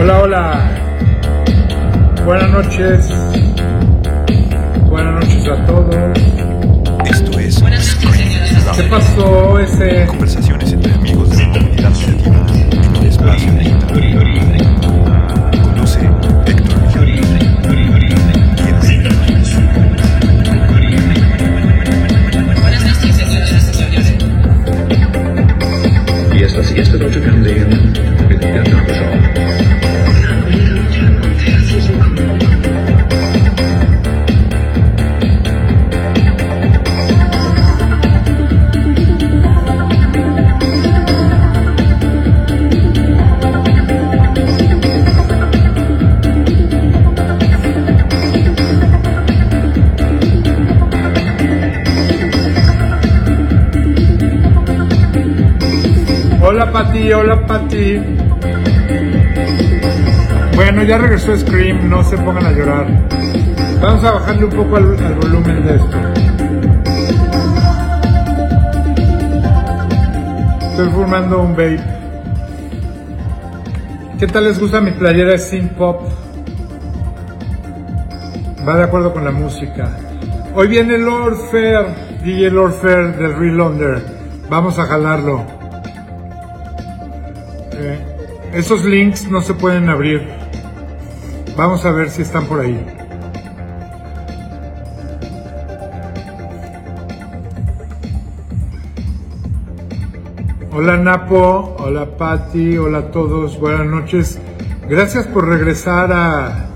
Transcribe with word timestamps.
Hola, 0.00 0.22
hola. 0.22 0.70
Buenas 2.24 2.50
noches. 2.50 3.12
Buenas 4.88 5.14
noches 5.14 5.48
a 5.48 5.66
todos. 5.66 6.18
Esto 7.04 7.40
es 7.40 7.60
¿Qué 8.76 8.82
pasó 8.84 9.58
ese? 9.58 10.06
Conversaciones 10.06 10.72
entre 10.72 10.94
amigos 10.94 11.30
de 11.30 11.38
la 11.38 11.52
comunidad 11.52 11.92
creativa 11.94 12.46
en 12.70 12.96
el 12.96 13.06
espacio 13.08 13.52
digital. 13.54 14.00
Conoce 15.64 16.00
Héctor 16.46 16.80
Villar. 16.80 17.04
¿Quién 18.54 18.76
es? 18.76 19.58
Y 26.36 26.42
esta 26.44 26.62
siguiente 26.62 26.98
noche 26.98 27.20
también 27.20 27.68
mit 28.28 28.40
der 28.40 28.62
Tagesschau. 28.62 29.27
Hola 56.78 56.86
Pati, 56.86 57.12
hola 57.12 57.44
Pati. 57.44 58.00
Bueno, 60.54 60.84
ya 60.84 60.98
regresó 60.98 61.36
Scream, 61.36 61.90
no 61.90 62.04
se 62.04 62.16
pongan 62.18 62.46
a 62.46 62.52
llorar. 62.52 62.86
Vamos 63.82 64.04
a 64.04 64.12
bajarle 64.12 64.44
un 64.44 64.50
poco 64.52 64.76
al, 64.76 64.96
al 65.04 65.14
volumen 65.16 65.66
de 65.66 65.74
esto. 65.74 65.98
Estoy 70.70 70.88
formando 70.90 71.42
un 71.42 71.50
vape. 71.50 71.80
¿Qué 74.20 74.28
tal 74.28 74.44
les 74.44 74.60
gusta 74.60 74.80
mi 74.80 74.92
playera 74.92 75.32
de 75.32 75.38
synth 75.38 75.72
pop? 75.72 76.02
Va 78.66 78.76
de 78.76 78.84
acuerdo 78.84 79.12
con 79.12 79.24
la 79.24 79.32
música. 79.32 79.96
Hoy 80.54 80.68
viene 80.68 80.96
Lord 80.96 81.38
Fair, 81.50 81.86
DJ 82.22 82.52
Lord 82.52 82.74
Fair 82.74 83.16
del 83.16 83.34
Real 83.34 83.60
Under. 83.62 84.00
Vamos 84.48 84.78
a 84.78 84.84
jalarlo. 84.84 85.57
Esos 88.70 88.84
links 88.84 89.30
no 89.30 89.40
se 89.40 89.54
pueden 89.54 89.88
abrir. 89.88 90.28
Vamos 91.56 91.86
a 91.86 91.90
ver 91.90 92.10
si 92.10 92.20
están 92.20 92.44
por 92.44 92.60
ahí. 92.60 92.78
Hola 100.70 100.98
Napo, 100.98 101.76
hola 101.78 102.18
Patti, 102.18 102.76
hola 102.76 102.98
a 102.98 103.10
todos, 103.10 103.58
buenas 103.58 103.86
noches. 103.86 104.38
Gracias 104.86 105.26
por 105.28 105.48
regresar 105.48 106.12
a, 106.12 106.68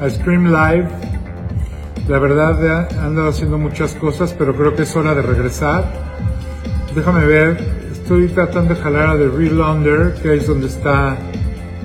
a 0.00 0.08
Stream 0.08 0.46
Live. 0.46 0.88
La 2.08 2.18
verdad 2.18 2.64
he 2.64 2.98
andado 2.98 3.28
haciendo 3.28 3.58
muchas 3.58 3.92
cosas, 3.92 4.34
pero 4.38 4.56
creo 4.56 4.74
que 4.74 4.84
es 4.84 4.96
hora 4.96 5.14
de 5.14 5.20
regresar. 5.20 5.84
Déjame 6.94 7.26
ver, 7.26 7.75
estoy 8.06 8.28
tratando 8.28 8.72
de 8.72 8.80
jalar 8.80 9.08
a 9.08 9.18
The 9.18 9.28
Real 9.30 9.60
Under, 9.60 10.14
que 10.22 10.34
es 10.34 10.46
donde 10.46 10.68
está 10.68 11.16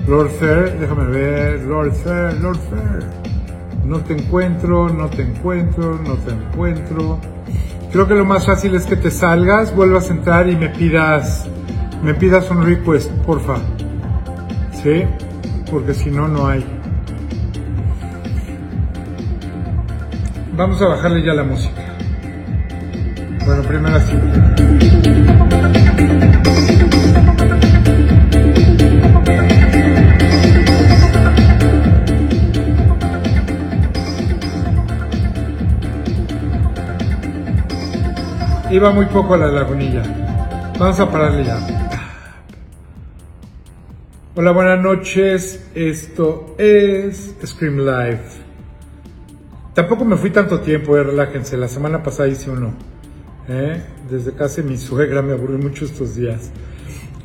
Lord 0.06 0.30
Fair. 0.30 0.78
Déjame 0.78 1.06
ver, 1.06 1.62
Lord 1.62 1.92
Fair, 1.94 2.40
Lord 2.40 2.58
Fair. 2.70 3.02
No 3.84 3.98
te 3.98 4.12
encuentro, 4.12 4.88
no 4.88 5.08
te 5.08 5.22
encuentro, 5.22 5.98
no 6.06 6.14
te 6.14 6.30
encuentro. 6.30 7.18
Creo 7.90 8.06
que 8.06 8.14
lo 8.14 8.24
más 8.24 8.46
fácil 8.46 8.76
es 8.76 8.86
que 8.86 8.94
te 8.94 9.10
salgas, 9.10 9.74
vuelvas 9.74 10.10
a 10.10 10.12
entrar 10.12 10.48
y 10.48 10.54
me 10.54 10.68
pidas, 10.68 11.48
me 12.04 12.14
pidas 12.14 12.48
un 12.52 12.64
request, 12.64 13.10
porfa. 13.26 13.56
¿Sí? 14.80 15.02
Porque 15.72 15.92
si 15.92 16.08
no, 16.12 16.28
no 16.28 16.46
hay. 16.46 16.64
Vamos 20.56 20.80
a 20.80 20.86
bajarle 20.86 21.26
ya 21.26 21.34
la 21.34 21.42
música. 21.42 21.82
Bueno, 23.44 23.62
primero 23.64 23.96
así. 23.96 25.41
Iba 38.72 38.90
muy 38.90 39.04
poco 39.04 39.34
a 39.34 39.36
la 39.36 39.48
lagunilla. 39.48 40.02
Vamos 40.78 40.98
a 40.98 41.10
pararle 41.10 41.44
ya. 41.44 41.58
Hola, 44.34 44.50
buenas 44.52 44.82
noches. 44.82 45.62
Esto 45.74 46.54
es 46.56 47.34
Scream 47.44 47.80
Live. 47.80 48.22
Tampoco 49.74 50.06
me 50.06 50.16
fui 50.16 50.30
tanto 50.30 50.60
tiempo, 50.60 50.96
eh, 50.96 51.02
relájense. 51.02 51.58
La 51.58 51.68
semana 51.68 52.02
pasada 52.02 52.30
hice 52.30 52.50
uno. 52.50 52.72
¿eh? 53.46 53.82
Desde 54.10 54.32
casi 54.32 54.62
mi 54.62 54.78
suegra 54.78 55.20
me 55.20 55.34
aburrí 55.34 55.58
mucho 55.58 55.84
estos 55.84 56.16
días. 56.16 56.50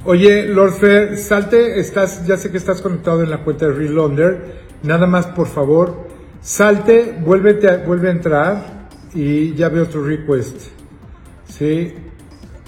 Oye, 0.03 0.47
Lord 0.47 0.73
Fer, 0.73 1.17
salte, 1.17 1.79
estás, 1.79 2.27
ya 2.27 2.35
sé 2.35 2.51
que 2.51 2.57
estás 2.57 2.81
conectado 2.81 3.23
en 3.23 3.29
la 3.29 3.45
cuenta 3.45 3.67
de 3.67 3.71
Real 3.71 3.99
Under. 3.99 4.65
Nada 4.83 5.07
más, 5.07 5.27
por 5.27 5.47
favor, 5.47 6.07
salte, 6.41 7.17
vuélvete 7.21 7.77
vuelve 7.85 8.09
a 8.09 8.11
entrar 8.11 8.89
y 9.13 9.53
ya 9.55 9.69
veo 9.69 9.85
tu 9.85 10.03
request. 10.03 10.76
Sí, 11.57 11.91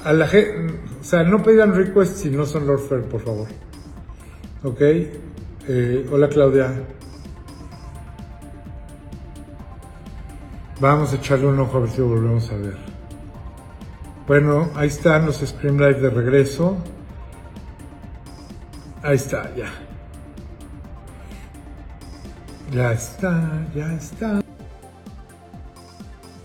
a 0.03 0.13
la 0.13 0.25
o 0.25 1.03
sea, 1.03 1.23
no 1.23 1.43
pidan 1.43 1.75
request 1.75 2.17
si 2.17 2.29
no 2.31 2.45
son 2.45 2.65
Lord 2.65 2.87
Fair, 2.87 3.03
por 3.03 3.21
favor. 3.21 3.47
Ok, 4.63 4.81
eh, 4.81 6.09
hola 6.11 6.27
Claudia. 6.27 6.73
Vamos 10.79 11.13
a 11.13 11.17
echarle 11.17 11.47
un 11.47 11.59
ojo 11.59 11.77
a 11.77 11.81
ver 11.81 11.89
si 11.89 11.97
lo 11.99 12.07
volvemos 12.07 12.49
a 12.51 12.55
ver. 12.55 12.77
Bueno, 14.27 14.69
ahí 14.75 14.87
están 14.87 15.25
los 15.25 15.37
Scream 15.37 15.77
Live 15.77 16.01
de 16.01 16.09
regreso. 16.09 16.77
Ahí 19.03 19.17
está, 19.17 19.53
ya. 19.55 19.69
Ya 22.71 22.93
está, 22.93 23.67
ya 23.75 23.93
está. 23.93 24.48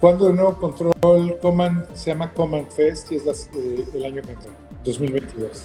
¿Cuándo 0.04 0.28
el 0.28 0.36
nuevo 0.36 0.54
control 0.58 1.38
Coman 1.40 1.86
se 1.94 2.10
llama 2.10 2.30
Coman 2.30 2.66
Fest 2.70 3.10
y 3.10 3.16
es 3.16 3.48
eh, 3.54 3.88
el 3.94 4.04
año 4.04 4.20
que 4.20 4.32
entra, 4.32 4.50
2022? 4.84 5.62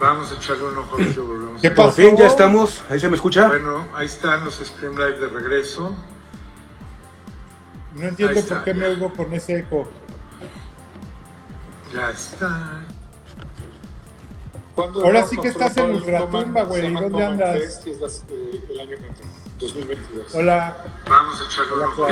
Vamos 0.00 0.32
a 0.32 0.34
echarle 0.34 0.64
un 0.64 0.78
ojo 0.78 0.96
que 0.96 1.20
volvemos. 1.20 1.62
¿Qué 1.62 1.70
pasó? 1.70 1.82
Por 1.84 1.92
fin, 1.92 2.16
ya 2.16 2.26
estamos. 2.26 2.82
Ahí 2.90 2.98
se 2.98 3.08
me 3.08 3.14
escucha. 3.14 3.46
Bueno, 3.46 3.86
ahí 3.94 4.06
están 4.06 4.44
los 4.44 4.56
Scream 4.56 4.96
Live 4.96 5.20
de 5.20 5.28
regreso. 5.28 5.94
No 7.94 8.08
entiendo 8.08 8.40
por 8.42 8.64
qué 8.64 8.74
me 8.74 8.86
oigo 8.86 9.14
con 9.14 9.32
ese 9.34 9.60
eco. 9.60 9.86
Ya 11.94 12.10
está. 12.10 12.84
Ahora 14.76 15.24
sí 15.28 15.36
que 15.36 15.46
estás 15.46 15.76
en 15.76 15.94
ultratumba, 15.94 16.64
güey. 16.64 16.92
¿Dónde 16.92 17.24
andas? 17.24 17.56
Es 17.56 17.86
eh, 17.86 18.64
el 18.68 18.80
año 18.80 18.96
que 18.98 19.06
entra. 19.06 19.26
2022. 19.60 20.34
Hola. 20.34 20.76
Vamos 21.08 21.40
a 21.40 21.44
echarle 21.44 21.72
un 21.74 21.82
ojo. 21.82 22.06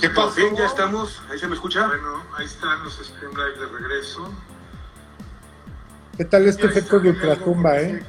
¿Qué 0.00 0.10
pasó? 0.10 0.34
Bien, 0.34 0.56
ya 0.56 0.66
estamos. 0.66 1.22
¿Ahí 1.30 1.38
se 1.38 1.46
me 1.46 1.54
escucha? 1.54 1.86
Bueno, 1.86 2.22
ahí 2.36 2.46
está 2.46 2.76
nuestro 2.76 3.04
Stream 3.04 3.32
Live 3.32 3.58
de 3.58 3.66
regreso. 3.66 4.32
¿Qué 6.16 6.24
tal 6.24 6.46
este 6.46 6.66
efecto 6.66 6.98
de 7.00 7.10
ultratumba, 7.10 7.78
eh? 7.78 8.04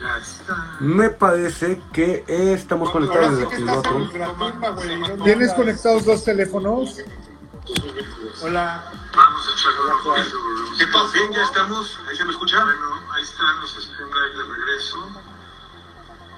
Ya 0.00 0.18
está. 0.18 0.76
Me 0.80 1.10
parece 1.10 1.80
que 1.92 2.24
estamos 2.28 2.90
conectados 2.90 3.38
desde 3.38 3.56
el 3.56 3.68
otro. 3.68 4.10
¿Tienes 5.24 5.54
conectados 5.54 6.04
dos 6.04 6.24
teléfonos? 6.24 6.98
Hola. 8.42 8.84
Vamos 9.14 9.48
a 9.48 9.52
echarle 9.52 9.80
un 9.80 9.90
ojo. 9.90 10.14
¿Qué 10.78 10.86
pasó? 10.86 11.12
Bien, 11.12 11.32
ya 11.32 11.42
estamos. 11.44 11.98
¿Ahí 12.08 12.16
se 12.16 12.24
me 12.24 12.30
escucha? 12.32 12.64
Bueno, 12.64 13.00
ahí 13.12 13.22
está 13.22 13.54
nuestro 13.54 13.82
Stream 13.82 14.08
Live 14.08 14.36
de 14.36 14.54
regreso. 14.54 15.08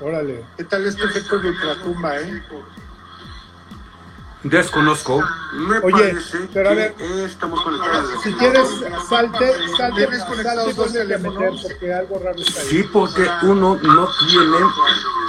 Órale. 0.01 0.45
¿Qué 0.57 0.65
tal 0.65 0.87
este 0.87 1.05
efecto 1.05 1.39
de 1.39 1.51
ultratumba, 1.51 2.19
eh? 2.19 2.43
Desconozco. 4.43 5.23
Me 5.53 5.79
Oye, 5.81 6.17
pero 6.55 6.71
a 6.71 6.75
ver, 6.75 6.95
estamos 6.99 7.61
conectados 7.61 8.23
Si 8.23 8.33
quieres, 8.33 8.67
salte, 9.07 9.53
salte, 9.77 10.09
salte, 10.17 11.19
meter 11.19 11.53
porque 11.63 11.93
algo 11.93 12.19
raro 12.19 12.39
está 12.39 12.61
ahí. 12.63 12.67
Sí, 12.69 12.83
porque 12.91 13.29
uno 13.43 13.79
no 13.83 14.09
tiene, 14.29 14.61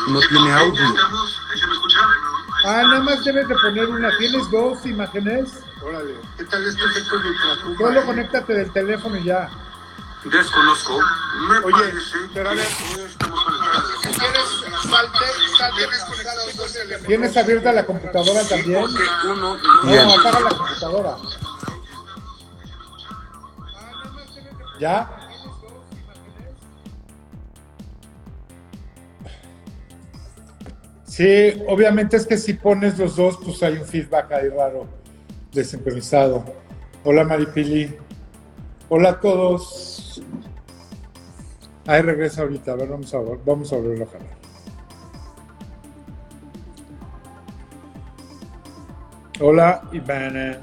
no 0.07 0.19
tiene 0.29 0.53
audio. 0.53 0.81
Ah, 2.65 2.83
nada 2.83 3.01
más 3.01 3.25
debes 3.25 3.50
de 3.50 3.56
poner 3.56 3.89
una. 3.89 4.18
¿Tienes 4.18 4.50
dos 4.50 4.85
imágenes? 4.85 5.59
Órale. 5.83 6.13
¿Qué 6.38 6.45
tal 6.45 6.65
este 6.65 6.81
efecto 6.85 7.19
de 7.19 7.29
ultratumba? 7.29 7.77
Solo 7.79 8.06
conéctate 8.06 8.53
del 8.53 8.71
teléfono 8.71 9.18
y 9.18 9.23
ya. 9.25 9.50
Desconozco. 10.23 11.00
Me 11.50 11.57
Oye, 11.59 11.94
parece 12.33 12.71
¿Tienes 17.07 17.38
abierta 17.38 17.73
la 17.73 17.85
computadora 17.85 18.44
también? 18.44 18.83
Uno, 19.25 19.57
No, 19.57 20.13
apaga 20.13 20.39
la 20.41 20.50
computadora. 20.50 21.18
¿Ya? 24.79 25.09
Sí, 31.06 31.63
obviamente 31.68 32.18
es 32.18 32.25
que 32.25 32.38
si 32.38 32.53
pones 32.53 32.97
los 32.97 33.15
dos, 33.15 33.38
pues 33.44 33.62
hay 33.63 33.73
un 33.73 33.85
feedback 33.85 34.31
ahí 34.31 34.50
raro, 34.50 34.88
desincronizado. 35.51 36.45
Hola 37.03 37.23
Maripili. 37.23 37.97
Hola 38.94 39.12
a 39.12 39.20
todos. 39.22 40.22
Ahí 41.88 42.02
regresa 42.02 42.42
ahorita, 42.42 42.74
a 42.74 42.76
ver, 42.76 42.90
vamos 42.90 43.14
a, 43.14 43.20
vamos 43.46 43.72
a 43.72 43.78
volverlo 43.78 44.04
a 44.04 44.08
jalar. 44.08 44.38
Hola, 49.40 49.90
Ivana. 49.94 50.60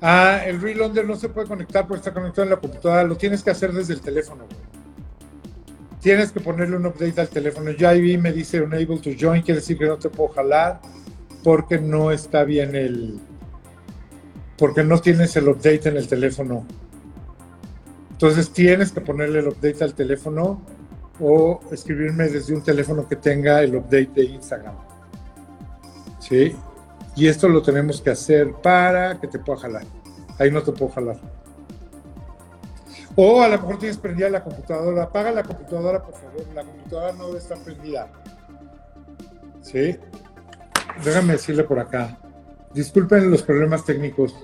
Ah, 0.00 0.40
el 0.46 0.58
Reloader 0.62 1.06
no 1.06 1.16
se 1.16 1.28
puede 1.28 1.46
conectar 1.46 1.86
porque 1.86 1.98
está 1.98 2.14
conectado 2.14 2.44
en 2.44 2.50
la 2.50 2.56
computadora. 2.56 3.04
Lo 3.04 3.18
tienes 3.18 3.42
que 3.42 3.50
hacer 3.50 3.74
desde 3.74 3.92
el 3.92 4.00
teléfono. 4.00 4.44
Tienes 6.00 6.32
que 6.32 6.40
ponerle 6.40 6.78
un 6.78 6.86
update 6.86 7.20
al 7.20 7.28
teléfono. 7.28 7.70
Ya 7.72 7.90
ahí 7.90 8.16
me 8.16 8.32
dice 8.32 8.62
unable 8.62 8.98
to 9.00 9.10
join, 9.20 9.42
quiere 9.42 9.60
decir 9.60 9.76
que 9.76 9.84
no 9.84 9.98
te 9.98 10.08
puedo 10.08 10.30
jalar 10.30 10.80
porque 11.44 11.78
no 11.78 12.10
está 12.10 12.44
bien 12.44 12.74
el. 12.74 13.20
Porque 14.58 14.82
no 14.82 15.00
tienes 15.00 15.36
el 15.36 15.48
update 15.48 15.88
en 15.88 15.96
el 15.96 16.08
teléfono. 16.08 16.64
Entonces 18.12 18.50
tienes 18.50 18.92
que 18.92 19.00
ponerle 19.00 19.40
el 19.40 19.48
update 19.48 19.84
al 19.84 19.94
teléfono 19.94 20.62
o 21.20 21.60
escribirme 21.70 22.28
desde 22.28 22.54
un 22.54 22.62
teléfono 22.62 23.06
que 23.06 23.16
tenga 23.16 23.62
el 23.62 23.76
update 23.76 24.10
de 24.14 24.24
Instagram. 24.24 24.74
¿Sí? 26.18 26.56
Y 27.14 27.28
esto 27.28 27.48
lo 27.48 27.62
tenemos 27.62 28.00
que 28.00 28.10
hacer 28.10 28.52
para 28.52 29.18
que 29.20 29.26
te 29.26 29.38
pueda 29.38 29.58
jalar. 29.60 29.84
Ahí 30.38 30.50
no 30.50 30.62
te 30.62 30.72
puedo 30.72 30.92
jalar. 30.92 31.16
O 33.14 33.40
a 33.40 33.48
lo 33.48 33.58
mejor 33.58 33.78
tienes 33.78 33.96
prendida 33.96 34.28
la 34.28 34.44
computadora. 34.44 35.04
Apaga 35.04 35.32
la 35.32 35.42
computadora, 35.42 36.02
por 36.02 36.14
favor. 36.14 36.46
La 36.54 36.62
computadora 36.62 37.12
no 37.12 37.26
debe 37.28 37.38
estar 37.38 37.58
prendida. 37.58 38.10
¿Sí? 39.62 39.96
Déjame 41.02 41.32
decirle 41.34 41.64
por 41.64 41.78
acá. 41.78 42.18
Disculpen 42.76 43.30
los 43.30 43.42
problemas 43.42 43.86
técnicos. 43.86 44.36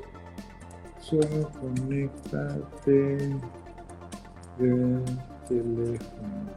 Solo 1.00 1.50
conéctate 1.60 3.28
del 4.58 5.04
teléfono. 5.46 6.50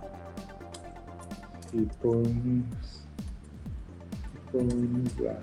Y 1.74 1.82
pones. 2.02 3.06
Y 4.34 4.52
pones 4.54 5.20
la. 5.20 5.38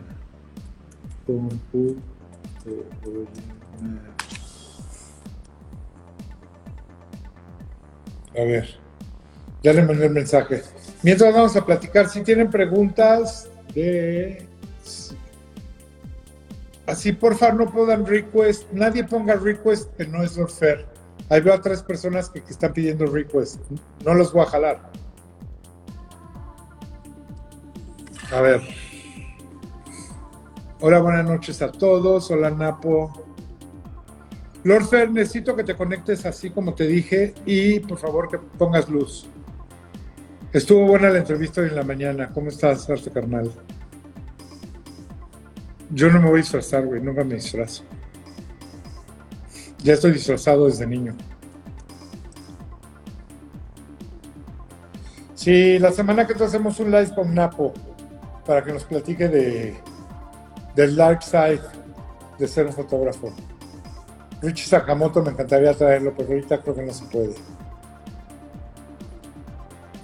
A 8.35 8.45
ver, 8.45 8.67
ya 9.63 9.75
le 9.75 9.85
mandé 9.85 10.07
el 10.07 10.13
mensaje. 10.13 10.63
Mientras 11.03 11.35
vamos 11.35 11.55
a 11.57 11.67
platicar, 11.67 12.09
si 12.09 12.23
tienen 12.23 12.51
preguntas 12.51 13.51
de... 13.75 14.49
Así, 16.93 17.11
por 17.13 17.35
favor, 17.37 17.55
no 17.65 17.73
pongan 17.73 18.05
request. 18.05 18.71
Nadie 18.71 19.03
ponga 19.03 19.35
request 19.37 19.91
que 19.97 20.07
no 20.07 20.23
es 20.23 20.37
Lord 20.37 20.51
Fair. 20.51 20.87
Ahí 21.31 21.41
veo 21.41 21.55
a 21.55 21.63
tres 21.63 21.83
personas 21.83 22.29
que, 22.29 22.43
que 22.43 22.51
están 22.51 22.75
pidiendo 22.75 23.07
request. 23.07 23.63
No 24.05 24.13
los 24.13 24.31
voy 24.31 24.43
a 24.43 24.47
jalar. 24.51 24.91
A 28.31 28.41
ver. 28.43 28.61
Hola, 30.81 30.99
buenas 30.99 31.25
noches 31.25 31.63
a 31.63 31.73
todos. 31.73 32.31
Hola, 32.31 32.51
Napo. 32.51 33.11
Lord 34.63 34.85
Fer, 34.85 35.11
necesito 35.11 35.57
que 35.57 35.65
te 35.65 35.75
conectes 35.75 36.27
así 36.27 36.51
como 36.51 36.75
te 36.75 36.87
dije 36.87 37.33
y 37.47 37.81
por 37.81 37.97
favor 37.97 38.29
que 38.29 38.37
pongas 38.37 38.91
luz. 38.91 39.27
Estuvo 40.53 40.87
buena 40.87 41.09
la 41.09 41.21
entrevista 41.21 41.63
hoy 41.63 41.69
en 41.69 41.77
la 41.77 41.85
mañana. 41.85 42.29
¿Cómo 42.35 42.51
estás, 42.51 42.91
Arte 42.91 43.11
Carnal? 43.11 43.51
Yo 45.93 46.11
no 46.11 46.21
me 46.21 46.29
voy 46.29 46.41
a 46.41 46.43
disfrazar, 46.43 46.87
güey. 46.87 47.01
Nunca 47.03 47.23
me 47.23 47.35
disfrazo. 47.35 47.85
Ya 49.83 49.95
estoy 49.95 50.13
disfrazado 50.13 50.67
desde 50.67 50.87
niño. 50.87 51.15
Sí, 55.35 55.79
la 55.79 55.91
semana 55.93 56.27
que 56.27 56.35
te 56.35 56.45
hacemos 56.45 56.79
un 56.81 56.91
live 56.91 57.15
con 57.15 57.35
Napo 57.35 57.75
para 58.47 58.63
que 58.63 58.73
nos 58.73 58.85
platique 58.85 59.29
de 59.29 59.75
del 60.77 60.97
dark 60.97 61.23
side 61.23 61.61
de 62.39 62.49
ser 62.49 62.67
un 62.67 62.73
fotógrafo. 62.73 63.33
Richie 64.41 64.67
Sakamoto 64.67 65.23
me 65.23 65.31
encantaría 65.31 65.75
traerlo, 65.75 66.15
pero 66.17 66.31
ahorita 66.31 66.63
creo 66.63 66.75
que 66.75 66.83
no 66.83 66.93
se 66.93 67.05
puede. 67.07 67.35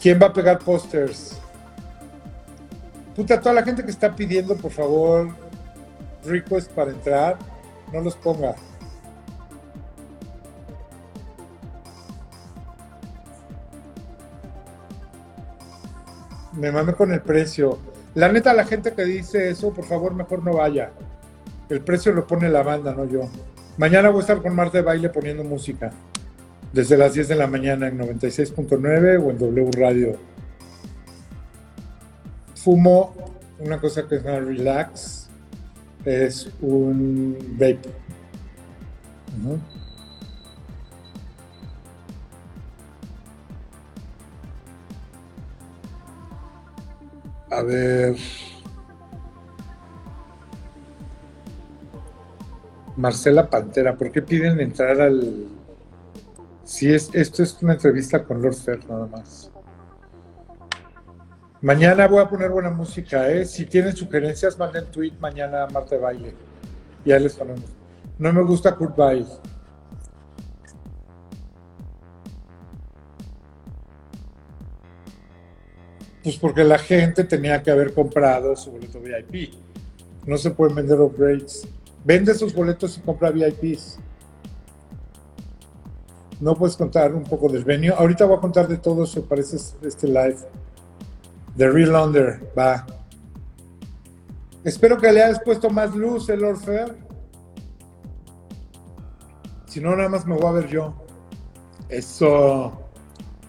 ¿Quién 0.01 0.19
va 0.21 0.27
a 0.27 0.33
pegar 0.33 0.59
pósters? 0.59 1.39
Puta, 3.17 3.41
toda 3.41 3.55
la 3.55 3.63
gente 3.63 3.85
que 3.85 3.91
está 3.91 4.15
pidiendo, 4.15 4.57
por 4.57 4.71
favor, 4.71 5.29
request 6.25 6.71
para 6.73 6.91
entrar, 6.91 7.39
no 7.93 8.01
los 8.01 8.17
ponga. 8.17 8.55
Me 16.53 16.73
mame 16.73 16.93
con 16.95 17.13
el 17.13 17.21
precio. 17.21 17.79
La 18.15 18.33
neta, 18.33 18.53
la 18.53 18.65
gente 18.65 18.93
que 18.93 19.05
dice 19.05 19.49
eso, 19.49 19.73
por 19.73 19.85
favor, 19.85 20.15
mejor 20.15 20.43
no 20.43 20.55
vaya. 20.55 20.91
El 21.69 21.83
precio 21.83 22.13
lo 22.13 22.27
pone 22.27 22.49
la 22.49 22.63
banda, 22.63 22.95
no 22.95 23.05
yo. 23.05 23.29
Mañana 23.77 24.09
voy 24.09 24.19
a 24.19 24.21
estar 24.23 24.43
con 24.43 24.57
Marta 24.57 24.79
de 24.79 24.83
Baile 24.83 25.09
poniendo 25.09 25.45
música. 25.45 25.93
Desde 26.73 26.97
las 26.97 27.15
10 27.15 27.29
de 27.29 27.35
la 27.37 27.47
mañana 27.47 27.87
en 27.87 27.99
96.9 27.99 29.25
o 29.25 29.31
en 29.31 29.39
W 29.39 29.71
Radio. 29.73 30.17
Fumo 32.57 33.15
una 33.61 33.81
cosa 33.81 34.09
que 34.09 34.19
se 34.19 34.25
llama 34.25 34.41
Relax. 34.41 35.28
Es 36.05 36.51
un 36.61 37.37
vape. 37.59 37.81
Ujú. 39.41 39.59
A 47.51 47.63
ver. 47.63 48.17
Marcela 52.97 53.49
Pantera, 53.49 53.97
¿por 53.97 54.11
qué 54.11 54.23
piden 54.23 54.61
entrar 54.61 55.01
al... 55.01 55.47
Si 56.65 56.93
es, 56.93 57.11
esto 57.15 57.43
es 57.43 57.57
una 57.63 57.75
entrevista 57.75 58.25
con 58.25 58.43
Lord 58.43 58.57
Fer 58.57 58.81
nada 58.89 59.07
más. 59.07 59.51
Mañana 61.61 62.07
voy 62.07 62.21
a 62.21 62.29
poner 62.29 62.51
buena 62.51 62.71
música, 62.71 63.29
¿eh? 63.31 63.45
Si 63.45 63.67
tienen 63.67 63.97
sugerencias, 63.97 64.57
manden 64.57 64.87
tweet 64.93 65.15
mañana 65.19 65.65
a 65.65 65.67
Marta 65.67 65.97
de 65.97 66.01
Baile. 66.01 66.35
Ya 67.05 67.19
les 67.19 67.35
ponemos. 67.35 67.65
No 68.17 68.33
me 68.33 68.43
gusta 68.43 68.77
Kurt 68.77 68.97
Weill. 68.97 69.27
Pues 76.23 76.37
porque 76.37 76.63
la 76.63 76.79
gente 76.79 77.25
tenía 77.25 77.61
que 77.61 77.73
haber 77.73 77.93
comprado 77.93 78.55
su 78.55 78.71
boleto 78.71 79.01
VIP. 79.01 79.55
No 80.27 80.39
se 80.39 80.51
pueden 80.51 80.77
vender 80.77 81.01
upgrades. 81.01 81.67
Vende 82.05 82.35
sus 82.35 82.55
boletos 82.55 82.99
y 82.99 83.01
compra 83.01 83.31
VIPs. 83.31 83.99
No 86.41 86.55
puedes 86.55 86.77
contar 86.77 87.15
un 87.15 87.25
poco 87.25 87.49
del 87.49 87.65
venue. 87.65 87.89
Ahorita 87.89 88.27
voy 88.27 88.37
a 88.37 88.41
contar 88.41 88.69
de 88.69 88.77
todo 88.77 89.05
eso, 89.05 89.25
parece 89.25 89.57
este 89.57 90.07
live. 90.07 90.37
The 91.59 91.69
Real 91.69 91.95
Under, 91.97 92.41
va. 92.57 92.87
Espero 94.65 94.97
que 94.97 95.13
le 95.13 95.23
hayas 95.23 95.41
puesto 95.41 95.69
más 95.71 95.95
luz 95.95 96.29
el 96.31 96.45
Orfeo. 96.45 96.95
Si 99.67 99.81
no, 99.81 99.95
nada 99.95 100.09
más 100.09 100.25
me 100.27 100.35
voy 100.35 100.47
a 100.47 100.53
ver 100.53 100.69
yo. 100.69 100.95
Eso. 101.89 102.81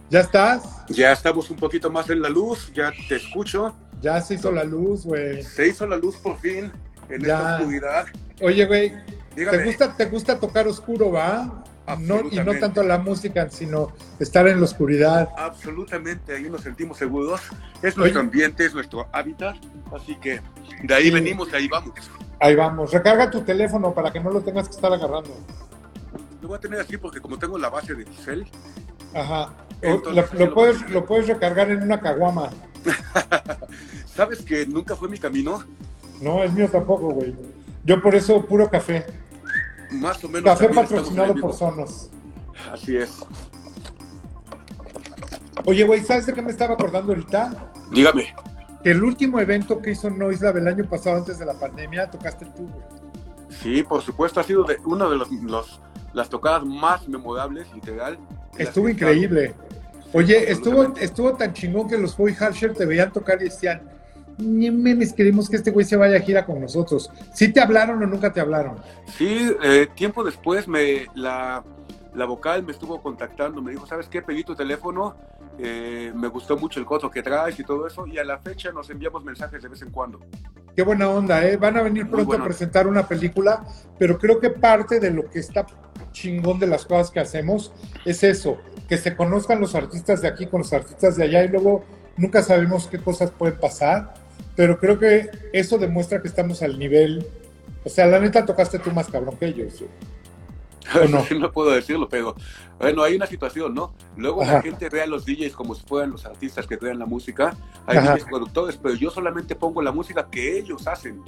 ¿Ya 0.10 0.22
estás? 0.22 0.64
Ya 0.90 1.12
estamos 1.12 1.50
un 1.50 1.58
poquito 1.58 1.90
más 1.92 2.10
en 2.10 2.22
la 2.22 2.30
luz, 2.30 2.72
ya 2.74 2.92
te 3.08 3.16
escucho. 3.18 3.76
Ya 4.02 4.20
se 4.22 4.36
hizo 4.36 4.52
la 4.52 4.64
luz, 4.64 5.06
güey. 5.06 5.44
Se 5.44 5.68
hizo 5.68 5.86
la 5.86 5.98
luz 5.98 6.18
por 6.18 6.38
fin 6.40 6.72
en 7.10 7.22
Ya. 7.22 7.38
esta 7.38 7.56
oscuridad. 7.58 8.06
Oye, 8.42 8.66
güey. 8.66 8.94
¿te 9.36 9.64
gusta, 9.66 9.96
¿te 9.96 10.06
gusta 10.06 10.40
tocar 10.40 10.68
oscuro, 10.68 11.12
va? 11.12 11.64
No, 11.98 12.22
y 12.30 12.36
no 12.38 12.54
tanto 12.60 12.84
la 12.84 12.98
música, 12.98 13.50
sino 13.50 13.92
estar 14.20 14.48
en 14.48 14.60
la 14.60 14.66
oscuridad. 14.66 15.30
Absolutamente, 15.38 16.36
ahí 16.36 16.50
nos 16.50 16.62
sentimos 16.62 16.98
seguros. 16.98 17.42
Es 17.82 17.98
nuestro 17.98 18.20
Oye. 18.22 18.28
ambiente, 18.30 18.66
es 18.66 18.74
nuestro 18.74 19.08
hábitat. 19.12 19.56
Así 19.96 20.16
que 20.18 20.42
de 20.84 20.94
ahí 20.94 21.06
Sí. 21.06 21.12
venimos, 21.12 21.52
de 21.52 21.58
ahí 21.58 21.68
vamos. 21.68 21.94
Ahí 22.40 22.56
vamos. 22.56 22.92
Recarga 22.92 23.30
tu 23.30 23.42
teléfono 23.42 23.94
para 23.94 24.12
que 24.12 24.20
no 24.20 24.30
lo 24.32 24.42
tengas 24.42 24.68
que 24.70 24.76
estar 24.76 24.92
agarrando. 24.94 25.36
Lo 26.42 26.48
voy 26.48 26.58
a 26.58 26.60
tener 26.62 26.80
así 26.80 26.98
porque 26.98 27.20
como 27.20 27.38
tengo 27.38 27.58
la 27.58 27.70
base 27.70 27.94
de 27.96 28.06
Giselle, 28.06 28.46
Ajá. 29.14 29.54
Entonces, 29.82 30.34
lo, 30.40 30.54
puedes, 30.54 30.90
lo 30.92 31.06
puedes 31.06 31.28
recargar 31.28 31.72
en 31.72 31.82
una 31.82 32.00
caguama. 32.00 32.50
¿Sabes 34.16 34.42
que 34.42 34.66
nunca 34.66 34.96
fue 34.96 35.10
mi 35.10 35.18
camino? 35.18 35.64
No, 36.22 36.44
es 36.44 36.52
mío 36.54 36.68
tampoco, 36.70 37.10
güey. 37.12 37.34
Yo 37.84 38.02
por 38.02 38.14
eso 38.16 38.46
puro 38.46 38.70
café. 38.70 39.06
Más 39.92 40.24
o 40.24 40.30
menos. 40.30 40.44
Café 40.44 40.70
patrocinado 40.70 41.36
por 41.36 41.54
Sonos. 41.54 42.10
Así 42.72 42.98
es. 42.98 43.20
Oye, 45.66 45.84
güey, 45.84 46.04
¿sabes 46.04 46.26
de 46.26 46.34
qué 46.34 46.42
me 46.42 46.52
estaba 46.52 46.74
acordando 46.74 47.12
ahorita? 47.14 47.72
Dígame. 47.92 48.34
Que 48.84 48.92
el 48.92 49.04
último 49.04 49.40
evento 49.40 49.82
que 49.82 49.92
hizo 49.92 50.10
Noise 50.10 50.46
Lab 50.46 50.58
el 50.58 50.68
año 50.68 50.86
pasado, 50.88 51.18
antes 51.18 51.38
de 51.38 51.46
la 51.46 51.54
pandemia, 51.54 52.10
tocaste 52.10 52.46
tú, 52.46 52.68
güey. 52.68 53.00
Sí, 53.62 53.84
por 53.84 54.02
supuesto, 54.02 54.40
ha 54.40 54.44
sido 54.44 54.64
de 54.64 54.78
una 54.86 55.10
de 55.10 55.18
los, 55.18 55.80
las 56.14 56.30
tocadas 56.30 56.64
más 56.64 57.08
memorables, 57.08 57.68
literal. 57.74 58.18
Estuvo 58.58 58.88
increíble. 58.88 59.54
Oye, 60.14 60.52
estuvo, 60.52 60.96
estuvo 60.98 61.34
tan 61.34 61.54
chingón 61.54 61.88
que 61.88 61.98
los 61.98 62.16
Boy 62.16 62.36
Harsher 62.40 62.74
te 62.74 62.86
veían 62.86 63.12
tocar 63.12 63.42
y 63.42 63.46
decían, 63.46 63.82
ni 64.40 64.72
memes 64.72 65.14
queremos 65.14 65.50
que 65.50 65.58
este 65.58 65.72
güey 65.72 65.86
se 65.86 65.98
vaya 65.98 66.18
a 66.18 66.22
gira 66.22 66.46
con 66.46 66.60
nosotros. 66.60 67.12
¿Sí 67.34 67.52
te 67.52 67.62
hablaron 67.62 68.02
o 68.02 68.08
nunca 68.08 68.32
te 68.32 68.40
hablaron? 68.40 68.78
Sí, 69.18 69.56
eh, 69.64 69.88
tiempo 69.96 70.24
después 70.24 70.68
me 70.68 71.08
la, 71.16 71.64
la, 72.14 72.26
vocal 72.26 72.64
me 72.64 72.72
estuvo 72.72 73.02
contactando, 73.02 73.62
me 73.62 73.72
dijo, 73.72 73.86
¿sabes 73.86 74.08
qué? 74.08 74.22
Pedí 74.22 74.44
tu 74.44 74.56
teléfono, 74.56 75.16
eh, 75.58 76.12
me 76.16 76.28
gustó 76.28 76.58
mucho 76.58 76.80
el 76.80 76.86
coto 76.86 77.12
que 77.12 77.22
traes 77.22 77.60
y 77.60 77.64
todo 77.64 77.86
eso, 77.86 78.08
y 78.08 78.18
a 78.18 78.24
la 78.24 78.40
fecha 78.40 78.72
nos 78.72 78.90
enviamos 78.90 79.24
mensajes 79.24 79.62
de 79.62 79.68
vez 79.68 79.82
en 79.82 79.92
cuando. 79.92 80.20
Qué 80.76 80.84
buena 80.84 81.10
onda, 81.10 81.46
¿eh? 81.46 81.58
Van 81.58 81.76
a 81.76 81.82
venir 81.82 82.10
pronto 82.10 82.34
a 82.34 82.44
presentar 82.44 82.88
una 82.88 83.08
película, 83.08 83.66
pero 83.98 84.18
creo 84.18 84.40
que 84.40 84.50
parte 84.50 85.00
de 85.00 85.12
lo 85.12 85.30
que 85.30 85.40
está 85.40 85.66
chingón 86.12 86.60
de 86.60 86.68
las 86.68 86.86
cosas 86.86 87.12
que 87.12 87.20
hacemos 87.20 87.74
es 88.06 88.24
eso, 88.24 88.58
que 88.88 88.98
se 88.98 89.16
conozcan 89.16 89.60
los 89.60 89.76
artistas 89.76 90.22
de 90.22 90.28
aquí 90.28 90.48
con 90.48 90.62
los 90.62 90.72
artistas 90.74 91.18
de 91.18 91.26
allá 91.26 91.44
y 91.44 91.50
luego 91.50 91.84
nunca 92.18 92.42
sabemos 92.42 92.88
qué 92.88 93.00
cosas 93.00 93.32
pueden 93.32 93.60
pasar 93.60 94.14
pero 94.60 94.78
creo 94.78 95.00
que 95.00 95.30
eso 95.54 95.78
demuestra 95.78 96.22
que 96.22 96.28
estamos 96.28 96.62
al 96.62 96.78
nivel. 96.78 97.26
O 97.86 97.88
sea, 97.88 98.08
la 98.08 98.20
neta 98.20 98.46
tocaste 98.46 98.78
tú 98.78 98.92
más 98.92 99.08
cabrón 99.08 99.38
que 99.38 99.46
ellos. 99.46 99.86
no? 101.10 101.26
no 101.40 101.50
puedo 101.54 101.72
decirlo, 101.72 102.10
pero 102.10 102.36
bueno, 102.78 103.04
hay 103.04 103.16
una 103.16 103.26
situación, 103.26 103.74
¿no? 103.74 103.94
Luego 104.18 104.44
la 104.44 104.62
gente 104.62 104.90
ve 104.90 105.02
a 105.02 105.08
los 105.08 105.26
DJs 105.26 105.54
como 105.54 105.76
si 105.76 105.84
fueran 105.88 106.12
los 106.12 106.26
artistas 106.26 106.68
que 106.68 106.78
crean 106.78 107.00
la 107.00 107.06
música, 107.06 107.56
hay 107.88 108.00
DJs 108.00 108.26
productores, 108.26 108.76
pero 108.76 108.96
yo 108.96 109.10
solamente 109.10 109.56
pongo 109.56 109.82
la 109.82 109.94
música 109.94 110.28
que 110.30 110.60
ellos 110.60 110.86
hacen. 110.88 111.22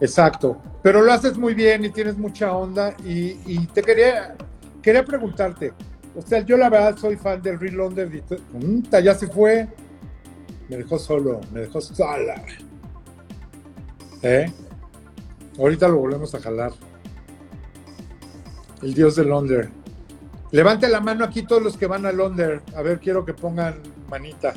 Exacto, 0.00 0.56
pero 0.82 1.02
lo 1.02 1.12
haces 1.12 1.36
muy 1.36 1.52
bien 1.52 1.84
y 1.84 1.90
tienes 1.90 2.16
mucha 2.16 2.56
onda 2.56 2.96
y, 3.04 3.38
y 3.44 3.66
te 3.66 3.82
quería, 3.82 4.34
quería 4.80 5.04
preguntarte, 5.04 5.74
o 6.16 6.22
sea, 6.22 6.40
yo 6.40 6.56
la 6.56 6.70
verdad 6.70 6.96
soy 6.96 7.16
fan 7.16 7.42
del 7.42 7.60
Real 7.60 7.74
London, 7.74 8.22
ya 9.02 9.14
se 9.14 9.26
fue, 9.26 9.68
me 10.68 10.76
dejó 10.76 10.98
solo, 10.98 11.40
me 11.52 11.60
dejó 11.60 11.80
sola. 11.80 12.42
¿Eh? 14.22 14.52
Ahorita 15.58 15.88
lo 15.88 15.98
volvemos 15.98 16.34
a 16.34 16.40
jalar. 16.40 16.72
El 18.82 18.94
dios 18.94 19.16
de 19.16 19.24
Londres. 19.24 19.68
Levante 20.50 20.88
la 20.88 21.00
mano 21.00 21.24
aquí 21.24 21.42
todos 21.42 21.62
los 21.62 21.76
que 21.76 21.86
van 21.86 22.06
a 22.06 22.12
Londres. 22.12 22.60
A 22.74 22.82
ver, 22.82 23.00
quiero 23.00 23.24
que 23.24 23.34
pongan 23.34 23.80
manita. 24.08 24.54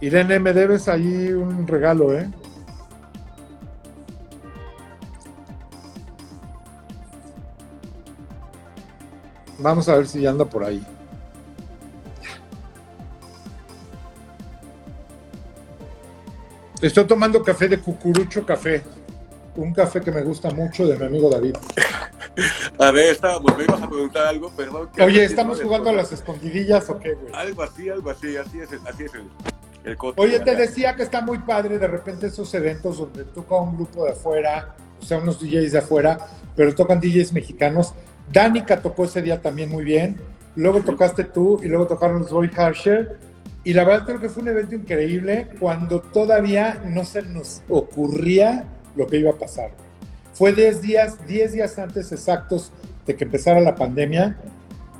Irene, 0.00 0.38
me 0.38 0.52
debes 0.52 0.88
ahí 0.88 1.32
un 1.32 1.66
regalo, 1.66 2.16
¿eh? 2.16 2.30
Vamos 9.58 9.88
a 9.88 9.96
ver 9.96 10.06
si 10.06 10.24
anda 10.26 10.44
por 10.44 10.64
ahí. 10.64 10.84
Estoy 16.80 17.04
tomando 17.06 17.42
café 17.42 17.68
de 17.68 17.78
Cucurucho 17.78 18.46
Café. 18.46 18.82
Un 19.56 19.74
café 19.74 20.00
que 20.00 20.12
me 20.12 20.22
gusta 20.22 20.50
mucho 20.50 20.86
de 20.86 20.96
mi 20.96 21.06
amigo 21.06 21.28
David. 21.28 21.56
A 22.78 22.92
ver, 22.92 23.06
estábamos, 23.06 23.56
me 23.56 23.64
ibas 23.64 23.82
a 23.82 23.88
preguntar 23.88 24.26
algo, 24.28 24.50
perdón. 24.50 24.88
Oye, 25.00 25.24
¿estamos 25.24 25.60
jugando 25.60 25.90
a 25.90 25.92
las 25.92 26.12
escondidillas 26.12 26.88
o 26.88 27.00
qué, 27.00 27.14
güey? 27.14 27.32
Algo 27.34 27.64
así, 27.64 27.88
algo 27.88 28.10
así, 28.10 28.36
así 28.36 28.60
es, 28.60 28.68
así 28.86 29.04
es 29.04 29.14
el, 29.14 29.24
el 29.84 29.96
Oye, 30.16 30.38
te 30.38 30.54
decía 30.54 30.94
que 30.94 31.02
está 31.02 31.20
muy 31.20 31.38
padre 31.38 31.80
de 31.80 31.88
repente 31.88 32.28
esos 32.28 32.54
eventos 32.54 32.98
donde 32.98 33.24
toca 33.24 33.56
un 33.56 33.74
grupo 33.74 34.04
de 34.04 34.12
afuera, 34.12 34.76
o 35.00 35.04
sea, 35.04 35.18
unos 35.18 35.40
DJs 35.40 35.72
de 35.72 35.78
afuera, 35.78 36.18
pero 36.54 36.72
tocan 36.76 37.00
DJs 37.00 37.32
mexicanos 37.32 37.94
Danica 38.32 38.80
tocó 38.80 39.04
ese 39.04 39.22
día 39.22 39.40
también 39.40 39.70
muy 39.70 39.84
bien. 39.84 40.16
Luego 40.56 40.80
tocaste 40.80 41.24
tú 41.24 41.60
y 41.62 41.68
luego 41.68 41.86
tocaron 41.86 42.20
los 42.20 42.30
Roy 42.30 42.50
Harsher. 42.56 43.18
Y 43.64 43.72
la 43.72 43.84
verdad 43.84 44.06
creo 44.06 44.20
que 44.20 44.28
fue 44.28 44.42
un 44.42 44.48
evento 44.48 44.74
increíble 44.74 45.48
cuando 45.58 46.00
todavía 46.00 46.82
no 46.86 47.04
se 47.04 47.22
nos 47.22 47.62
ocurría 47.68 48.64
lo 48.96 49.06
que 49.06 49.18
iba 49.18 49.30
a 49.30 49.34
pasar. 49.34 49.70
Fue 50.32 50.52
10 50.52 50.82
días, 50.82 51.26
10 51.26 51.52
días 51.52 51.78
antes 51.78 52.12
exactos 52.12 52.72
de 53.06 53.16
que 53.16 53.24
empezara 53.24 53.60
la 53.60 53.74
pandemia. 53.74 54.38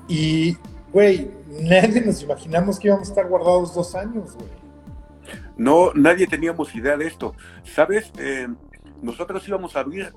Y, 0.08 0.56
güey, 0.92 1.30
nadie 1.62 2.00
nos 2.00 2.22
imaginamos 2.22 2.78
que 2.78 2.88
íbamos 2.88 3.08
a 3.08 3.12
estar 3.12 3.28
guardados 3.28 3.74
dos 3.74 3.94
años, 3.94 4.34
güey. 4.34 4.48
No, 5.56 5.92
nadie 5.94 6.26
teníamos 6.26 6.74
idea 6.74 6.96
de 6.96 7.06
esto. 7.06 7.34
¿Sabes? 7.64 8.10
Eh, 8.18 8.48
nosotros 9.02 9.46
íbamos 9.46 9.76
a 9.76 9.80
abrir 9.80 10.12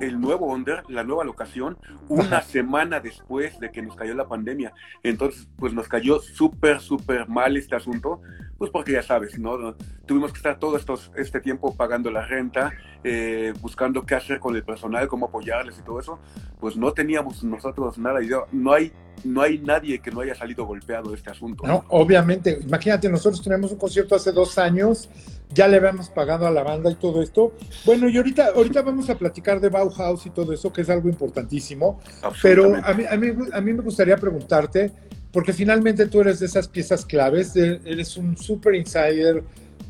el 0.00 0.20
nuevo 0.20 0.46
Onder, 0.46 0.82
la 0.88 1.04
nueva 1.04 1.24
locación, 1.24 1.78
una 2.08 2.42
semana 2.42 3.00
después 3.00 3.58
de 3.60 3.70
que 3.70 3.82
nos 3.82 3.96
cayó 3.96 4.14
la 4.14 4.28
pandemia. 4.28 4.72
Entonces, 5.02 5.48
pues 5.56 5.72
nos 5.72 5.88
cayó 5.88 6.20
súper, 6.20 6.80
súper 6.80 7.28
mal 7.28 7.56
este 7.56 7.76
asunto, 7.76 8.20
pues 8.56 8.70
porque 8.70 8.92
ya 8.92 9.02
sabes, 9.02 9.38
¿no? 9.38 9.76
Tuvimos 10.06 10.32
que 10.32 10.38
estar 10.38 10.58
todo 10.58 10.76
estos, 10.76 11.12
este 11.16 11.40
tiempo 11.40 11.76
pagando 11.76 12.10
la 12.10 12.26
renta, 12.26 12.72
eh, 13.04 13.52
buscando 13.60 14.04
qué 14.04 14.14
hacer 14.14 14.40
con 14.40 14.56
el 14.56 14.64
personal, 14.64 15.06
cómo 15.06 15.26
apoyarles 15.26 15.78
y 15.78 15.82
todo 15.82 16.00
eso. 16.00 16.18
Pues 16.58 16.76
no 16.76 16.92
teníamos 16.92 17.44
nosotros 17.44 17.98
nada. 17.98 18.18
No 18.50 18.72
hay, 18.72 18.92
no 19.22 19.42
hay 19.42 19.58
nadie 19.58 20.00
que 20.00 20.10
no 20.10 20.20
haya 20.20 20.34
salido 20.34 20.66
golpeado 20.66 21.10
de 21.10 21.16
este 21.16 21.30
asunto. 21.30 21.64
No, 21.66 21.84
obviamente. 21.88 22.58
Imagínate, 22.62 23.08
nosotros 23.08 23.42
tenemos 23.42 23.70
un 23.70 23.78
concierto 23.78 24.16
hace 24.16 24.32
dos 24.32 24.58
años 24.58 25.08
ya 25.50 25.66
le 25.66 25.78
habíamos 25.78 26.10
pagado 26.10 26.46
a 26.46 26.50
la 26.50 26.62
banda 26.62 26.90
y 26.90 26.94
todo 26.94 27.22
esto. 27.22 27.54
Bueno, 27.84 28.08
y 28.08 28.16
ahorita, 28.16 28.48
ahorita 28.54 28.82
vamos 28.82 29.08
a 29.10 29.16
platicar 29.16 29.60
de 29.60 29.68
Bauhaus 29.68 30.26
y 30.26 30.30
todo 30.30 30.52
eso, 30.52 30.72
que 30.72 30.82
es 30.82 30.90
algo 30.90 31.08
importantísimo. 31.08 32.00
Pero 32.42 32.76
a 32.84 32.92
mí, 32.94 33.04
a, 33.08 33.16
mí, 33.16 33.28
a 33.52 33.60
mí 33.60 33.72
me 33.72 33.82
gustaría 33.82 34.16
preguntarte, 34.16 34.92
porque 35.32 35.52
finalmente 35.52 36.06
tú 36.06 36.20
eres 36.20 36.40
de 36.40 36.46
esas 36.46 36.68
piezas 36.68 37.04
claves, 37.04 37.56
eres 37.56 38.16
un 38.16 38.36
super 38.36 38.74
insider 38.74 39.42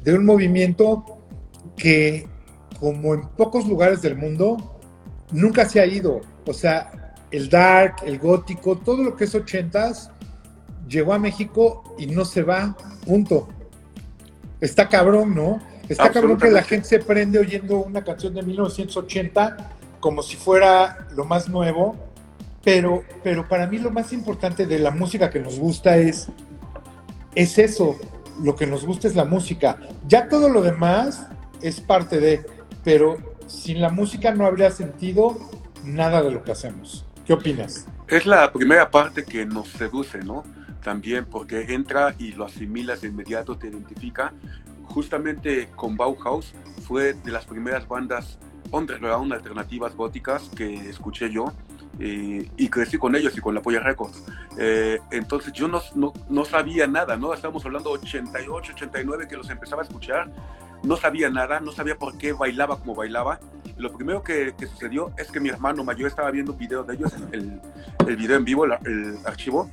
de 0.05 0.15
un 0.15 0.25
movimiento 0.25 1.05
que, 1.77 2.29
como 2.79 3.15
en 3.15 3.23
pocos 3.29 3.67
lugares 3.67 4.01
del 4.01 4.17
mundo, 4.17 4.81
nunca 5.33 5.69
se 5.69 5.81
ha 5.81 5.87
ido. 5.87 6.21
O 6.47 6.53
sea, 6.53 7.15
el 7.31 7.49
dark, 7.49 7.97
el 8.07 8.19
gótico, 8.19 8.77
todo 8.79 9.03
lo 9.03 9.17
que 9.17 9.25
es 9.25 9.35
ochentas, 9.35 10.11
llegó 10.89 11.13
a 11.13 11.19
México 11.19 11.95
y 11.99 12.07
no 12.07 12.25
se 12.25 12.43
va, 12.43 12.77
punto 13.05 13.49
está 14.61 14.89
cabrón, 14.89 15.35
¿no? 15.35 15.61
Está 15.89 16.11
cabrón 16.11 16.39
que 16.39 16.51
la 16.51 16.63
gente 16.63 16.87
se 16.87 16.99
prende 16.99 17.39
oyendo 17.39 17.79
una 17.79 18.05
canción 18.05 18.35
de 18.35 18.43
1980 18.43 19.57
como 20.01 20.23
si 20.23 20.37
fuera 20.37 21.09
lo 21.17 21.25
más 21.25 21.49
nuevo, 21.49 21.97
pero, 22.63 23.03
pero 23.23 23.49
para 23.49 23.67
mí 23.67 23.79
lo 23.79 23.91
más 23.91 24.13
importante 24.13 24.67
de 24.67 24.79
la 24.79 24.91
música 24.91 25.31
que 25.31 25.41
nos 25.41 25.59
gusta 25.59 25.97
es, 25.97 26.29
es 27.35 27.59
eso, 27.59 27.97
lo 28.43 28.55
que 28.55 28.67
nos 28.67 28.85
gusta 28.85 29.09
es 29.09 29.17
la 29.17 29.25
música. 29.25 29.79
Ya 30.07 30.29
todo 30.29 30.49
lo 30.49 30.63
demás 30.63 31.27
es 31.63 31.81
parte 31.81 32.21
de, 32.21 32.45
pero 32.85 33.17
sin 33.47 33.81
la 33.81 33.91
música 33.91 34.33
no 34.35 34.47
habría 34.47 34.71
sentido 34.71 35.39
nada 35.85 36.23
de 36.23 36.31
lo 36.31 36.45
que 36.45 36.53
hacemos. 36.53 37.05
¿Qué 37.27 37.33
opinas? 37.33 37.87
Es 38.07 38.27
la 38.27 38.53
primera 38.53 38.91
parte 38.91 39.25
que 39.25 39.45
nos 39.45 39.69
seduce, 39.69 40.19
¿no? 40.19 40.45
También 40.83 41.25
porque 41.25 41.75
entra 41.75 42.15
y 42.19 42.33
lo 42.33 42.45
asimilas 42.45 43.01
de 43.01 43.09
inmediato, 43.09 43.57
te 43.57 43.69
identifica. 43.69 44.33
Justamente 44.85 45.69
con 45.77 45.97
Bauhaus 45.97 46.55
fue 46.87 47.13
de 47.13 47.31
las 47.31 47.45
primeras 47.45 47.87
bandas 47.87 48.39
underground 48.71 49.33
alternativas 49.33 49.95
góticas 49.95 50.51
que 50.55 50.89
escuché 50.89 51.31
yo 51.31 51.53
eh, 52.01 52.49
y 52.57 52.69
crecí 52.69 52.97
con 52.97 53.17
ellos 53.17 53.37
y 53.37 53.41
con 53.41 53.55
la 53.55 53.61
Polla 53.61 53.81
Records. 53.81 54.23
Eh, 54.57 54.99
entonces 55.11 55.53
yo 55.53 55.69
no, 55.69 55.81
no, 55.95 56.13
no, 56.29 56.45
sabía 56.45 56.87
nada, 56.87 57.17
¿no? 57.17 57.35
Estamos 57.35 57.65
hablando 57.65 57.91
88, 57.91 58.73
89 58.75 59.27
que 59.29 59.37
los 59.37 59.51
empezaba 59.51 59.83
a 59.83 59.85
escuchar, 59.85 60.31
no 60.83 60.97
sabía 60.97 61.29
nada, 61.29 61.61
no 61.61 61.73
sabía 61.73 61.97
por 61.97 62.17
qué 62.17 62.33
bailaba 62.33 62.79
como 62.79 62.95
bailaba. 62.95 63.41
Lo 63.77 63.93
primero 63.93 64.23
que, 64.23 64.55
que 64.57 64.67
sucedió 64.67 65.13
es 65.17 65.31
que 65.31 65.41
mi 65.41 65.49
hermano 65.49 65.85
mayor 65.85 66.09
estaba 66.09 66.31
viendo 66.31 66.53
un 66.53 66.59
video 66.59 66.85
de 66.85 66.95
ellos, 66.95 67.13
el, 67.33 67.61
el 68.07 68.17
video 68.17 68.37
en 68.37 68.45
vivo, 68.45 68.65
el 68.65 69.19
archivo, 69.25 69.71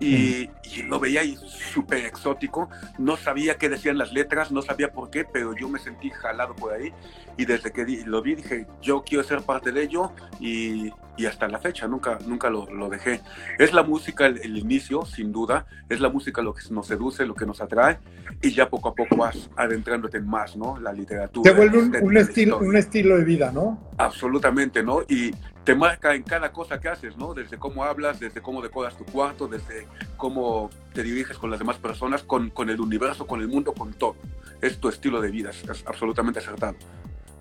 y, 0.00 0.50
lo 0.84 1.00
veía 1.00 1.22
ahí 1.22 1.36
súper 1.36 2.06
exótico, 2.06 2.70
no 2.98 3.16
sabía 3.16 3.56
qué 3.56 3.68
decían 3.68 3.98
las 3.98 4.12
letras, 4.12 4.52
no 4.52 4.62
sabía 4.62 4.92
por 4.92 5.10
qué, 5.10 5.24
pero 5.24 5.54
yo 5.56 5.68
me 5.68 5.78
sentí 5.78 6.10
jalado 6.10 6.54
por 6.54 6.72
ahí. 6.72 6.92
Y 7.36 7.44
desde 7.44 7.72
que 7.72 7.84
lo 8.04 8.22
vi 8.22 8.36
dije, 8.36 8.66
yo 8.80 9.02
quiero 9.02 9.24
ser 9.24 9.42
parte 9.42 9.72
de 9.72 9.82
ello 9.82 10.12
y 10.40 10.92
y 11.18 11.26
hasta 11.26 11.48
la 11.48 11.58
fecha 11.58 11.88
nunca, 11.88 12.18
nunca 12.26 12.48
lo, 12.48 12.70
lo 12.72 12.88
dejé. 12.88 13.20
Es 13.58 13.72
la 13.72 13.82
música 13.82 14.26
el, 14.26 14.38
el, 14.38 14.56
inicio, 14.56 15.04
sin 15.04 15.32
duda, 15.32 15.66
es 15.88 16.00
la 16.00 16.08
música 16.08 16.40
lo 16.40 16.54
que 16.54 16.62
nos 16.70 16.86
seduce, 16.86 17.26
lo 17.26 17.34
que 17.34 17.44
nos 17.44 17.60
atrae, 17.60 17.98
y 18.40 18.52
ya 18.52 18.70
poco 18.70 18.88
a 18.88 18.94
poco 18.94 19.16
vas 19.16 19.50
adentrándote 19.56 20.18
en 20.18 20.28
más, 20.28 20.56
¿no? 20.56 20.78
La 20.78 20.92
literatura. 20.92 21.50
Te 21.50 21.56
vuelve 21.56 21.78
un, 21.78 21.96
un 22.02 22.16
estilo, 22.16 22.58
un 22.58 22.76
estilo 22.76 23.18
de 23.18 23.24
vida, 23.24 23.50
¿no? 23.50 23.90
Absolutamente, 23.98 24.82
¿no? 24.84 25.02
Y 25.08 25.32
te 25.64 25.74
marca 25.74 26.14
en 26.14 26.22
cada 26.22 26.52
cosa 26.52 26.78
que 26.80 26.88
haces, 26.88 27.16
¿no? 27.16 27.34
Desde 27.34 27.58
cómo 27.58 27.84
hablas, 27.84 28.20
desde 28.20 28.40
cómo 28.40 28.62
decoras 28.62 28.96
tu 28.96 29.04
cuarto, 29.04 29.48
desde 29.48 29.88
cómo 30.16 30.70
te 30.94 31.02
diriges 31.02 31.36
con 31.36 31.50
las 31.50 31.58
demás 31.58 31.76
personas, 31.78 32.22
con, 32.22 32.50
con 32.50 32.70
el 32.70 32.80
universo, 32.80 33.26
con 33.26 33.40
el 33.40 33.48
mundo, 33.48 33.74
con 33.74 33.92
todo. 33.92 34.16
Es 34.62 34.78
tu 34.78 34.88
estilo 34.88 35.20
de 35.20 35.30
vida, 35.30 35.50
es, 35.50 35.64
es 35.68 35.84
absolutamente 35.86 36.38
acertado. 36.38 36.76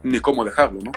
Ni 0.04 0.20
cómo 0.20 0.44
dejarlo, 0.44 0.82
¿no? 0.82 0.92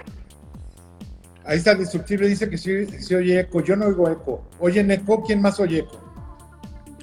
Ahí 1.50 1.59
está 1.59 1.73
el 1.73 1.78
destructible, 1.78 2.28
dice 2.28 2.49
que 2.49 2.57
sí, 2.57 2.87
sí 3.00 3.12
oye 3.12 3.40
eco. 3.40 3.61
Yo 3.61 3.75
no 3.75 3.87
oigo 3.87 4.09
eco. 4.09 4.45
Oyen 4.61 4.88
eco, 4.92 5.25
¿quién 5.25 5.42
más 5.42 5.59
oye 5.59 5.80
eco? 5.80 5.99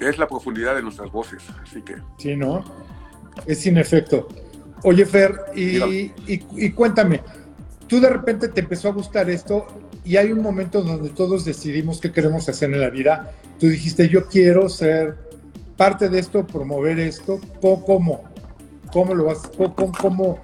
Es 0.00 0.16
la 0.16 0.26
profundidad 0.26 0.74
de 0.74 0.80
nuestras 0.80 1.12
voces, 1.12 1.42
así 1.62 1.82
que. 1.82 1.96
Sí, 2.16 2.34
¿no? 2.34 2.64
Es 3.44 3.58
sin 3.58 3.76
efecto. 3.76 4.26
Oye, 4.84 5.04
Fer, 5.04 5.34
y, 5.54 5.76
y, 5.76 6.14
y, 6.26 6.70
cuéntame, 6.70 7.20
tú 7.88 8.00
de 8.00 8.08
repente 8.08 8.48
te 8.48 8.60
empezó 8.60 8.88
a 8.88 8.92
gustar 8.92 9.28
esto 9.28 9.66
y 10.02 10.16
hay 10.16 10.32
un 10.32 10.40
momento 10.40 10.80
donde 10.80 11.10
todos 11.10 11.44
decidimos 11.44 12.00
qué 12.00 12.10
queremos 12.10 12.48
hacer 12.48 12.72
en 12.72 12.80
la 12.80 12.88
vida. 12.88 13.32
Tú 13.60 13.68
dijiste, 13.68 14.08
yo 14.08 14.28
quiero 14.28 14.70
ser 14.70 15.14
parte 15.76 16.08
de 16.08 16.20
esto, 16.20 16.46
promover 16.46 16.98
esto. 17.00 17.38
¿Cómo? 17.60 18.24
¿Cómo 18.94 19.14
lo 19.14 19.24
vas? 19.24 19.42
¿Cómo, 19.58 19.92
cómo, 19.92 20.38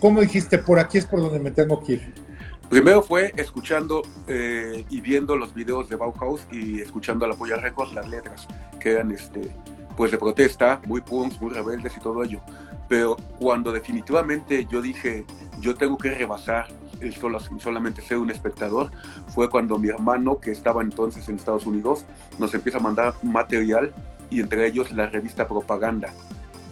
cómo 0.00 0.22
dijiste, 0.22 0.56
por 0.56 0.78
aquí 0.78 0.96
es 0.96 1.04
por 1.04 1.20
donde 1.20 1.38
me 1.38 1.50
tengo 1.50 1.84
que 1.84 1.92
ir? 1.92 2.25
Primero 2.68 3.00
fue 3.00 3.32
escuchando 3.36 4.02
eh, 4.26 4.84
y 4.90 5.00
viendo 5.00 5.36
los 5.36 5.54
videos 5.54 5.88
de 5.88 5.96
Bauhaus 5.96 6.46
y 6.50 6.80
escuchando 6.80 7.24
a 7.24 7.28
la 7.28 7.34
Polla 7.34 7.56
Records 7.56 7.94
las 7.94 8.08
letras, 8.08 8.48
que 8.80 8.92
eran 8.92 9.12
este, 9.12 9.52
pues 9.96 10.10
de 10.10 10.18
protesta, 10.18 10.80
muy 10.84 11.00
punks, 11.00 11.40
muy 11.40 11.52
rebeldes 11.52 11.96
y 11.96 12.00
todo 12.00 12.24
ello. 12.24 12.40
Pero 12.88 13.16
cuando 13.38 13.72
definitivamente 13.72 14.66
yo 14.68 14.82
dije, 14.82 15.24
yo 15.60 15.76
tengo 15.76 15.96
que 15.96 16.10
rebasar 16.10 16.66
el 17.00 17.14
solo, 17.14 17.38
solamente 17.60 18.02
ser 18.02 18.18
un 18.18 18.30
espectador, 18.30 18.90
fue 19.28 19.48
cuando 19.48 19.78
mi 19.78 19.88
hermano, 19.88 20.38
que 20.40 20.50
estaba 20.50 20.82
entonces 20.82 21.28
en 21.28 21.36
Estados 21.36 21.66
Unidos, 21.66 22.04
nos 22.38 22.52
empieza 22.54 22.78
a 22.78 22.80
mandar 22.80 23.14
material 23.22 23.94
y 24.28 24.40
entre 24.40 24.66
ellos 24.66 24.90
la 24.92 25.06
revista 25.06 25.46
Propaganda. 25.46 26.12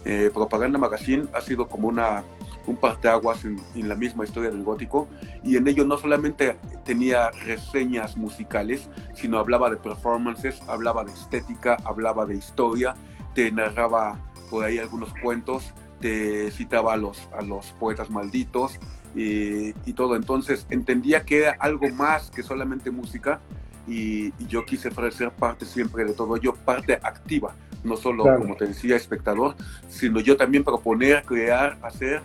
Eh, 0.03 0.29
Propaganda 0.33 0.77
Magazine 0.77 1.25
ha 1.33 1.41
sido 1.41 1.67
como 1.67 1.87
una 1.87 2.23
un 2.67 2.77
parteaguas 2.77 3.45
en, 3.45 3.59
en, 3.75 3.89
la 3.89 3.95
misma 3.95 4.23
historia 4.23 4.49
del 4.49 4.63
gótico 4.63 5.07
y 5.43 5.57
en 5.57 5.67
ello 5.67 5.85
no 5.85 5.97
solamente 5.97 6.57
tenía 6.83 7.31
reseñas 7.31 8.17
musicales, 8.17 8.89
sino 9.13 9.39
hablaba 9.39 9.69
de 9.69 9.77
performances, 9.77 10.61
hablaba 10.67 11.03
de 11.03 11.11
estética, 11.11 11.77
hablaba 11.83 12.25
de 12.25 12.35
historia, 12.35 12.95
te 13.33 13.51
narraba 13.51 14.19
por 14.49 14.63
ahí 14.63 14.79
algunos 14.79 15.13
cuentos, 15.21 15.73
te 15.99 16.51
citaba 16.51 16.93
a 16.93 16.97
los, 16.97 17.29
a 17.37 17.41
los 17.41 17.67
poetas 17.73 18.09
malditos 18.09 18.79
y, 19.15 19.69
y 19.89 19.93
todo. 19.93 20.15
Entonces 20.15 20.65
entendía 20.69 21.23
que 21.23 21.39
era 21.39 21.55
algo 21.59 21.89
más 21.89 22.29
que 22.31 22.43
solamente 22.43 22.91
música 22.91 23.39
y, 23.87 24.27
y 24.39 24.47
yo 24.47 24.65
quise 24.65 24.89
ser 25.11 25.31
parte 25.31 25.65
siempre 25.65 26.05
de 26.05 26.13
todo 26.13 26.37
ello, 26.37 26.55
parte 26.55 26.93
activa, 27.01 27.55
no 27.83 27.97
solo, 27.97 28.23
claro. 28.23 28.39
como 28.39 28.55
te 28.55 28.67
decía, 28.67 28.95
espectador, 28.95 29.55
sino 29.89 30.19
yo 30.19 30.37
también 30.37 30.63
proponer, 30.63 31.23
crear, 31.23 31.77
hacer 31.83 32.21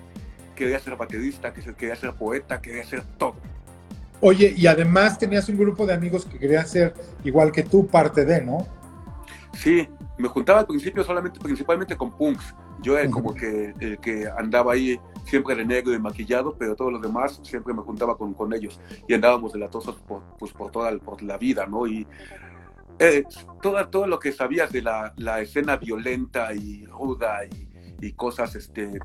quería 0.60 0.78
ser 0.78 0.94
baterista, 0.96 1.52
que 1.52 1.62
quería 1.74 1.96
ser 1.96 2.12
poeta, 2.12 2.60
quería 2.60 2.84
ser 2.84 3.02
todo. 3.16 3.36
Oye, 4.20 4.52
y 4.54 4.66
además 4.66 5.18
tenías 5.18 5.48
un 5.48 5.56
grupo 5.56 5.86
de 5.86 5.94
amigos 5.94 6.26
que 6.26 6.38
querían 6.38 6.66
ser 6.66 6.92
igual 7.24 7.50
que 7.50 7.62
tú, 7.62 7.86
parte 7.86 8.26
de, 8.26 8.42
¿no? 8.42 8.66
Sí, 9.54 9.88
me 10.18 10.28
juntaba 10.28 10.60
al 10.60 10.66
principio 10.66 11.02
solamente, 11.02 11.40
principalmente 11.40 11.96
con 11.96 12.10
punks. 12.16 12.54
Yo 12.82 12.98
era 12.98 13.08
uh 13.08 13.10
-huh. 13.10 13.14
como 13.14 13.34
que 13.34 13.74
el 13.80 13.98
que 13.98 14.28
andaba 14.38 14.74
ahí 14.74 15.00
siempre 15.24 15.54
de 15.54 15.64
negro 15.64 15.94
y 15.94 15.98
maquillado, 15.98 16.54
pero 16.58 16.76
todos 16.76 16.92
los 16.92 17.00
demás 17.00 17.40
siempre 17.42 17.72
me 17.72 17.82
juntaba 17.82 18.16
con, 18.18 18.34
con 18.34 18.52
ellos 18.52 18.78
y 19.08 19.14
andábamos 19.14 19.52
delatosos 19.52 19.96
por, 20.06 20.22
pues, 20.38 20.52
por 20.52 20.70
toda 20.70 20.96
por 20.98 21.22
la 21.22 21.38
vida, 21.38 21.66
¿no? 21.66 21.86
Y 21.86 22.06
eh, 22.98 23.24
todo, 23.62 23.88
todo 23.88 24.06
lo 24.06 24.18
que 24.18 24.32
sabías 24.32 24.70
de 24.70 24.82
la, 24.82 25.14
la 25.16 25.40
escena 25.40 25.76
violenta 25.78 26.52
y 26.52 26.84
ruda 26.84 27.46
y, 27.46 27.69
y 28.00 28.12
cosas 28.12 28.54
este, 28.54 28.98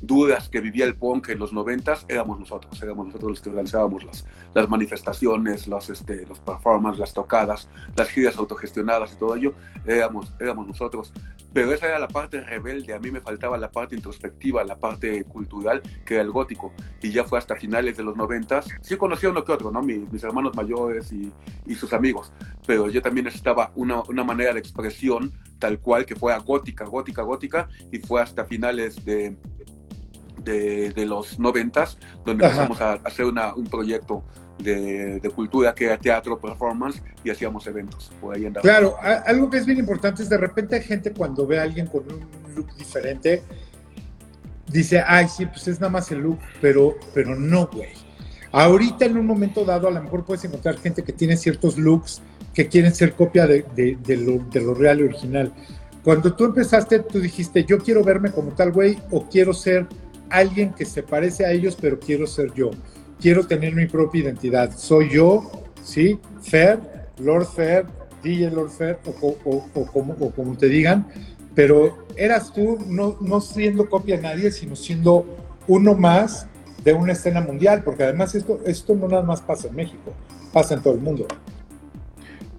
dudas 0.00 0.48
que 0.48 0.60
vivía 0.60 0.84
el 0.84 0.96
punk 0.96 1.30
en 1.30 1.38
los 1.38 1.52
noventas, 1.52 2.04
éramos 2.08 2.38
nosotros, 2.38 2.80
éramos 2.82 3.06
nosotros 3.06 3.30
los 3.30 3.40
que 3.40 3.50
organizábamos 3.50 4.04
las, 4.04 4.26
las 4.54 4.68
manifestaciones, 4.68 5.66
los, 5.68 5.90
este, 5.90 6.26
los 6.26 6.38
performances, 6.40 7.00
las 7.00 7.14
tocadas, 7.14 7.68
las 7.96 8.08
giras 8.08 8.36
autogestionadas 8.36 9.12
y 9.12 9.16
todo 9.16 9.34
ello, 9.36 9.54
éramos, 9.86 10.32
éramos 10.40 10.66
nosotros. 10.66 11.12
Pero 11.52 11.72
esa 11.72 11.86
era 11.86 11.98
la 11.98 12.08
parte 12.08 12.40
rebelde, 12.40 12.94
a 12.94 12.98
mí 12.98 13.10
me 13.10 13.20
faltaba 13.20 13.58
la 13.58 13.70
parte 13.70 13.94
introspectiva, 13.94 14.64
la 14.64 14.76
parte 14.76 15.24
cultural, 15.24 15.82
que 16.04 16.14
era 16.14 16.22
el 16.22 16.30
gótico. 16.30 16.72
Y 17.02 17.10
ya 17.10 17.24
fue 17.24 17.38
hasta 17.38 17.56
finales 17.56 17.96
de 17.96 18.04
los 18.04 18.16
noventas. 18.16 18.66
Sí 18.80 18.96
conocía 18.96 19.30
uno 19.30 19.44
que 19.44 19.52
otro, 19.52 19.70
¿no? 19.70 19.82
Mis, 19.82 20.10
mis 20.10 20.22
hermanos 20.24 20.54
mayores 20.54 21.12
y, 21.12 21.32
y, 21.66 21.74
sus 21.74 21.92
amigos. 21.92 22.32
Pero 22.66 22.88
yo 22.88 23.02
también 23.02 23.24
necesitaba 23.24 23.72
una, 23.74 24.02
una 24.02 24.24
manera 24.24 24.52
de 24.54 24.60
expresión 24.60 25.32
tal 25.58 25.78
cual 25.78 26.06
que 26.06 26.16
fuera 26.16 26.38
gótica, 26.38 26.84
gótica, 26.84 27.22
gótica. 27.22 27.68
Y 27.90 27.98
fue 27.98 28.22
hasta 28.22 28.44
finales 28.44 29.04
de, 29.04 29.36
de, 30.42 30.90
de 30.90 31.06
los 31.06 31.38
noventas, 31.38 31.98
donde 32.24 32.46
Ajá. 32.46 32.62
empezamos 32.64 32.80
a 32.80 32.92
hacer 33.06 33.26
una, 33.26 33.54
un 33.54 33.66
proyecto 33.66 34.24
de, 34.62 35.20
de, 35.20 35.30
cultura 35.30 35.74
que 35.74 35.86
era 35.86 35.98
teatro, 35.98 36.38
performance 36.38 37.02
y 37.24 37.30
hacíamos 37.30 37.66
eventos. 37.66 38.10
Por 38.20 38.36
ahí 38.36 38.46
andaba. 38.46 38.62
Claro, 38.62 38.96
algo 39.00 39.50
que 39.50 39.58
es 39.58 39.66
bien 39.66 39.78
importante 39.78 40.22
es 40.22 40.28
de 40.28 40.38
repente 40.38 40.76
hay 40.76 40.82
gente 40.82 41.12
cuando 41.12 41.46
ve 41.46 41.58
a 41.58 41.62
alguien 41.62 41.86
con 41.86 42.02
un 42.02 42.54
look 42.54 42.74
diferente, 42.76 43.42
dice, 44.68 45.02
ay, 45.06 45.28
sí, 45.28 45.46
pues 45.46 45.68
es 45.68 45.80
nada 45.80 45.90
más 45.90 46.10
el 46.10 46.20
look, 46.20 46.38
pero, 46.60 46.96
pero 47.14 47.34
no, 47.34 47.68
güey. 47.72 47.90
Ahorita 48.52 49.06
en 49.06 49.16
un 49.16 49.26
momento 49.26 49.64
dado 49.64 49.88
a 49.88 49.90
lo 49.90 50.02
mejor 50.02 50.24
puedes 50.24 50.44
encontrar 50.44 50.78
gente 50.78 51.02
que 51.02 51.12
tiene 51.12 51.36
ciertos 51.36 51.78
looks 51.78 52.20
que 52.52 52.68
quieren 52.68 52.94
ser 52.94 53.14
copia 53.14 53.46
de, 53.46 53.64
de, 53.74 53.96
de 54.04 54.16
lo, 54.18 54.38
de 54.50 54.60
lo 54.60 54.74
real 54.74 55.00
y 55.00 55.04
original. 55.04 55.52
Cuando 56.04 56.34
tú 56.34 56.44
empezaste, 56.44 56.98
tú 56.98 57.20
dijiste, 57.20 57.64
yo 57.64 57.78
quiero 57.78 58.04
verme 58.04 58.30
como 58.30 58.52
tal 58.52 58.72
güey 58.72 58.98
o 59.10 59.26
quiero 59.28 59.54
ser 59.54 59.86
alguien 60.28 60.72
que 60.72 60.84
se 60.84 61.02
parece 61.02 61.46
a 61.46 61.52
ellos, 61.52 61.76
pero 61.80 61.98
quiero 61.98 62.26
ser 62.26 62.52
yo. 62.54 62.70
Quiero 63.22 63.46
tener 63.46 63.72
mi 63.72 63.86
propia 63.86 64.22
identidad. 64.22 64.76
Soy 64.76 65.10
yo, 65.10 65.48
¿sí? 65.84 66.18
Fer, 66.42 66.80
Lord 67.18 67.46
Fer, 67.46 67.86
DJ 68.20 68.50
Lord 68.50 68.70
Fer, 68.70 68.98
o, 69.06 69.36
o, 69.44 69.64
o, 69.74 69.86
como, 69.86 70.14
o 70.14 70.32
como 70.32 70.56
te 70.58 70.66
digan, 70.66 71.06
pero 71.54 72.06
eras 72.16 72.52
tú 72.52 72.78
no, 72.88 73.16
no 73.20 73.40
siendo 73.40 73.88
copia 73.88 74.16
de 74.16 74.22
nadie, 74.22 74.50
sino 74.50 74.74
siendo 74.74 75.24
uno 75.68 75.94
más 75.94 76.48
de 76.82 76.94
una 76.94 77.12
escena 77.12 77.40
mundial, 77.40 77.84
porque 77.84 78.02
además 78.02 78.34
esto, 78.34 78.58
esto 78.66 78.96
no 78.96 79.06
nada 79.06 79.22
más 79.22 79.40
pasa 79.40 79.68
en 79.68 79.76
México, 79.76 80.12
pasa 80.52 80.74
en 80.74 80.82
todo 80.82 80.94
el 80.94 81.00
mundo. 81.00 81.28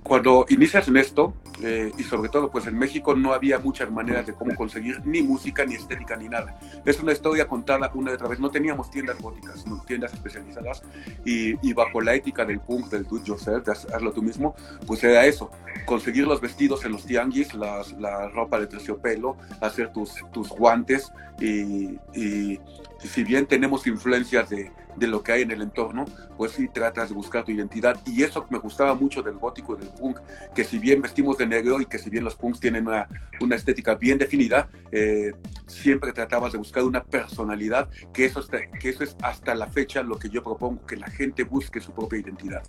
Cuando 0.02 0.46
inicias 0.48 0.88
en 0.88 0.96
esto, 0.96 1.34
eh, 1.62 1.92
y 1.98 2.04
sobre 2.04 2.30
todo 2.30 2.50
pues 2.50 2.66
en 2.68 2.78
México 2.78 3.16
no 3.16 3.34
había 3.34 3.60
muchas 3.60 3.92
maneras 3.92 4.26
de 4.26 4.34
cómo 4.34 4.56
conseguir 4.56 5.02
ni 5.06 5.22
música, 5.22 5.66
ni 5.66 5.76
estética, 5.76 6.16
ni 6.16 6.30
nada. 6.30 6.58
Es 6.86 7.00
una 7.00 7.12
historia 7.12 7.48
contada 7.48 7.92
una 7.94 8.12
y 8.12 8.14
otra 8.16 8.28
vez. 8.28 8.40
No 8.40 8.50
teníamos 8.50 8.90
tiendas 8.90 9.22
góticas, 9.22 9.66
no, 9.66 9.84
tiendas 9.86 10.14
especializadas 10.14 10.84
y, 11.26 11.56
y, 11.68 11.74
bajo 11.74 12.02
la 12.02 12.14
ética 12.16 12.46
del 12.46 12.60
punk, 12.60 12.90
del 12.90 13.06
do 13.06 13.18
it 13.18 13.24
yourself, 13.26 13.66
de 13.66 13.72
hazlo 13.72 14.12
tú 14.12 14.22
mismo, 14.22 14.56
pues 14.88 15.04
era 15.04 15.26
eso, 15.26 15.52
conseguir 15.86 16.28
los 16.28 16.42
vestidos 16.42 16.86
en 16.86 16.94
los 16.94 17.06
tianguis, 17.06 17.54
las, 17.54 17.92
la 17.94 18.30
ropa 18.30 18.60
de 18.60 18.68
terciopelo, 18.68 19.38
hacer 19.62 19.92
tus, 19.92 20.16
tus 20.32 20.50
guantes 20.50 21.12
y, 21.40 21.98
y, 22.14 22.60
si 23.08 23.24
bien 23.24 23.46
tenemos 23.46 23.86
influencias 23.88 24.50
de, 24.50 24.72
de 24.96 25.08
lo 25.08 25.24
que 25.24 25.32
hay 25.34 25.42
en 25.42 25.52
el 25.52 25.62
entorno, 25.62 26.06
pues 26.38 26.54
sí 26.54 26.68
tratas 26.68 27.10
de 27.10 27.16
buscar 27.16 27.44
tu 27.44 27.52
identidad. 27.52 28.00
Y 28.06 28.24
eso 28.24 28.46
me 28.50 28.60
gustaba 28.60 28.94
mucho 28.94 29.22
del 29.22 29.36
gótico 29.36 29.76
y 29.76 29.80
del 29.80 29.90
punk, 29.90 30.20
que 30.56 30.64
si 30.64 30.80
bien 30.80 31.02
vestimos 31.02 31.38
de 31.38 31.48
negro 31.48 31.82
y 31.82 31.86
que 31.86 32.00
si 32.00 32.10
bien 32.10 32.24
los 32.24 32.36
punks 32.36 32.60
tienen 32.60 32.88
una, 32.88 33.08
una 33.42 33.56
estética 33.56 33.96
bien 33.96 34.18
definida, 34.18 34.70
eh, 34.92 35.34
siempre 35.68 36.12
tratabas 36.14 36.52
de 36.52 36.58
buscar 36.58 36.84
una 36.84 37.04
personalidad, 37.04 37.90
que 38.14 38.26
eso, 38.26 38.40
está, 38.40 38.60
que 38.68 38.90
eso 38.90 39.04
es 39.04 39.16
hasta 39.22 39.56
la 39.56 39.68
fecha 39.68 40.04
lo 40.04 40.18
que 40.18 40.30
yo 40.30 40.44
propongo, 40.44 40.86
que 40.86 40.98
la 40.98 41.08
gente 41.10 41.44
busque 41.44 41.80
su 41.80 41.92
propia 41.92 42.20
identidad. 42.20 42.64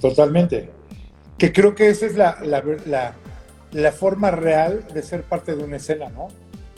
Totalmente. 0.00 0.70
Que 1.38 1.52
creo 1.52 1.74
que 1.74 1.88
esa 1.88 2.06
es 2.06 2.16
la, 2.16 2.38
la, 2.42 2.62
la, 2.86 3.14
la 3.72 3.92
forma 3.92 4.30
real 4.30 4.86
de 4.92 5.02
ser 5.02 5.22
parte 5.22 5.56
de 5.56 5.64
una 5.64 5.76
escena, 5.76 6.08
¿no? 6.08 6.28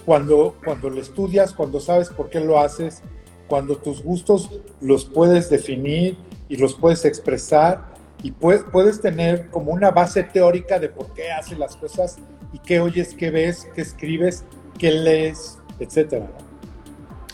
Cuando, 0.05 0.57
cuando 0.65 0.91
lo 0.91 1.01
estudias, 1.01 1.53
cuando 1.53 1.81
sabes 1.81 2.11
por 2.11 2.29
qué 2.31 2.41
lo 2.41 2.59
haces, 2.61 3.03
cuando 3.47 3.77
tus 3.77 4.03
gustos 4.03 4.61
los 4.81 5.05
puedes 5.05 5.51
definir 5.51 6.17
y 6.49 6.57
los 6.57 6.75
puedes 6.75 7.05
expresar 7.05 7.95
y 8.23 8.33
puedes, 8.33 8.65
puedes 8.65 9.01
tener 9.01 9.49
como 9.51 9.73
una 9.73 9.91
base 9.91 10.23
teórica 10.23 10.79
de 10.79 10.89
por 10.89 11.13
qué 11.15 11.31
haces 11.33 11.59
las 11.59 11.77
cosas 11.77 12.17
y 12.53 12.59
qué 12.59 12.81
oyes, 12.81 13.15
qué 13.15 13.31
ves, 13.31 13.69
qué 13.75 13.83
escribes, 13.83 14.45
qué 14.79 14.91
lees, 14.91 15.59
etcétera. 15.79 16.31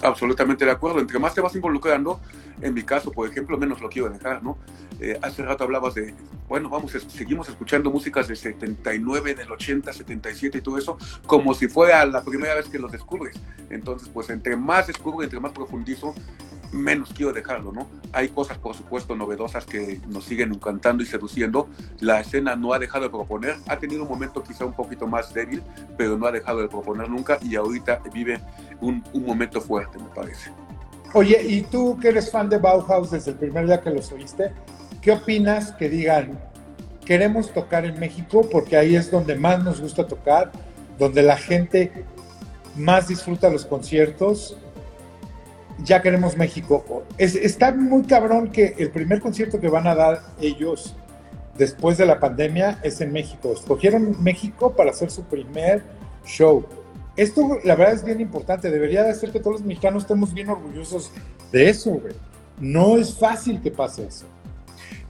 Absolutamente 0.02 0.64
de 0.64 0.70
acuerdo. 0.70 1.00
Entre 1.00 1.18
más 1.18 1.34
te 1.34 1.40
vas 1.40 1.54
involucrando, 1.54 2.20
en 2.60 2.74
mi 2.74 2.82
caso, 2.82 3.10
por 3.12 3.28
ejemplo, 3.28 3.58
menos 3.58 3.80
lo 3.80 3.88
quiero 3.88 4.08
dejar, 4.08 4.42
¿no? 4.42 4.58
Eh, 5.00 5.18
hace 5.22 5.42
rato 5.42 5.64
hablabas 5.64 5.94
de, 5.94 6.14
bueno, 6.46 6.68
vamos, 6.68 6.92
seguimos 7.08 7.48
escuchando 7.48 7.90
músicas 7.90 8.28
de 8.28 8.36
79, 8.36 9.34
del 9.34 9.50
80, 9.50 9.92
77 9.92 10.58
y 10.58 10.60
todo 10.60 10.76
eso, 10.76 10.98
como 11.26 11.54
si 11.54 11.68
fuera 11.68 12.04
la 12.04 12.22
primera 12.22 12.54
vez 12.54 12.68
que 12.68 12.78
los 12.78 12.92
descubres. 12.92 13.40
Entonces, 13.70 14.10
pues 14.12 14.28
entre 14.28 14.56
más 14.56 14.88
descubro, 14.88 15.22
entre 15.22 15.40
más 15.40 15.52
profundizo, 15.52 16.14
menos 16.70 17.12
quiero 17.14 17.32
dejarlo, 17.32 17.72
¿no? 17.72 17.88
Hay 18.12 18.28
cosas, 18.28 18.58
por 18.58 18.74
supuesto, 18.74 19.16
novedosas 19.16 19.64
que 19.64 20.00
nos 20.08 20.24
siguen 20.24 20.52
encantando 20.52 21.02
y 21.02 21.06
seduciendo. 21.06 21.68
La 22.00 22.20
escena 22.20 22.54
no 22.54 22.74
ha 22.74 22.78
dejado 22.78 23.04
de 23.04 23.10
proponer, 23.10 23.56
ha 23.68 23.78
tenido 23.78 24.02
un 24.02 24.08
momento 24.08 24.42
quizá 24.42 24.66
un 24.66 24.74
poquito 24.74 25.06
más 25.06 25.32
débil, 25.32 25.62
pero 25.96 26.18
no 26.18 26.26
ha 26.26 26.32
dejado 26.32 26.60
de 26.60 26.68
proponer 26.68 27.08
nunca 27.08 27.38
y 27.40 27.56
ahorita 27.56 28.02
vive 28.12 28.38
un, 28.80 29.02
un 29.14 29.24
momento 29.24 29.62
fuerte, 29.62 29.98
me 29.98 30.08
parece. 30.14 30.50
Oye, 31.12 31.42
y 31.42 31.62
tú 31.62 31.98
que 31.98 32.08
eres 32.08 32.30
fan 32.30 32.48
de 32.48 32.58
Bauhaus 32.58 33.10
desde 33.10 33.32
el 33.32 33.38
primer 33.38 33.66
día 33.66 33.80
que 33.80 33.90
los 33.90 34.12
oíste, 34.12 34.52
¿qué 35.00 35.12
opinas 35.12 35.72
que 35.72 35.88
digan, 35.88 36.38
queremos 37.04 37.52
tocar 37.52 37.84
en 37.84 37.98
México 37.98 38.46
porque 38.50 38.76
ahí 38.76 38.96
es 38.96 39.10
donde 39.10 39.34
más 39.34 39.62
nos 39.64 39.80
gusta 39.80 40.06
tocar, 40.06 40.52
donde 40.98 41.22
la 41.22 41.36
gente 41.36 41.92
más 42.76 43.08
disfruta 43.08 43.48
los 43.48 43.64
conciertos? 43.66 44.56
Ya 45.82 46.02
queremos 46.02 46.36
México. 46.36 47.04
Es, 47.16 47.34
está 47.34 47.72
muy 47.72 48.02
cabrón 48.02 48.50
que 48.50 48.74
el 48.78 48.90
primer 48.90 49.20
concierto 49.20 49.60
que 49.60 49.68
van 49.68 49.86
a 49.86 49.94
dar 49.94 50.20
ellos 50.40 50.94
después 51.56 51.96
de 51.96 52.06
la 52.06 52.20
pandemia 52.20 52.78
es 52.82 53.00
en 53.00 53.12
México. 53.12 53.52
Escogieron 53.52 54.22
México 54.22 54.74
para 54.76 54.90
hacer 54.90 55.10
su 55.10 55.24
primer 55.24 55.82
show 56.26 56.66
esto, 57.20 57.58
la 57.64 57.76
verdad, 57.76 57.96
es 57.96 58.04
bien 58.04 58.20
importante. 58.20 58.70
Debería 58.70 59.04
de 59.04 59.14
ser 59.14 59.30
que 59.30 59.40
todos 59.40 59.60
los 59.60 59.66
mexicanos 59.66 60.04
estemos 60.04 60.32
bien 60.32 60.48
orgullosos 60.48 61.10
de 61.52 61.68
eso, 61.68 61.90
güey. 61.90 62.14
No 62.58 62.96
es 62.96 63.14
fácil 63.14 63.60
que 63.60 63.70
pase 63.70 64.06
eso. 64.06 64.24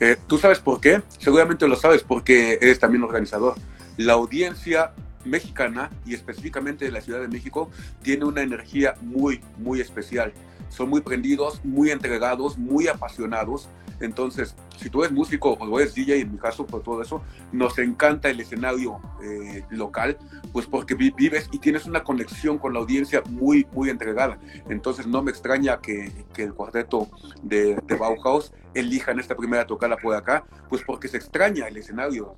Eh, 0.00 0.16
¿Tú 0.26 0.38
sabes 0.38 0.58
por 0.60 0.80
qué? 0.80 1.02
Seguramente 1.18 1.68
lo 1.68 1.76
sabes 1.76 2.02
porque 2.02 2.58
eres 2.60 2.78
también 2.78 3.04
organizador. 3.04 3.54
La 3.98 4.14
audiencia 4.14 4.92
mexicana 5.26 5.90
y 6.06 6.14
específicamente 6.14 6.86
de 6.86 6.90
la 6.90 7.02
Ciudad 7.02 7.20
de 7.20 7.28
México 7.28 7.70
tiene 8.02 8.24
una 8.24 8.40
energía 8.40 8.94
muy, 9.02 9.42
muy 9.58 9.80
especial. 9.80 10.32
Son 10.70 10.88
muy 10.88 11.02
prendidos, 11.02 11.62
muy 11.64 11.90
entregados, 11.90 12.56
muy 12.56 12.88
apasionados 12.88 13.68
entonces, 14.00 14.56
si 14.78 14.88
tú 14.88 15.04
eres 15.04 15.12
músico 15.12 15.52
o 15.52 15.78
eres 15.78 15.94
DJ, 15.94 16.20
en 16.20 16.33
mi 16.33 16.38
caso, 16.38 16.66
por 16.66 16.83
todo 16.83 17.02
eso, 17.02 17.22
nos 17.52 17.78
encanta 17.78 18.30
el 18.30 18.40
escenario 18.40 18.98
eh, 19.22 19.62
local, 19.70 20.16
pues 20.52 20.66
porque 20.66 20.94
vives 20.94 21.48
y 21.52 21.59
tienes 21.59 21.85
una 21.85 22.02
conexión 22.02 22.59
con 22.59 22.72
la 22.72 22.80
audiencia 22.80 23.22
muy, 23.28 23.66
muy 23.72 23.90
entregada. 23.90 24.38
Entonces, 24.68 25.06
no 25.06 25.22
me 25.22 25.30
extraña 25.30 25.80
que, 25.80 26.11
el 26.37 26.54
cuarteto 26.54 27.09
de, 27.42 27.78
Bauhaus 27.98 28.52
elijan 28.72 29.20
esta 29.20 29.37
primera 29.37 29.66
tocada 29.66 29.96
por 29.98 30.14
acá, 30.14 30.44
pues 30.70 30.83
porque 30.87 31.06
se 31.06 31.18
extraña 31.18 31.68
el 31.68 31.76
escenario 31.76 32.35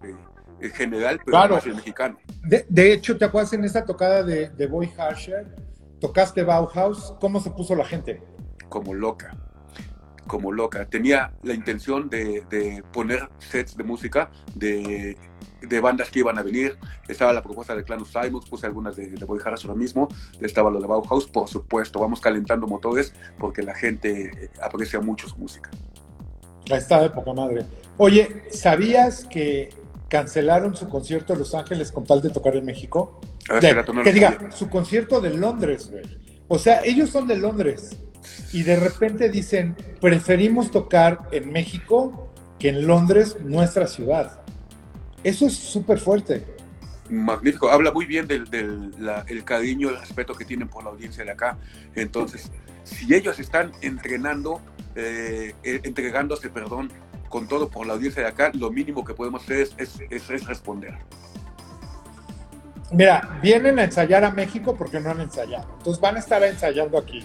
en 0.61 0.71
general, 0.73 1.21
pero 1.25 1.39
claro. 1.39 1.61
el 1.65 1.77
mexicano. 1.77 2.19
De, 2.43 2.93
hecho, 2.93 3.17
¿te 3.17 3.25
acuerdas 3.25 3.53
en 3.53 3.65
esta 3.65 3.85
tocada 3.85 4.25
de, 4.25 4.49
de 4.51 4.67
Boy 4.67 4.91
Harsher? 4.99 5.47
Tocaste 6.03 6.43
Bauhaus, 6.43 7.15
¿cómo 7.21 7.41
se 7.41 7.51
puso 7.51 7.77
la 7.77 7.85
gente? 7.85 8.21
Como 8.69 8.93
loca 8.93 9.37
como 10.27 10.53
loca. 10.53 10.87
Tenía 10.87 11.33
la 11.43 11.53
intención 11.53 12.09
de, 12.09 12.83
poner 12.93 13.29
sets 13.39 13.77
de 13.77 13.85
música 13.85 14.31
de, 14.55 15.17
bandas 15.83 16.11
que 16.11 16.21
iban 16.21 16.39
a 16.39 16.43
venir. 16.43 16.79
Estaba 17.09 17.33
la 17.33 17.43
propuesta 17.43 17.75
de 17.75 17.85
Clan 17.85 18.05
Simons, 18.05 18.49
puse 18.49 18.67
algunas 18.67 18.97
de, 18.97 19.09
de 19.09 19.25
Boy 19.25 19.41
Harris 19.45 19.65
ahora 19.65 19.77
mismo. 19.77 20.09
Estaba 20.41 20.71
lo 20.71 20.81
de 20.81 20.87
Bauhaus, 20.87 21.27
por 21.27 21.49
supuesto. 21.49 22.01
Vamos 22.01 22.21
calentando 22.21 22.67
motores 22.67 23.13
porque 23.39 23.63
la 23.63 23.75
gente 23.75 24.51
aprecia 24.63 25.01
mucho 25.01 25.29
su 25.29 25.37
música. 25.37 25.71
Está 26.67 27.03
de 27.03 27.11
poca 27.11 27.33
madre. 27.33 27.67
Oye, 27.99 28.45
¿sabías 28.51 29.25
que 29.25 29.71
cancelaron 30.13 30.77
su 30.77 30.91
concierto 30.91 31.33
en 31.33 31.39
Los 31.39 31.55
Ángeles 31.55 31.91
con 31.91 32.05
tal 32.05 32.21
de 32.21 32.29
tocar 32.29 32.55
en 32.55 32.67
México? 32.67 33.19
que 34.05 34.13
diga, 34.13 34.51
su 34.53 34.69
concierto 34.69 35.23
de 35.23 35.31
Londres, 35.31 35.89
güey. 35.91 36.03
O 36.49 36.59
sea, 36.59 36.83
ellos 36.85 37.09
son 37.09 37.27
de 37.27 37.37
Londres 37.39 37.97
y 38.53 38.63
de 38.63 38.77
repente 38.77 39.31
dicen, 39.31 39.75
preferimos 40.03 40.71
tocar 40.71 41.31
en 41.33 41.51
México 41.51 42.31
que 42.59 42.69
en 42.69 42.87
Londres, 42.87 43.39
nuestra 43.43 43.87
ciudad. 43.87 44.43
Eso 45.25 45.47
es 45.47 45.55
súper 45.55 45.99
fuerte. 45.99 46.45
Magnífico, 47.09 47.71
habla 47.71 47.91
muy 47.91 48.05
bien 48.05 48.27
del, 48.27 48.45
el 49.27 49.45
cariño, 49.45 49.89
el 49.89 49.99
respeto 49.99 50.35
que 50.35 50.45
tienen 50.45 50.69
por 50.69 50.85
la 50.85 50.91
audiencia 50.91 51.25
de 51.25 51.31
acá. 51.31 51.57
Entonces, 51.95 52.51
si 52.85 53.15
ellos 53.15 53.39
están 53.39 53.73
entrenando, 53.81 54.61
eh, 54.95 55.55
eh, 55.65 55.81
entregándose, 55.85 56.51
perdón, 56.51 56.93
con 57.33 57.49
todo 57.49 57.71
por 57.71 57.87
la 57.87 57.95
audiencia 57.95 58.23
de 58.23 58.29
acá, 58.29 58.53
lo 58.53 58.71
mínimo 58.71 59.03
que 59.03 59.15
podemos 59.15 59.43
hacer 59.43 59.69
es, 59.79 59.99
es, 60.11 60.31
es 60.31 60.47
responder. 60.47 60.99
Mira, 62.93 63.39
vienen 63.43 63.79
a 63.79 63.85
ensayar 63.85 64.23
a 64.23 64.31
México 64.31 64.77
porque 64.77 65.01
no 65.01 65.11
han 65.11 65.23
ensayado. 65.23 65.67
Entonces 65.79 65.99
van 65.99 66.17
a 66.17 66.19
estar 66.19 66.43
ensayando 66.43 66.99
aquí. 66.99 67.25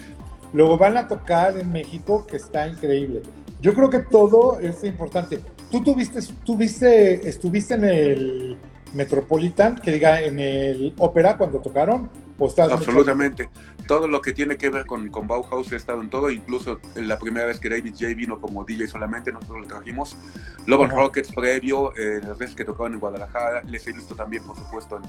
Luego 0.54 0.78
van 0.78 0.96
a 0.96 1.10
tocar 1.10 1.58
en 1.58 1.70
México, 1.74 2.26
que 2.26 2.38
está 2.38 2.70
increíble. 2.70 3.22
Yo 3.60 3.74
creo 3.74 3.90
que 3.90 4.00
todo 4.00 4.62
es 4.62 4.82
importante. 4.86 5.42
Tú 5.70 5.84
tuviste, 5.84 6.22
tuviste, 6.46 7.28
estuviste 7.28 7.74
en 7.74 7.84
el 7.84 8.58
Metropolitan, 8.94 9.76
que 9.76 9.92
diga 9.92 10.22
en 10.22 10.40
el 10.40 10.94
ópera 11.00 11.36
cuando 11.36 11.60
tocaron, 11.60 12.10
Absolutamente. 12.40 13.50
Todo 13.88 14.08
lo 14.08 14.22
que 14.22 14.34
tiene 14.34 14.58
que 14.58 14.70
ver 14.70 14.86
con, 14.86 15.10
con 15.10 15.28
Bauhaus 15.28 15.72
he 15.72 15.76
estado 15.76 16.02
en 16.02 16.10
todo, 16.10 16.30
incluso 16.30 16.80
la 16.96 17.18
primera 17.18 17.46
vez 17.46 17.60
que 17.60 17.70
David 17.70 17.94
J 17.94 18.14
vino 18.16 18.40
como 18.40 18.64
DJ 18.66 18.88
solamente, 18.88 19.32
nosotros 19.32 19.62
lo 19.62 19.68
trajimos. 19.68 20.18
Love 20.66 20.90
Rockets 20.90 21.32
previo, 21.32 21.96
eh, 21.96 22.20
las 22.22 22.38
veces 22.38 22.56
que 22.56 22.66
tocaban 22.66 22.94
en 22.94 23.00
Guadalajara, 23.00 23.64
les 23.64 23.88
he 23.88 23.94
visto 23.94 24.14
también, 24.16 24.44
por 24.44 24.58
supuesto, 24.58 25.00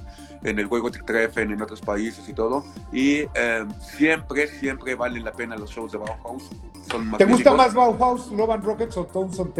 en, 0.42 0.48
en 0.48 0.58
el 0.58 0.66
juego 0.66 0.90
Treffen, 0.90 1.50
en 1.50 1.60
otros 1.60 1.80
países 1.80 2.28
y 2.28 2.32
todo. 2.32 2.64
Y 2.92 3.24
eh, 3.34 3.66
siempre, 3.80 4.46
siempre 4.46 4.94
valen 4.94 5.24
la 5.24 5.32
pena 5.32 5.56
los 5.56 5.70
shows 5.70 5.92
de 5.92 5.98
Bauhaus. 5.98 6.48
Son 6.90 7.10
¿Te 7.18 7.24
gusta 7.24 7.52
más 7.54 7.74
Bauhaus, 7.74 8.30
Love 8.30 8.64
Rockets 8.64 8.96
o 8.96 9.04
Tones 9.04 9.38
on 9.38 9.52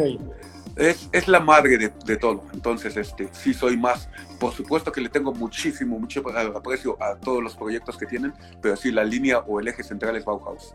es, 0.79 1.09
es 1.12 1.27
la 1.29 1.41
madre 1.41 1.77
de, 1.77 1.93
de, 2.05 2.17
todo. 2.17 2.45
Entonces, 2.53 2.97
este, 2.97 3.29
sí 3.33 3.53
soy 3.53 3.77
más. 3.77 4.09
Por 4.38 4.53
supuesto 4.53 4.93
que 4.93 5.01
le 5.01 5.09
tengo 5.09 5.35
muchísimo, 5.35 5.99
mucho 5.99 6.23
aprecio 6.55 6.97
a 7.03 7.17
todos 7.17 7.43
los 7.43 7.57
proyectos 7.57 7.99
que 7.99 8.07
tienen, 8.07 8.33
pero 8.62 8.77
sí, 8.77 8.93
la 8.93 9.05
línea 9.05 9.41
o 9.41 9.59
el 9.59 9.69
eje 9.69 9.83
central 9.83 10.17
es 10.17 10.25
Bauhaus. 10.25 10.73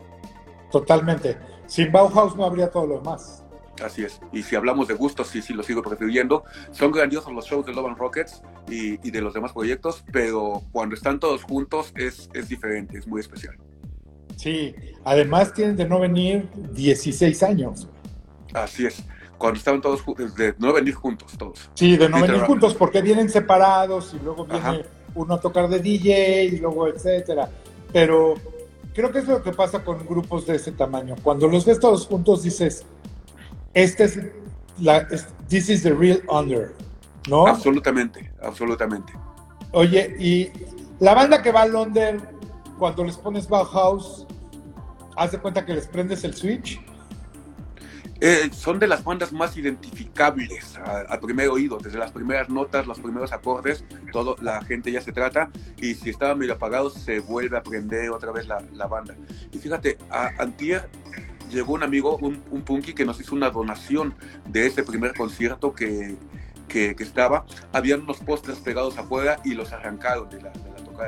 Totalmente. 0.70 1.38
Sin 1.66 1.90
Bauhaus 1.90 2.36
no 2.36 2.44
habría 2.44 2.70
todo 2.70 2.86
lo 2.86 2.98
demás. 2.98 3.42
Así 3.82 4.04
es. 4.04 4.20
Y 4.30 4.42
si 4.42 4.54
hablamos 4.54 4.86
de 4.86 4.94
gustos, 4.94 5.28
sí, 5.28 5.42
sí, 5.42 5.54
lo 5.54 5.62
sigo 5.62 5.82
prefiriendo. 5.82 6.44
Son 6.70 6.92
grandiosos 6.92 7.32
los 7.32 7.46
shows 7.46 7.66
de 7.66 7.72
Love 7.72 7.86
and 7.86 7.98
Rockets 7.98 8.42
y, 8.68 9.06
y, 9.06 9.10
de 9.10 9.20
los 9.20 9.34
demás 9.34 9.52
proyectos, 9.52 10.04
pero 10.12 10.62
cuando 10.70 10.94
están 10.94 11.18
todos 11.18 11.42
juntos 11.42 11.92
es, 11.96 12.28
es 12.34 12.48
diferente, 12.48 12.98
es 12.98 13.06
muy 13.06 13.20
especial. 13.20 13.56
Sí, 14.36 14.74
además 15.04 15.52
tienen 15.54 15.76
de 15.76 15.88
no 15.88 16.00
venir 16.00 16.48
16 16.72 17.42
años. 17.42 17.88
Así 18.52 18.86
es 18.86 19.02
cuando 19.44 19.58
estaban 19.58 19.82
todos 19.82 20.02
de 20.38 20.54
no 20.58 20.72
venir 20.72 20.94
juntos, 20.94 21.36
todos. 21.36 21.68
Sí, 21.74 21.98
de 21.98 22.08
no 22.08 22.18
venir 22.18 22.40
juntos, 22.44 22.72
porque 22.72 23.02
vienen 23.02 23.28
separados 23.28 24.14
y 24.18 24.24
luego 24.24 24.46
viene 24.46 24.86
uno 25.14 25.34
a 25.34 25.38
tocar 25.38 25.68
de 25.68 25.80
DJ 25.80 26.44
y 26.44 26.56
luego 26.56 26.88
etcétera. 26.88 27.50
Pero 27.92 28.36
creo 28.94 29.12
que 29.12 29.18
es 29.18 29.28
lo 29.28 29.42
que 29.42 29.52
pasa 29.52 29.84
con 29.84 30.06
grupos 30.06 30.46
de 30.46 30.56
ese 30.56 30.72
tamaño. 30.72 31.14
Cuando 31.22 31.46
los 31.46 31.66
ves 31.66 31.78
todos 31.78 32.06
juntos 32.06 32.42
dices, 32.42 32.86
este 33.74 34.04
es 34.04 34.18
la, 34.78 35.06
this 35.50 35.68
is 35.68 35.82
the 35.82 35.92
real 35.92 36.22
under, 36.30 36.72
¿no? 37.28 37.46
Absolutamente, 37.46 38.32
absolutamente. 38.42 39.12
Oye, 39.72 40.16
y 40.18 40.50
la 41.00 41.12
banda 41.12 41.42
que 41.42 41.52
va 41.52 41.64
a 41.64 41.66
Londres, 41.66 42.22
cuando 42.78 43.04
les 43.04 43.18
pones 43.18 43.46
Bauhaus, 43.46 44.26
haz 45.18 45.32
de 45.32 45.38
cuenta 45.38 45.66
que 45.66 45.74
les 45.74 45.86
prendes 45.86 46.24
el 46.24 46.32
switch 46.32 46.80
eh, 48.26 48.48
son 48.54 48.78
de 48.78 48.86
las 48.86 49.04
bandas 49.04 49.34
más 49.34 49.54
identificables 49.58 50.78
al 50.78 51.20
primer 51.20 51.50
oído, 51.50 51.76
desde 51.76 51.98
las 51.98 52.10
primeras 52.10 52.48
notas, 52.48 52.86
los 52.86 52.98
primeros 52.98 53.32
acordes, 53.32 53.84
todo, 54.12 54.36
la 54.40 54.64
gente 54.64 54.90
ya 54.90 55.02
se 55.02 55.12
trata 55.12 55.50
y 55.76 55.92
si 55.92 56.08
estaba 56.08 56.34
medio 56.34 56.54
apagado 56.54 56.88
se 56.88 57.20
vuelve 57.20 57.58
a 57.58 57.60
aprender 57.60 58.08
otra 58.08 58.32
vez 58.32 58.46
la, 58.46 58.62
la 58.72 58.86
banda. 58.86 59.14
Y 59.52 59.58
fíjate, 59.58 59.98
a 60.08 60.30
Antier 60.38 60.88
llegó 61.50 61.74
un 61.74 61.82
amigo, 61.82 62.16
un, 62.16 62.42
un 62.50 62.62
punky 62.62 62.94
que 62.94 63.04
nos 63.04 63.20
hizo 63.20 63.34
una 63.34 63.50
donación 63.50 64.14
de 64.48 64.68
ese 64.68 64.84
primer 64.84 65.12
concierto 65.12 65.74
que, 65.74 66.16
que, 66.66 66.96
estaba, 67.00 67.44
habían 67.72 68.00
unos 68.04 68.20
postres 68.20 68.58
pegados 68.58 68.96
afuera 68.96 69.38
y 69.44 69.52
los 69.52 69.70
arrancaron 69.70 70.30
de 70.30 70.40
la, 70.40 70.52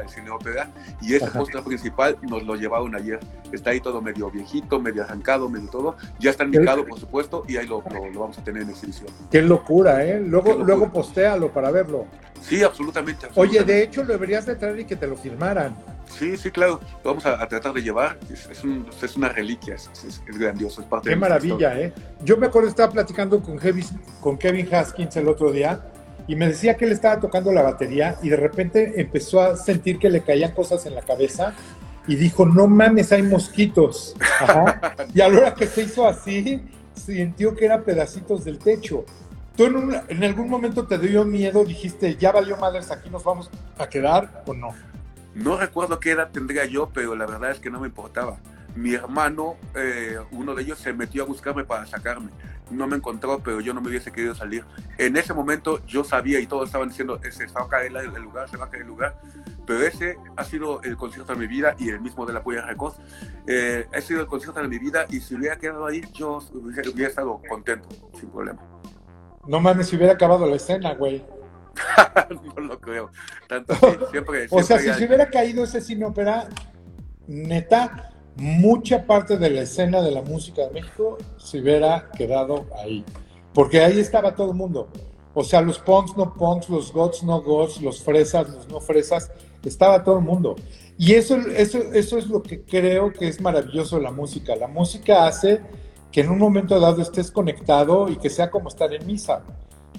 cine 0.08 0.30
ópera 0.30 0.68
y 1.00 1.14
ese 1.14 1.26
póster 1.30 1.62
principal 1.62 2.16
nos 2.22 2.42
lo 2.44 2.54
llevaron 2.54 2.94
ayer. 2.94 3.20
Está 3.52 3.70
ahí 3.70 3.80
todo 3.80 4.00
medio 4.00 4.30
viejito, 4.30 4.80
medio 4.80 5.04
arrancado, 5.04 5.48
medio 5.48 5.68
todo. 5.68 5.96
Ya 6.18 6.30
está 6.30 6.44
indicado, 6.44 6.84
por 6.84 6.98
supuesto, 6.98 7.44
y 7.48 7.56
ahí 7.56 7.66
lo, 7.66 7.82
lo, 8.12 8.20
vamos 8.20 8.38
a 8.38 8.44
tener 8.44 8.62
en 8.62 8.70
exhibición. 8.70 9.08
Qué 9.30 9.42
locura, 9.42 10.04
¿eh? 10.04 10.20
Luego, 10.20 10.54
luego 10.54 10.90
postéalo 10.90 11.50
para 11.52 11.70
verlo. 11.70 12.06
Sí, 12.40 12.62
absolutamente, 12.62 13.26
Oye, 13.34 13.64
de 13.64 13.82
hecho, 13.82 14.04
lo 14.04 14.12
deberías 14.12 14.46
de 14.46 14.54
traer 14.56 14.78
y 14.80 14.84
que 14.84 14.94
te 14.94 15.06
lo 15.06 15.16
firmaran. 15.16 15.74
Sí, 16.06 16.36
sí, 16.36 16.50
claro. 16.50 16.80
Lo 17.02 17.10
vamos 17.10 17.26
a, 17.26 17.46
tratar 17.48 17.72
de 17.72 17.82
llevar. 17.82 18.18
Es, 18.32 18.48
es, 19.02 19.16
una 19.16 19.28
reliquia, 19.30 19.74
es, 19.74 19.90
es, 20.04 20.22
grandioso. 20.26 20.80
Es 20.80 20.86
parte 20.86 21.10
Qué 21.10 21.16
maravilla, 21.16 21.80
¿eh? 21.80 21.92
Yo 22.22 22.36
me 22.36 22.46
acuerdo, 22.46 22.68
estaba 22.68 22.92
platicando 22.92 23.42
con, 23.42 23.58
con 24.20 24.38
Kevin 24.38 24.72
Haskins 24.72 25.16
el 25.16 25.28
otro 25.28 25.50
día 25.50 25.80
y 26.28 26.36
me 26.36 26.48
decía 26.48 26.76
que 26.76 26.84
él 26.84 26.92
estaba 26.92 27.20
tocando 27.20 27.52
la 27.52 27.62
batería 27.62 28.16
y 28.22 28.28
de 28.28 28.36
repente 28.36 29.00
empezó 29.00 29.40
a 29.40 29.56
sentir 29.56 29.98
que 29.98 30.10
le 30.10 30.22
caían 30.22 30.52
cosas 30.52 30.84
en 30.86 30.94
la 30.94 31.02
cabeza 31.02 31.54
y 32.06 32.16
dijo, 32.16 32.46
no 32.46 32.66
mames, 32.66 33.12
hay 33.12 33.22
mosquitos. 33.22 34.14
y 35.14 35.20
a 35.20 35.28
la 35.28 35.38
hora 35.38 35.54
que 35.54 35.66
se 35.66 35.82
hizo 35.82 36.06
así, 36.06 36.62
sintió 36.94 37.54
que 37.54 37.64
eran 37.64 37.82
pedacitos 37.82 38.44
del 38.44 38.58
techo. 38.58 39.04
¿Tú 39.56 39.64
en, 40.08 40.24
algún 40.24 40.48
momento 40.48 40.86
te 40.86 40.98
dio 40.98 41.24
miedo? 41.24 41.64
Dijiste, 41.64 42.16
ya 42.16 42.30
valió 42.30 42.56
madres, 42.58 42.90
aquí 42.90 43.08
nos 43.08 43.24
vamos 43.24 43.50
a 43.78 43.88
quedar 43.88 44.42
o 44.46 44.52
no? 44.52 44.74
No 45.34 45.56
recuerdo 45.56 45.98
qué 45.98 46.12
edad 46.12 46.30
tendría 46.30 46.64
yo, 46.66 46.90
pero 46.92 47.16
la 47.16 47.26
verdad 47.26 47.50
es 47.52 47.58
que 47.58 47.70
no 47.70 47.80
me 47.80 47.88
importaba. 47.88 48.38
Mi 48.74 48.94
hermano, 48.94 49.56
eh, 49.74 50.18
uno 50.30 50.54
de 50.54 50.62
ellos, 50.62 50.78
se 50.78 50.92
metió 50.92 51.22
a 51.22 51.26
buscarme 51.26 51.64
para 51.64 51.86
sacarme. 51.86 52.30
No 52.70 52.86
me 52.86 52.96
encontró, 52.96 53.40
pero 53.40 53.60
yo 53.60 53.72
no 53.74 53.80
me 53.80 53.88
hubiese 53.88 54.10
querido 54.10 54.34
salir. 54.34 54.64
En 54.98 55.16
ese 55.16 55.32
momento 55.32 55.84
yo 55.86 56.02
sabía 56.02 56.40
y 56.40 56.46
todos 56.46 56.66
estaban 56.66 56.88
diciendo, 56.88 57.20
se 57.30 57.46
va 57.46 57.62
a 57.62 57.68
caer 57.68 57.92
el 57.96 58.22
lugar, 58.22 58.48
se 58.48 58.56
va 58.56 58.66
a 58.66 58.70
caer 58.70 58.82
el 58.82 58.88
lugar. 58.88 59.20
Pero 59.66 59.82
ese 59.82 60.16
ha 60.36 60.44
sido 60.44 60.82
el 60.82 60.96
concierto 60.96 61.32
de 61.32 61.38
mi 61.38 61.46
vida 61.46 61.74
y 61.78 61.90
el 61.90 62.00
mismo 62.00 62.26
de 62.26 62.32
la 62.32 62.42
Puya 62.42 62.62
Records. 62.62 62.96
Eh, 63.46 63.86
ha 63.92 64.00
sido 64.00 64.20
el 64.20 64.26
concierto 64.26 64.60
de 64.60 64.68
mi 64.68 64.78
vida 64.78 65.06
y 65.08 65.20
si 65.20 65.34
hubiera 65.34 65.56
quedado 65.56 65.86
ahí, 65.86 66.02
yo 66.12 66.38
hubiera, 66.52 66.90
hubiera 66.90 67.08
estado 67.08 67.40
contento, 67.48 67.88
sin 68.18 68.30
problema. 68.30 68.60
No 69.46 69.60
mames, 69.60 69.88
si 69.88 69.96
hubiera 69.96 70.14
acabado 70.14 70.46
la 70.46 70.56
escena, 70.56 70.94
güey. 70.94 71.24
no 72.56 72.62
lo 72.62 72.80
creo. 72.80 73.10
Tanto, 73.46 73.74
siempre, 74.10 74.46
o 74.50 74.62
sea, 74.62 74.78
si 74.78 74.92
se 74.92 75.06
hubiera 75.06 75.28
caído 75.30 75.64
ese 75.64 75.80
cine 75.80 76.04
ópera, 76.04 76.48
neta, 77.26 78.10
mucha 78.36 79.06
parte 79.06 79.38
de 79.38 79.50
la 79.50 79.62
escena 79.62 80.02
de 80.02 80.10
la 80.10 80.22
música 80.22 80.66
de 80.66 80.70
México 80.70 81.18
se 81.38 81.60
hubiera 81.60 82.10
quedado 82.16 82.66
ahí. 82.78 83.04
Porque 83.54 83.80
ahí 83.80 83.98
estaba 83.98 84.34
todo 84.34 84.50
el 84.50 84.56
mundo. 84.56 84.88
O 85.34 85.42
sea, 85.42 85.60
los 85.60 85.78
punks, 85.78 86.16
no 86.16 86.34
punks, 86.34 86.68
los 86.68 86.92
gods, 86.92 87.22
no 87.22 87.40
gods, 87.42 87.80
los 87.80 88.02
fresas, 88.02 88.48
los 88.48 88.68
no 88.68 88.80
fresas, 88.80 89.30
estaba 89.64 90.02
todo 90.02 90.18
el 90.18 90.24
mundo. 90.24 90.56
Y 90.98 91.14
eso, 91.14 91.36
eso, 91.36 91.78
eso 91.92 92.18
es 92.18 92.26
lo 92.26 92.42
que 92.42 92.62
creo 92.62 93.12
que 93.12 93.28
es 93.28 93.40
maravilloso 93.40 93.96
de 93.96 94.02
la 94.02 94.10
música. 94.10 94.56
La 94.56 94.68
música 94.68 95.26
hace 95.26 95.60
que 96.10 96.22
en 96.22 96.30
un 96.30 96.38
momento 96.38 96.78
dado 96.80 97.02
estés 97.02 97.30
conectado 97.30 98.08
y 98.08 98.16
que 98.16 98.30
sea 98.30 98.50
como 98.50 98.68
estar 98.68 98.92
en 98.94 99.06
misa 99.06 99.42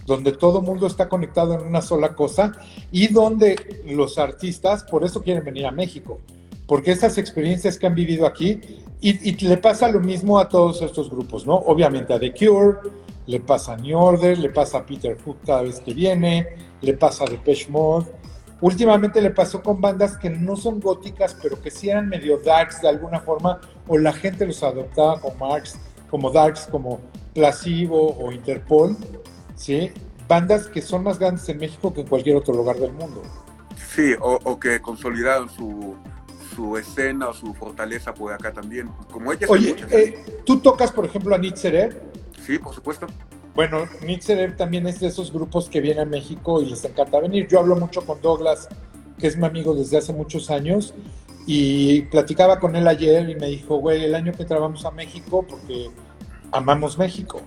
donde 0.07 0.31
todo 0.31 0.59
el 0.59 0.65
mundo 0.65 0.87
está 0.87 1.09
conectado 1.09 1.53
en 1.53 1.67
una 1.67 1.81
sola 1.81 2.15
cosa 2.15 2.53
y 2.91 3.09
donde 3.09 3.83
los 3.85 4.17
artistas, 4.17 4.83
por 4.85 5.03
eso 5.03 5.21
quieren 5.21 5.43
venir 5.43 5.65
a 5.65 5.71
México, 5.71 6.21
porque 6.67 6.91
esas 6.91 7.17
experiencias 7.17 7.79
que 7.79 7.87
han 7.87 7.95
vivido 7.95 8.27
aquí, 8.27 8.59
y, 8.99 9.45
le 9.45 9.57
pasa 9.57 9.89
lo 9.89 9.99
mismo 9.99 10.37
a 10.37 10.49
todos 10.49 10.81
estos 10.81 11.09
grupos, 11.09 11.45
¿no? 11.45 11.55
Obviamente 11.55 12.13
a 12.13 12.19
The 12.19 12.33
Cure, 12.33 12.79
le 13.25 13.39
pasa 13.39 13.73
a 13.73 13.77
New 13.77 13.97
Order, 13.97 14.37
le 14.37 14.49
pasa 14.49 14.79
a 14.79 14.85
Peter 14.85 15.17
Hook 15.23 15.37
cada 15.45 15.61
vez 15.61 15.79
que 15.79 15.93
viene, 15.93 16.47
le 16.81 16.93
pasa 16.93 17.23
a 17.23 17.27
Depeche 17.27 17.69
Mode. 17.69 18.07
Últimamente 18.59 19.21
le 19.21 19.29
pasó 19.29 19.61
con 19.61 19.79
bandas 19.79 20.17
que 20.17 20.29
no 20.29 20.55
son 20.55 20.79
góticas, 20.79 21.37
pero 21.41 21.61
que 21.61 21.69
sí 21.69 21.89
eran 21.89 22.09
medio 22.09 22.39
darks 22.39 22.81
de 22.81 22.89
alguna 22.89 23.19
forma, 23.19 23.61
o 23.87 23.97
la 23.97 24.11
gente 24.13 24.45
los 24.45 24.63
adoptaba 24.63 25.21
como, 25.21 25.47
darks, 25.47 25.79
como 26.09 26.31
darks, 26.31 26.67
como 26.71 26.99
Placebo 27.33 28.17
o 28.17 28.31
Interpol, 28.31 28.97
¿sí? 29.55 29.91
Bandas 30.27 30.67
que 30.67 30.81
son 30.81 31.03
más 31.03 31.19
grandes 31.19 31.47
en 31.49 31.59
México 31.59 31.93
que 31.93 32.01
en 32.01 32.07
cualquier 32.07 32.35
otro 32.35 32.53
lugar 32.53 32.77
del 32.77 32.91
mundo. 32.93 33.21
Sí, 33.93 34.13
o, 34.19 34.59
que 34.59 34.81
consolidaron 34.81 35.49
su, 35.49 35.95
su 36.57 36.75
escena 36.75 37.29
o 37.29 37.33
su 37.35 37.53
fortaleza 37.53 38.15
por 38.15 38.33
acá 38.33 38.51
también. 38.51 38.89
Como 39.11 39.31
ellas 39.31 39.47
Oye, 39.47 39.75
eh, 39.91 40.25
¿tú 40.43 40.59
tocas, 40.59 40.91
por 40.91 41.05
ejemplo, 41.05 41.35
a 41.35 41.37
Nitzerev? 41.37 41.95
Sí, 42.43 42.57
por 42.57 42.73
supuesto. 42.73 43.05
Bueno, 43.53 43.85
Nitzerev 44.03 44.57
también 44.57 44.87
es 44.87 44.99
de 44.99 45.07
esos 45.07 45.31
grupos 45.31 45.69
que 45.69 45.81
vienen 45.81 46.07
a 46.07 46.09
México 46.09 46.59
y 46.59 46.65
les 46.65 46.83
encanta 46.83 47.19
venir. 47.19 47.47
Yo 47.47 47.59
hablo 47.59 47.75
mucho 47.75 48.03
con 48.03 48.19
Douglas, 48.21 48.69
que 49.19 49.27
es 49.27 49.37
mi 49.37 49.45
amigo 49.45 49.75
desde 49.75 49.99
hace 49.99 50.13
muchos 50.13 50.49
años, 50.49 50.95
y 51.45 52.01
platicaba 52.03 52.59
con 52.59 52.75
él 52.75 52.87
ayer 52.87 53.29
y 53.29 53.35
me 53.35 53.47
dijo, 53.47 53.77
güey, 53.77 54.03
el 54.05 54.15
año 54.15 54.33
que 54.33 54.43
trabajamos 54.43 54.83
a 54.83 54.89
México, 54.89 55.45
porque 55.47 55.91
amamos 56.51 56.97
México. 56.97 57.41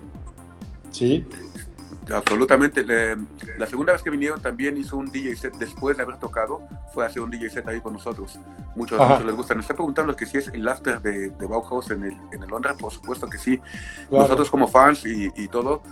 ¿Sí? 0.93 1.27
Absolutamente. 2.13 2.85
la 3.59 3.67
segunda 3.67 3.93
vez 3.93 4.03
que 4.03 4.11
vinieron 4.11 4.41
también 4.41 4.77
hizo 4.77 4.97
un 4.97 5.11
DJ 5.11 5.37
set 5.37 5.57
después 5.57 5.97
de 5.97 6.03
haber 6.03 6.17
tocado, 6.19 6.63
fue 6.93 7.05
a 7.05 7.09
hacer 7.09 7.23
un 7.23 7.31
DJ 7.31 7.51
set 7.51 7.69
ahí 7.69 7.81
con 7.81 7.93
nosotros. 7.93 8.39
Muchos 8.75 8.99
de 8.99 9.25
les 9.25 9.35
gusta. 9.35 9.55
Nos 9.55 9.65
está 9.65 9.75
preguntando 9.75 10.15
que 10.17 10.27
si 10.27 10.39
es 10.39 10.49
el 10.49 10.67
after 10.67 11.01
de, 11.01 11.31
Bauhaus 11.47 11.91
en 11.91 12.05
el, 12.05 12.17
en 12.33 12.43
el 12.43 12.49
Londres, 12.49 12.77
por 12.79 12.93
supuesto 12.93 13.29
que 13.29 13.39
sí. 13.39 13.61
Nosotros 14.11 14.51
como 14.51 14.69
fans 14.69 15.05
y, 15.07 15.31
y, 15.37 15.49
todo, 15.49 15.83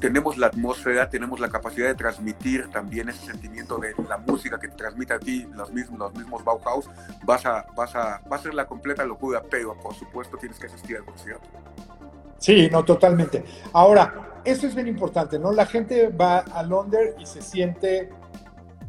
tenemos 0.00 0.36
la 0.36 0.48
atmósfera, 0.48 1.08
tenemos 1.08 1.40
la 1.40 1.48
capacidad 1.48 1.86
de 1.86 1.94
transmitir 1.94 2.68
también 2.70 3.08
ese 3.08 3.24
sentimiento 3.24 3.78
de 3.78 3.94
la 4.08 4.18
música 4.18 4.58
que 4.58 4.68
te 4.68 4.76
transmite 4.76 5.14
a 5.14 5.18
ti, 5.18 5.46
los 5.54 5.72
mismos, 5.72 5.98
los 5.98 6.14
mismos 6.14 6.44
Bauhaus. 6.44 6.90
Vas 7.24 7.46
a, 7.46 7.66
vas 7.76 7.94
a, 7.94 8.20
va 8.30 8.36
a 8.36 8.38
ser 8.38 8.54
la 8.54 8.66
completa 8.66 9.04
locura, 9.04 9.42
pero 9.48 9.74
por 9.74 9.94
supuesto 9.94 10.36
tienes 10.36 10.58
que 10.58 10.66
asistir 10.66 10.96
al 10.96 11.04
concierto. 11.04 11.48
Sí, 12.38 12.68
no, 12.70 12.84
totalmente. 12.84 13.44
Ahora, 13.72 14.33
eso 14.44 14.66
es 14.66 14.74
bien 14.74 14.88
importante, 14.88 15.38
¿no? 15.38 15.52
La 15.52 15.66
gente 15.66 16.08
va 16.08 16.38
a 16.38 16.62
Londres 16.62 17.14
y 17.18 17.26
se 17.26 17.42
siente, 17.42 18.10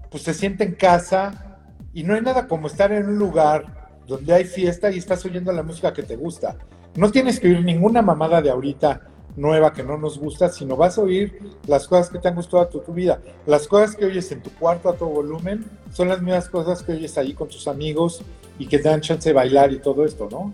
pues 0.09 0.23
se 0.23 0.33
siente 0.33 0.63
en 0.63 0.75
casa 0.75 1.59
y 1.93 2.03
no 2.03 2.13
hay 2.13 2.21
nada 2.21 2.47
como 2.47 2.67
estar 2.67 2.91
en 2.91 3.07
un 3.07 3.17
lugar 3.17 3.89
donde 4.07 4.33
hay 4.33 4.45
fiesta 4.45 4.91
y 4.91 4.97
estás 4.97 5.25
oyendo 5.25 5.51
la 5.51 5.63
música 5.63 5.93
que 5.93 6.03
te 6.03 6.15
gusta. 6.15 6.57
No 6.95 7.11
tienes 7.11 7.39
que 7.39 7.47
oír 7.47 7.63
ninguna 7.63 8.01
mamada 8.01 8.41
de 8.41 8.49
ahorita 8.49 9.01
nueva 9.35 9.73
que 9.73 9.83
no 9.83 9.97
nos 9.97 10.17
gusta, 10.17 10.49
sino 10.49 10.77
vas 10.77 10.97
a 10.97 11.01
oír 11.01 11.39
las 11.67 11.87
cosas 11.87 12.09
que 12.09 12.19
te 12.19 12.27
han 12.27 12.35
gustado 12.35 12.63
a 12.63 12.69
tu, 12.69 12.81
vida. 12.93 13.19
Las 13.45 13.67
cosas 13.67 13.95
que 13.95 14.05
oyes 14.05 14.31
en 14.31 14.41
tu 14.41 14.49
cuarto 14.51 14.89
a 14.89 14.95
tu 14.95 15.05
volumen 15.05 15.65
son 15.91 16.07
las 16.09 16.21
mismas 16.21 16.49
cosas 16.49 16.83
que 16.83 16.93
oyes 16.93 17.17
ahí 17.17 17.33
con 17.33 17.47
tus 17.47 17.67
amigos 17.67 18.21
y 18.57 18.67
que 18.67 18.79
te 18.79 18.89
dan 18.89 19.01
chance 19.01 19.29
de 19.29 19.33
bailar 19.33 19.73
y 19.73 19.79
todo 19.79 20.05
esto, 20.05 20.29
¿no? 20.31 20.53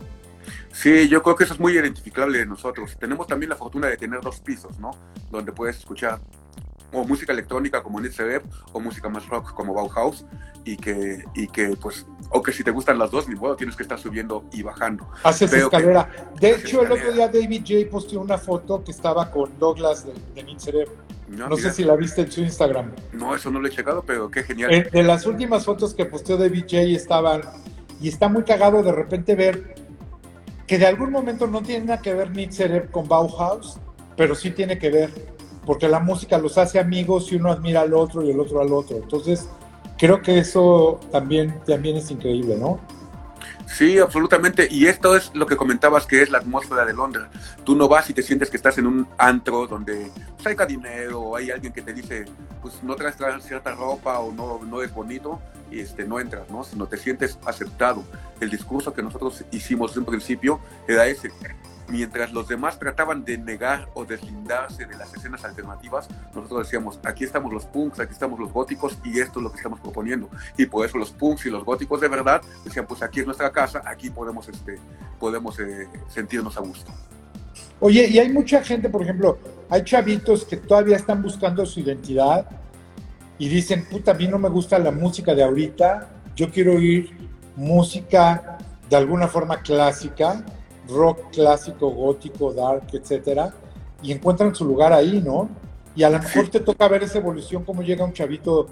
Sí, 0.73 1.07
yo 1.09 1.21
creo 1.21 1.35
que 1.35 1.43
eso 1.43 1.53
es 1.53 1.59
muy 1.59 1.73
identificable 1.73 2.39
de 2.39 2.45
nosotros. 2.45 2.97
Tenemos 2.99 3.27
también 3.27 3.49
la 3.49 3.55
fortuna 3.55 3.87
de 3.87 3.97
tener 3.97 4.21
dos 4.21 4.39
pisos, 4.39 4.79
¿no? 4.79 4.91
Donde 5.29 5.51
puedes 5.51 5.77
escuchar 5.77 6.19
o 6.93 7.05
música 7.05 7.31
electrónica 7.31 7.81
como 7.81 7.99
Nitzerev 7.99 8.43
o 8.73 8.79
música 8.79 9.09
más 9.09 9.27
rock 9.27 9.53
como 9.53 9.73
Bauhaus 9.73 10.25
y 10.63 10.77
que, 10.77 11.23
y 11.33 11.47
que 11.47 11.75
pues, 11.81 12.05
o 12.29 12.41
que 12.41 12.51
si 12.51 12.63
te 12.63 12.71
gustan 12.71 12.99
las 12.99 13.11
dos, 13.11 13.27
ni 13.27 13.35
modo, 13.35 13.55
tienes 13.55 13.75
que 13.75 13.83
estar 13.83 13.99
subiendo 13.99 14.43
y 14.51 14.61
bajando. 14.61 15.07
Haces 15.23 15.51
escalera. 15.53 16.09
de 16.39 16.51
hecho, 16.51 16.83
el 16.83 16.91
otro 16.91 17.11
día 17.11 17.27
David 17.27 17.61
J 17.67 17.89
posteó 17.89 18.21
una 18.21 18.37
foto 18.37 18.83
que 18.83 18.91
estaba 18.91 19.31
con 19.31 19.57
Douglas 19.57 20.05
de, 20.05 20.13
de 20.35 20.87
No, 21.29 21.55
sé 21.57 21.71
si 21.71 21.83
la 21.83 21.95
viste 21.95 22.21
en 22.21 22.31
su 22.31 22.41
Instagram. 22.41 22.91
No, 23.13 23.35
eso 23.35 23.49
no 23.49 23.59
lo 23.59 23.67
he 23.67 23.71
checado, 23.71 24.03
pero 24.05 24.29
qué 24.29 24.43
genial. 24.43 24.89
de 24.91 25.03
las 25.03 25.25
últimas 25.25 25.65
fotos 25.65 25.93
que 25.93 26.05
posteó 26.05 26.37
David 26.37 26.63
J 26.63 26.81
estaban, 26.81 27.41
y 27.99 28.09
está 28.09 28.29
muy 28.29 28.43
cagado 28.43 28.83
de 28.83 28.91
repente 28.91 29.35
ver 29.35 29.80
que 30.71 30.77
de 30.77 30.85
algún 30.85 31.11
momento 31.11 31.47
no 31.47 31.61
tiene 31.61 31.87
nada 31.87 32.01
que 32.01 32.13
ver 32.13 32.31
Nitzerev 32.31 32.91
con 32.91 33.05
Bauhaus, 33.05 33.77
pero 34.15 34.35
sí 34.35 34.51
tiene 34.51 34.79
que 34.79 34.89
ver, 34.89 35.11
porque 35.65 35.89
la 35.89 35.99
música 35.99 36.37
los 36.37 36.57
hace 36.57 36.79
amigos 36.79 37.29
y 37.29 37.35
uno 37.35 37.51
admira 37.51 37.81
al 37.81 37.93
otro 37.93 38.23
y 38.23 38.31
el 38.31 38.39
otro 38.39 38.61
al 38.61 38.71
otro. 38.71 38.95
Entonces, 38.95 39.49
creo 39.97 40.21
que 40.21 40.39
eso 40.39 41.01
también, 41.11 41.59
también 41.67 41.97
es 41.97 42.09
increíble, 42.09 42.55
¿no? 42.55 42.79
Sí, 43.77 43.97
absolutamente. 43.99 44.67
Y 44.69 44.87
esto 44.87 45.15
es 45.15 45.31
lo 45.33 45.45
que 45.45 45.55
comentabas 45.55 46.05
que 46.05 46.21
es 46.21 46.29
la 46.29 46.39
atmósfera 46.39 46.85
de 46.85 46.93
Londres. 46.93 47.25
Tú 47.63 47.75
no 47.75 47.87
vas 47.87 48.09
y 48.09 48.13
te 48.13 48.21
sientes 48.21 48.49
que 48.49 48.57
estás 48.57 48.77
en 48.77 48.87
un 48.87 49.07
antro 49.17 49.65
donde 49.67 50.11
pues, 50.35 50.47
hay 50.47 50.67
dinero 50.67 51.35
hay 51.35 51.51
alguien 51.51 51.71
que 51.71 51.81
te 51.81 51.93
dice, 51.93 52.25
pues 52.61 52.83
no 52.83 52.95
traes 52.95 53.15
cierta 53.43 53.73
ropa 53.73 54.19
o 54.19 54.31
no, 54.31 54.59
no 54.65 54.81
es 54.81 54.93
bonito 54.93 55.41
y 55.71 55.79
este, 55.79 56.05
no 56.05 56.19
entras, 56.19 56.49
¿no? 56.49 56.63
Sino 56.63 56.87
te 56.87 56.97
sientes 56.97 57.39
aceptado. 57.45 58.03
El 58.39 58.49
discurso 58.49 58.93
que 58.93 59.01
nosotros 59.01 59.43
hicimos 59.51 59.95
en 59.95 60.05
principio 60.05 60.59
era 60.87 61.05
ese 61.07 61.31
mientras 61.87 62.31
los 62.31 62.47
demás 62.47 62.79
trataban 62.79 63.23
de 63.23 63.37
negar 63.37 63.89
o 63.93 64.05
deslindarse 64.05 64.85
de 64.85 64.97
las 64.97 65.13
escenas 65.13 65.43
alternativas, 65.43 66.07
nosotros 66.33 66.65
decíamos, 66.65 66.99
aquí 67.03 67.23
estamos 67.23 67.51
los 67.51 67.65
punks, 67.65 67.99
aquí 67.99 68.13
estamos 68.13 68.39
los 68.39 68.51
góticos 68.51 68.97
y 69.03 69.19
esto 69.19 69.39
es 69.39 69.43
lo 69.43 69.51
que 69.51 69.57
estamos 69.57 69.79
proponiendo. 69.79 70.29
Y 70.57 70.65
por 70.65 70.85
eso 70.85 70.97
los 70.97 71.11
punks 71.11 71.45
y 71.45 71.49
los 71.49 71.63
góticos 71.63 72.01
de 72.01 72.07
verdad 72.07 72.41
decían, 72.63 72.85
pues 72.87 73.01
aquí 73.01 73.19
es 73.19 73.25
nuestra 73.25 73.51
casa, 73.51 73.81
aquí 73.85 74.09
podemos, 74.09 74.47
este, 74.47 74.79
podemos 75.19 75.59
eh, 75.59 75.87
sentirnos 76.09 76.57
a 76.57 76.61
gusto. 76.61 76.91
Oye, 77.79 78.07
y 78.07 78.19
hay 78.19 78.29
mucha 78.29 78.63
gente, 78.63 78.89
por 78.89 79.01
ejemplo, 79.01 79.39
hay 79.69 79.83
chavitos 79.83 80.45
que 80.45 80.57
todavía 80.57 80.97
están 80.97 81.21
buscando 81.21 81.65
su 81.65 81.79
identidad 81.79 82.45
y 83.37 83.49
dicen, 83.49 83.87
puta, 83.89 84.11
a 84.11 84.13
mí 84.13 84.27
no 84.27 84.37
me 84.37 84.49
gusta 84.49 84.77
la 84.77 84.91
música 84.91 85.33
de 85.33 85.43
ahorita, 85.43 86.09
yo 86.35 86.51
quiero 86.51 86.73
oír 86.73 87.09
música 87.55 88.59
de 88.89 88.95
alguna 88.95 89.27
forma 89.27 89.61
clásica 89.61 90.43
rock 90.91 91.31
clásico, 91.31 91.89
gótico, 91.89 92.53
dark, 92.53 92.87
etcétera, 92.91 93.53
y 94.01 94.11
encuentran 94.11 94.53
su 94.53 94.65
lugar 94.65 94.93
ahí, 94.93 95.21
¿no? 95.21 95.49
Y 95.95 96.03
a 96.03 96.09
lo 96.09 96.19
mejor 96.19 96.47
te 96.49 96.59
toca 96.59 96.87
ver 96.87 97.03
esa 97.03 97.19
evolución, 97.19 97.63
cómo 97.63 97.81
llega 97.81 98.05
un 98.05 98.13
chavito 98.13 98.67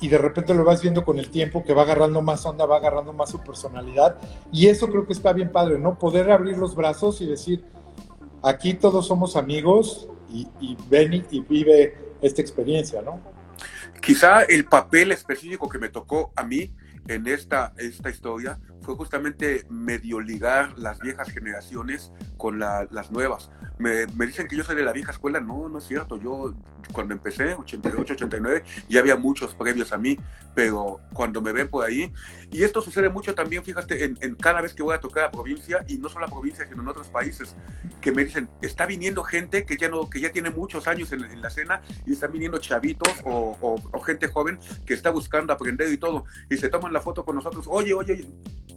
y 0.00 0.08
de 0.08 0.18
repente 0.18 0.54
lo 0.54 0.64
vas 0.64 0.82
viendo 0.82 1.04
con 1.04 1.18
el 1.18 1.30
tiempo 1.30 1.64
que 1.64 1.72
va 1.72 1.82
agarrando 1.82 2.20
más 2.22 2.44
onda, 2.46 2.66
va 2.66 2.76
agarrando 2.76 3.12
más 3.12 3.30
su 3.30 3.40
personalidad. 3.40 4.16
Y 4.52 4.66
eso 4.66 4.88
creo 4.88 5.06
que 5.06 5.12
está 5.12 5.32
bien 5.32 5.50
padre, 5.50 5.78
¿no? 5.78 5.98
Poder 5.98 6.30
abrir 6.30 6.58
los 6.58 6.74
brazos 6.74 7.20
y 7.20 7.26
decir, 7.26 7.64
aquí 8.42 8.74
todos 8.74 9.06
somos 9.06 9.36
amigos 9.36 10.08
y, 10.30 10.46
y 10.60 10.76
ven 10.88 11.26
y 11.30 11.40
vive 11.40 11.96
esta 12.20 12.40
experiencia, 12.40 13.02
¿no? 13.02 13.20
Quizá 14.00 14.42
el 14.42 14.66
papel 14.66 15.12
específico 15.12 15.68
que 15.68 15.78
me 15.78 15.88
tocó 15.88 16.32
a 16.36 16.44
mí 16.44 16.70
en 17.08 17.26
esta, 17.26 17.72
esta 17.76 18.10
historia 18.10 18.58
fue 18.80 18.94
justamente 18.96 19.64
medio 19.68 20.20
ligar 20.20 20.78
las 20.78 21.00
viejas 21.00 21.30
generaciones 21.30 22.12
con 22.36 22.58
las 22.58 23.10
nuevas. 23.10 23.50
Me, 23.78 24.06
me, 24.08 24.26
dicen 24.26 24.46
que 24.46 24.56
yo 24.56 24.64
soy 24.64 24.76
de 24.76 24.84
la 24.84 24.92
vieja 24.92 25.10
escuela, 25.10 25.40
no, 25.40 25.68
no 25.68 25.78
es 25.78 25.84
cierto, 25.84 26.18
yo 26.20 26.54
cuando 26.92 27.14
empecé, 27.14 27.54
88, 27.54 28.12
89, 28.12 28.64
ya 28.88 29.00
había 29.00 29.16
muchos 29.16 29.54
previos 29.54 29.92
a 29.92 29.98
mí, 29.98 30.18
pero 30.54 31.00
cuando 31.12 31.40
me 31.40 31.52
ven 31.52 31.68
por 31.68 31.84
ahí, 31.84 32.12
y 32.50 32.62
esto 32.62 32.82
sucede 32.82 33.08
mucho 33.08 33.34
también, 33.34 33.64
fíjate, 33.64 34.04
en, 34.04 34.18
en 34.20 34.34
cada 34.34 34.60
vez 34.60 34.74
que 34.74 34.82
voy 34.82 34.94
a 34.94 35.00
tocar 35.00 35.24
a 35.24 35.30
provincia, 35.30 35.84
y 35.88 35.98
no 35.98 36.08
solo 36.08 36.26
a 36.26 36.28
provincia, 36.28 36.66
sino 36.68 36.82
en 36.82 36.88
otros 36.88 37.08
países, 37.08 37.56
que 38.00 38.12
me 38.12 38.24
dicen, 38.24 38.48
está 38.60 38.86
viniendo 38.86 39.24
gente 39.24 39.64
que 39.64 39.76
ya, 39.76 39.88
no, 39.88 40.08
que 40.10 40.20
ya 40.20 40.30
tiene 40.30 40.50
muchos 40.50 40.86
años 40.86 41.10
en, 41.12 41.24
en 41.24 41.40
la 41.40 41.48
escena, 41.48 41.80
y 42.06 42.12
están 42.12 42.32
viniendo 42.32 42.58
chavitos 42.58 43.12
o, 43.24 43.56
o, 43.60 43.80
o 43.92 44.00
gente 44.00 44.28
joven 44.28 44.58
que 44.84 44.94
está 44.94 45.10
buscando 45.10 45.52
aprender 45.52 45.90
y 45.90 45.96
todo, 45.96 46.24
y 46.50 46.56
se 46.58 46.68
toman 46.68 46.92
la 46.94 47.02
foto 47.02 47.24
con 47.24 47.36
nosotros, 47.36 47.66
oye, 47.68 47.92
oye, 47.92 48.26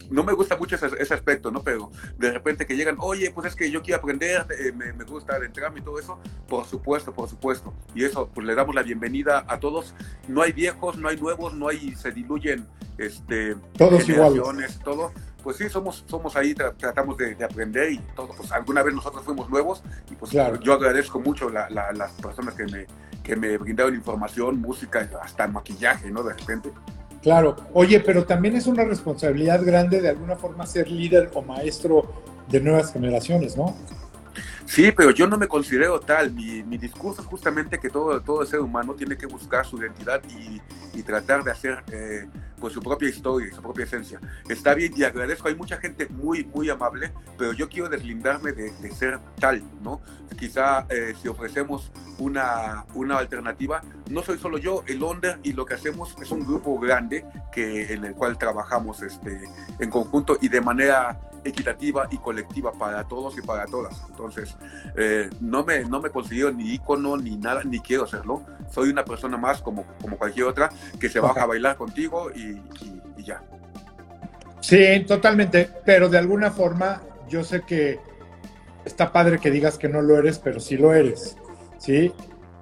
no 0.10 0.24
me 0.24 0.34
gusta 0.34 0.58
mucho 0.58 0.76
ese, 0.76 0.88
ese, 1.00 1.14
aspecto, 1.14 1.52
¿no? 1.52 1.64
Pero 1.64 1.92
de 2.18 2.32
repente 2.32 2.66
que 2.66 2.76
llegan, 2.76 2.98
oye, 3.00 3.32
pues 3.32 3.48
es 3.48 3.56
que 3.56 3.70
yo 3.72 3.82
quiero 3.82 4.00
aprender, 4.00 4.46
eh, 4.60 4.72
me, 4.72 4.94
me, 4.94 5.04
gusta 5.04 5.36
adentrarme 5.36 5.80
y 5.80 5.84
todo 5.84 6.00
eso, 6.00 6.20
por 6.48 6.66
supuesto, 6.66 7.14
por 7.14 7.30
supuesto. 7.30 7.74
Y 7.94 8.04
eso, 8.04 8.30
pues 8.34 8.46
le 8.46 8.56
damos 8.56 8.76
la 8.76 8.84
bienvenida 8.84 9.46
a 9.48 9.60
todos. 9.60 9.94
No 10.28 10.42
hay 10.42 10.54
viejos, 10.54 10.98
no 10.98 11.10
hay 11.10 11.18
nuevos, 11.18 11.54
no 11.54 11.68
hay, 11.68 11.96
se 11.96 12.12
diluyen 12.12 12.68
este, 12.98 13.56
todos 13.78 14.04
generaciones, 14.04 14.36
iguales. 14.36 14.80
todo. 14.80 15.12
Pues 15.44 15.58
sí, 15.58 15.70
somos, 15.70 16.04
somos 16.08 16.36
ahí, 16.36 16.54
tratamos 16.54 17.18
de, 17.18 17.36
de, 17.36 17.46
aprender 17.46 17.92
y 17.92 18.00
todo. 18.16 18.30
Pues 18.36 18.52
alguna 18.52 18.84
vez 18.84 18.94
nosotros 18.94 19.24
fuimos 19.24 19.50
nuevos 19.50 19.82
y 20.12 20.16
pues 20.16 20.32
claro. 20.32 20.60
yo 20.60 20.74
agradezco 20.74 21.20
mucho 21.20 21.50
la, 21.50 21.70
la, 21.70 21.94
las 21.94 22.12
personas 22.14 22.54
que 22.54 22.66
me, 22.66 22.86
que 23.24 23.36
me 23.36 23.58
brindaron 23.58 23.96
información, 23.96 24.60
música, 24.60 25.10
hasta 25.22 25.48
maquillaje, 25.48 26.12
¿no? 26.12 26.24
De 26.24 26.34
repente. 26.34 26.72
Claro, 27.28 27.58
oye, 27.74 28.00
pero 28.00 28.24
también 28.24 28.56
es 28.56 28.68
una 28.68 28.86
responsabilidad 28.86 29.62
grande 29.62 30.00
de 30.00 30.08
alguna 30.08 30.38
forma 30.38 30.66
ser 30.66 30.90
líder 30.90 31.30
o 31.34 31.42
maestro 31.42 32.06
de 32.50 32.62
nuevas 32.62 32.94
generaciones, 32.94 33.58
¿no? 33.58 33.76
Sí, 34.68 34.92
pero 34.92 35.12
yo 35.12 35.28
no 35.28 35.38
me 35.38 35.48
considero 35.48 36.00
tal. 36.00 36.32
Mi, 36.34 36.62
discurso 36.78 37.22
es 37.22 37.28
justamente 37.28 37.80
que 37.80 37.90
todo, 37.90 38.22
todo 38.22 38.46
ser 38.46 38.60
humano 38.60 38.94
tiene 38.94 39.18
que 39.18 39.26
buscar 39.26 39.66
su 39.66 39.78
identidad 39.78 40.22
y, 40.30 40.62
y 40.94 41.04
tratar 41.04 41.44
de 41.44 41.52
hacer 41.52 41.84
eh, 41.92 42.28
pues 42.60 42.74
su 42.74 42.82
propia 42.82 43.08
historia, 43.08 43.54
su 43.56 43.62
propia 43.62 43.86
esencia. 43.86 44.20
Está 44.50 44.74
bien 44.74 44.94
y 44.96 45.04
agradezco. 45.04 45.48
Hay 45.48 45.56
mucha 45.56 45.78
gente 45.78 46.08
muy, 46.10 46.44
muy 46.44 46.70
amable, 46.70 47.14
pero 47.38 47.54
yo 47.54 47.70
quiero 47.70 47.88
deslindarme 47.88 48.52
de, 48.52 48.72
de 48.72 48.92
ser 48.92 49.20
tal, 49.40 49.64
¿no? 49.82 50.02
Quizá 50.38 50.86
eh, 50.90 51.16
si 51.20 51.30
ofrecemos 51.30 51.92
una, 52.20 52.86
una 52.94 53.18
alternativa, 53.18 53.82
no 54.10 54.22
soy 54.22 54.38
solo 54.38 54.58
yo, 54.58 54.84
el 54.88 55.02
Onder 55.02 55.40
y 55.44 55.54
lo 55.54 55.66
que 55.66 55.76
hacemos 55.76 56.16
es 56.22 56.32
un 56.32 56.46
grupo 56.46 56.78
grande 56.78 57.26
que, 57.52 57.94
en 57.94 58.06
el 58.06 58.14
cual 58.14 58.38
trabajamos 58.38 59.02
este, 59.02 59.42
en 59.80 59.90
conjunto 59.90 60.38
y 60.42 60.50
de 60.50 60.62
manera 60.62 61.20
equitativa 61.48 62.08
y 62.12 62.18
colectiva 62.18 62.72
para 62.72 63.04
todos 63.08 63.38
y 63.38 63.42
para 63.42 63.66
todas. 63.66 64.02
Entonces, 64.10 64.56
eh, 64.96 65.30
no, 65.42 65.64
me, 65.64 65.86
no 65.86 66.02
me 66.02 66.10
considero 66.10 66.52
ni 66.52 66.74
ícono 66.74 67.18
ni 67.18 67.38
nada, 67.38 67.64
ni 67.64 67.80
quiero 67.80 68.06
serlo. 68.08 68.44
Soy 68.72 68.90
una 68.90 69.06
persona 69.06 69.38
más 69.38 69.62
como, 69.62 69.86
como 70.02 70.18
cualquier 70.18 70.48
otra 70.48 70.70
que 71.00 71.10
se 71.10 71.20
baja 71.20 71.44
a 71.44 71.46
bailar 71.46 71.78
contigo 71.78 72.32
y, 72.34 72.42
y, 72.42 73.02
y 73.18 73.24
ya. 73.24 73.42
Sí, 74.60 75.06
totalmente, 75.08 75.70
pero 75.86 76.10
de 76.10 76.18
alguna 76.18 76.52
forma 76.52 77.02
yo 77.30 77.44
sé 77.44 77.62
que 77.62 78.00
está 78.86 79.12
padre 79.12 79.40
que 79.40 79.52
digas 79.52 79.78
que 79.78 79.90
no 79.90 80.02
lo 80.02 80.18
eres, 80.18 80.40
pero 80.40 80.60
sí 80.60 80.78
lo 80.78 80.94
eres, 80.94 81.38
¿sí? 81.78 82.12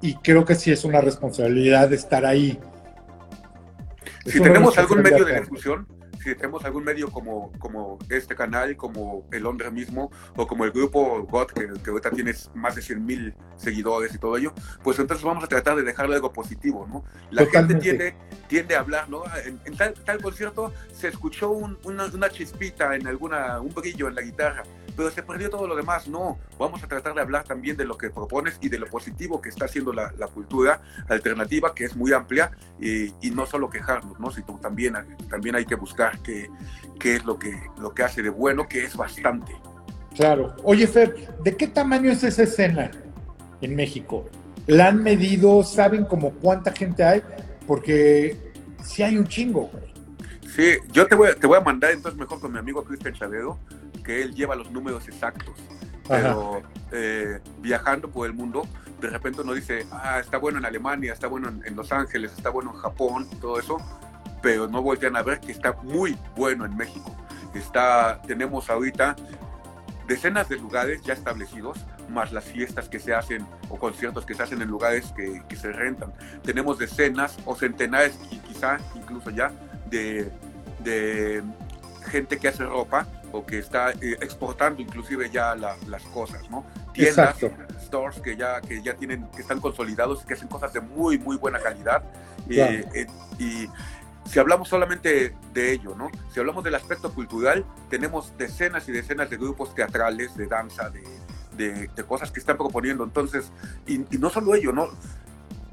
Y 0.02 0.15
creo 0.15 0.43
que 0.45 0.56
sí 0.56 0.71
es 0.71 0.84
una 0.84 1.02
responsabilidad 1.02 1.89
de 1.89 1.95
estar 1.95 2.26
ahí. 2.26 2.60
Es 4.26 4.34
si 4.34 4.41
tenemos 4.41 4.78
algún 4.78 5.02
medio 5.02 5.24
de 5.24 5.41
difusión, 5.41 5.88
si 6.25 6.35
tenemos 6.35 6.65
algún 6.65 6.83
medio 6.83 7.11
como, 7.11 7.51
como 7.59 7.99
este 8.09 8.35
canal, 8.35 8.75
como 8.75 9.27
el 9.31 9.43
Londres 9.43 9.71
mismo, 9.71 10.11
o 10.35 10.47
como 10.47 10.65
el 10.65 10.71
grupo 10.71 11.23
GOT, 11.23 11.51
que, 11.51 11.67
que 11.83 11.89
ahorita 11.91 12.09
tienes 12.09 12.49
más 12.55 12.75
de 12.75 12.81
100 12.81 13.05
mil 13.05 13.35
seguidores 13.55 14.15
y 14.15 14.17
todo 14.17 14.35
ello, 14.35 14.51
pues 14.83 14.97
entonces 14.97 15.23
vamos 15.23 15.43
a 15.43 15.47
tratar 15.47 15.75
de 15.75 15.83
dejarle 15.83 16.15
algo 16.15 16.33
positivo, 16.33 16.88
¿no? 16.88 17.03
La 17.29 17.45
Totalmente. 17.45 17.85
gente 17.85 17.97
tiende, 17.97 18.17
tiende 18.47 18.75
a 18.75 18.79
hablar, 18.79 19.07
¿no? 19.07 19.23
En, 19.45 19.59
en 19.65 19.77
tal, 19.77 19.93
tal, 19.93 20.19
concierto 20.19 20.73
se 20.91 21.09
escuchó 21.09 21.51
un, 21.51 21.77
una, 21.83 22.05
una 22.05 22.29
chispita 22.29 22.95
en 22.95 23.05
alguna, 23.05 23.59
un 23.59 23.73
brillo 23.73 24.07
en 24.07 24.15
la 24.15 24.21
guitarra, 24.23 24.63
pero 24.95 25.12
se 25.12 25.23
perdió 25.23 25.49
todo 25.49 25.67
lo 25.67 25.75
demás. 25.75 26.08
No, 26.08 26.38
vamos 26.58 26.84
a 26.84 26.88
tratar 26.88 27.13
de 27.13 27.21
hablar 27.21 27.43
también 27.43 27.77
de 27.77 27.86
lo 27.86 27.97
que 27.97 28.10
propones 28.10 28.58
y 28.62 28.69
de 28.69 28.79
lo 28.79 28.88
positivo 28.88 29.41
que 29.41 29.49
está 29.49 29.65
haciendo 29.65 29.93
la, 29.93 30.13
la 30.17 30.27
cultura 30.27 30.81
alternativa, 31.08 31.73
que 31.73 31.86
es 31.86 31.95
muy 31.95 32.13
amplia, 32.13 32.51
y, 32.79 33.13
y, 33.21 33.31
no 33.31 33.45
solo 33.45 33.69
quejarnos, 33.69 34.19
¿no? 34.19 34.31
sino 34.31 34.60
también, 34.60 34.95
también 35.29 35.55
hay 35.55 35.65
que 35.65 35.75
buscar 35.75 36.19
qué, 36.19 36.49
qué 36.99 37.15
es 37.15 37.25
lo 37.25 37.38
que, 37.38 37.53
lo 37.79 37.93
que 37.93 38.03
hace 38.03 38.21
de 38.21 38.29
bueno, 38.29 38.67
que 38.67 38.84
es 38.84 38.95
bastante. 38.95 39.53
Claro. 40.15 40.55
Oye, 40.63 40.88
Fer, 40.88 41.36
¿de 41.43 41.55
qué 41.55 41.67
tamaño 41.67 42.12
es 42.12 42.23
esa 42.23 42.43
escena 42.43 42.91
en 43.62 43.75
México? 43.75 44.29
¿La 44.67 44.88
han 44.88 45.03
medido? 45.03 45.63
¿Saben 45.63 46.05
como 46.05 46.31
cuánta 46.31 46.71
gente 46.71 47.03
hay? 47.03 47.21
Porque 47.67 48.38
sí 48.84 49.03
hay 49.03 49.17
un 49.17 49.27
chingo, 49.27 49.69
güey. 49.71 49.94
Sí, 50.55 50.77
yo 50.93 51.05
te 51.05 51.15
voy, 51.15 51.35
te 51.35 51.47
voy 51.47 51.57
a 51.57 51.61
mandar 51.61 51.91
entonces 51.91 52.17
mejor 52.17 52.39
con 52.39 52.53
mi 52.53 52.59
amigo 52.59 52.81
Cristian 52.85 53.13
Chavedo, 53.13 53.59
que 54.05 54.21
él 54.21 54.33
lleva 54.33 54.55
los 54.55 54.71
números 54.71 55.05
exactos. 55.09 55.53
Pero 56.07 56.61
eh, 56.93 57.41
viajando 57.59 58.09
por 58.09 58.25
el 58.25 58.33
mundo, 58.33 58.65
de 59.01 59.09
repente 59.09 59.41
uno 59.41 59.53
dice, 59.53 59.85
ah, 59.91 60.19
está 60.19 60.37
bueno 60.37 60.59
en 60.59 60.65
Alemania, 60.65 61.11
está 61.11 61.27
bueno 61.27 61.49
en, 61.49 61.61
en, 61.65 61.75
Los 61.75 61.91
Ángeles, 61.91 62.31
está 62.37 62.51
bueno 62.51 62.71
en 62.73 62.77
Japón, 62.77 63.27
todo 63.41 63.59
eso, 63.59 63.77
pero 64.41 64.67
no 64.67 64.81
voltean 64.81 65.17
a 65.17 65.23
ver 65.23 65.41
que 65.41 65.51
está 65.51 65.73
muy 65.83 66.17
bueno 66.37 66.65
en 66.65 66.77
México. 66.77 67.13
Está, 67.53 68.21
tenemos 68.21 68.69
ahorita 68.69 69.17
decenas 70.07 70.47
de 70.47 70.55
lugares 70.55 71.01
ya 71.01 71.13
establecidos, 71.13 71.79
más 72.09 72.31
las 72.31 72.45
fiestas 72.45 72.87
que 72.87 72.99
se 72.99 73.13
hacen 73.13 73.45
o 73.67 73.77
conciertos 73.77 74.25
que 74.25 74.35
se 74.35 74.43
hacen 74.43 74.61
en 74.61 74.69
lugares 74.69 75.11
que, 75.17 75.43
que 75.49 75.55
se 75.57 75.73
rentan. 75.73 76.13
Tenemos 76.43 76.77
decenas 76.77 77.37
o 77.43 77.55
centenares, 77.55 78.17
y 78.31 78.37
quizá 78.37 78.77
incluso 78.95 79.31
ya, 79.31 79.51
de, 79.89 80.31
de 80.86 81.43
gente 82.10 82.38
que 82.38 82.48
hace 82.48 82.63
ropa 82.63 83.06
o 83.32 83.45
que 83.45 83.60
está 83.60 83.91
eh, 83.91 84.17
exportando 84.21 84.82
inclusive 84.82 85.30
ya 85.30 85.56
la, 85.56 85.76
las 85.88 86.04
cosas, 86.04 86.50
¿no? 86.50 86.63
Tiendas, 86.93 87.41
Exacto. 87.41 87.63
stores 87.82 88.21
que 88.21 88.38
ya, 88.38 88.62
que 88.62 88.82
ya 88.82 88.93
tienen, 88.93 89.28
que 89.36 89.41
están 89.41 89.60
consolidados 89.60 90.24
y 90.24 90.28
que 90.28 90.36
hacen 90.36 90.48
cosas 90.48 90.71
de 90.71 90.80
muy, 90.80 91.17
muy 91.17 91.36
buena 91.36 91.60
calidad. 91.60 92.04
Claro. 92.48 92.74
Eh, 92.74 92.88
eh, 92.93 93.08
y 93.39 93.69
si 94.30 94.39
hablamos 94.39 94.69
solamente 94.69 95.36
de 95.54 95.71
ello, 95.74 95.95
¿no? 95.95 96.10
Si 96.32 96.39
hablamos 96.39 96.63
del 96.63 96.76
aspecto 96.76 97.13
cultural, 97.13 97.65
tenemos 97.89 98.38
decenas 98.38 98.88
y 98.88 98.91
decenas 98.91 99.30
de 99.30 99.38
grupos 99.38 99.76
teatrales, 99.76 100.38
de 100.38 100.48
danza, 100.48 100.89
de, 100.89 101.04
de, 101.58 101.88
de 101.88 102.04
cosas 102.04 102.32
que 102.32 102.39
están 102.39 102.58
proponiendo. 102.58 103.04
Entonces, 103.04 103.52
y, 103.86 103.95
y 104.15 104.17
no 104.17 104.30
solo 104.30 104.56
ello, 104.56 104.71
¿no? 104.71 104.88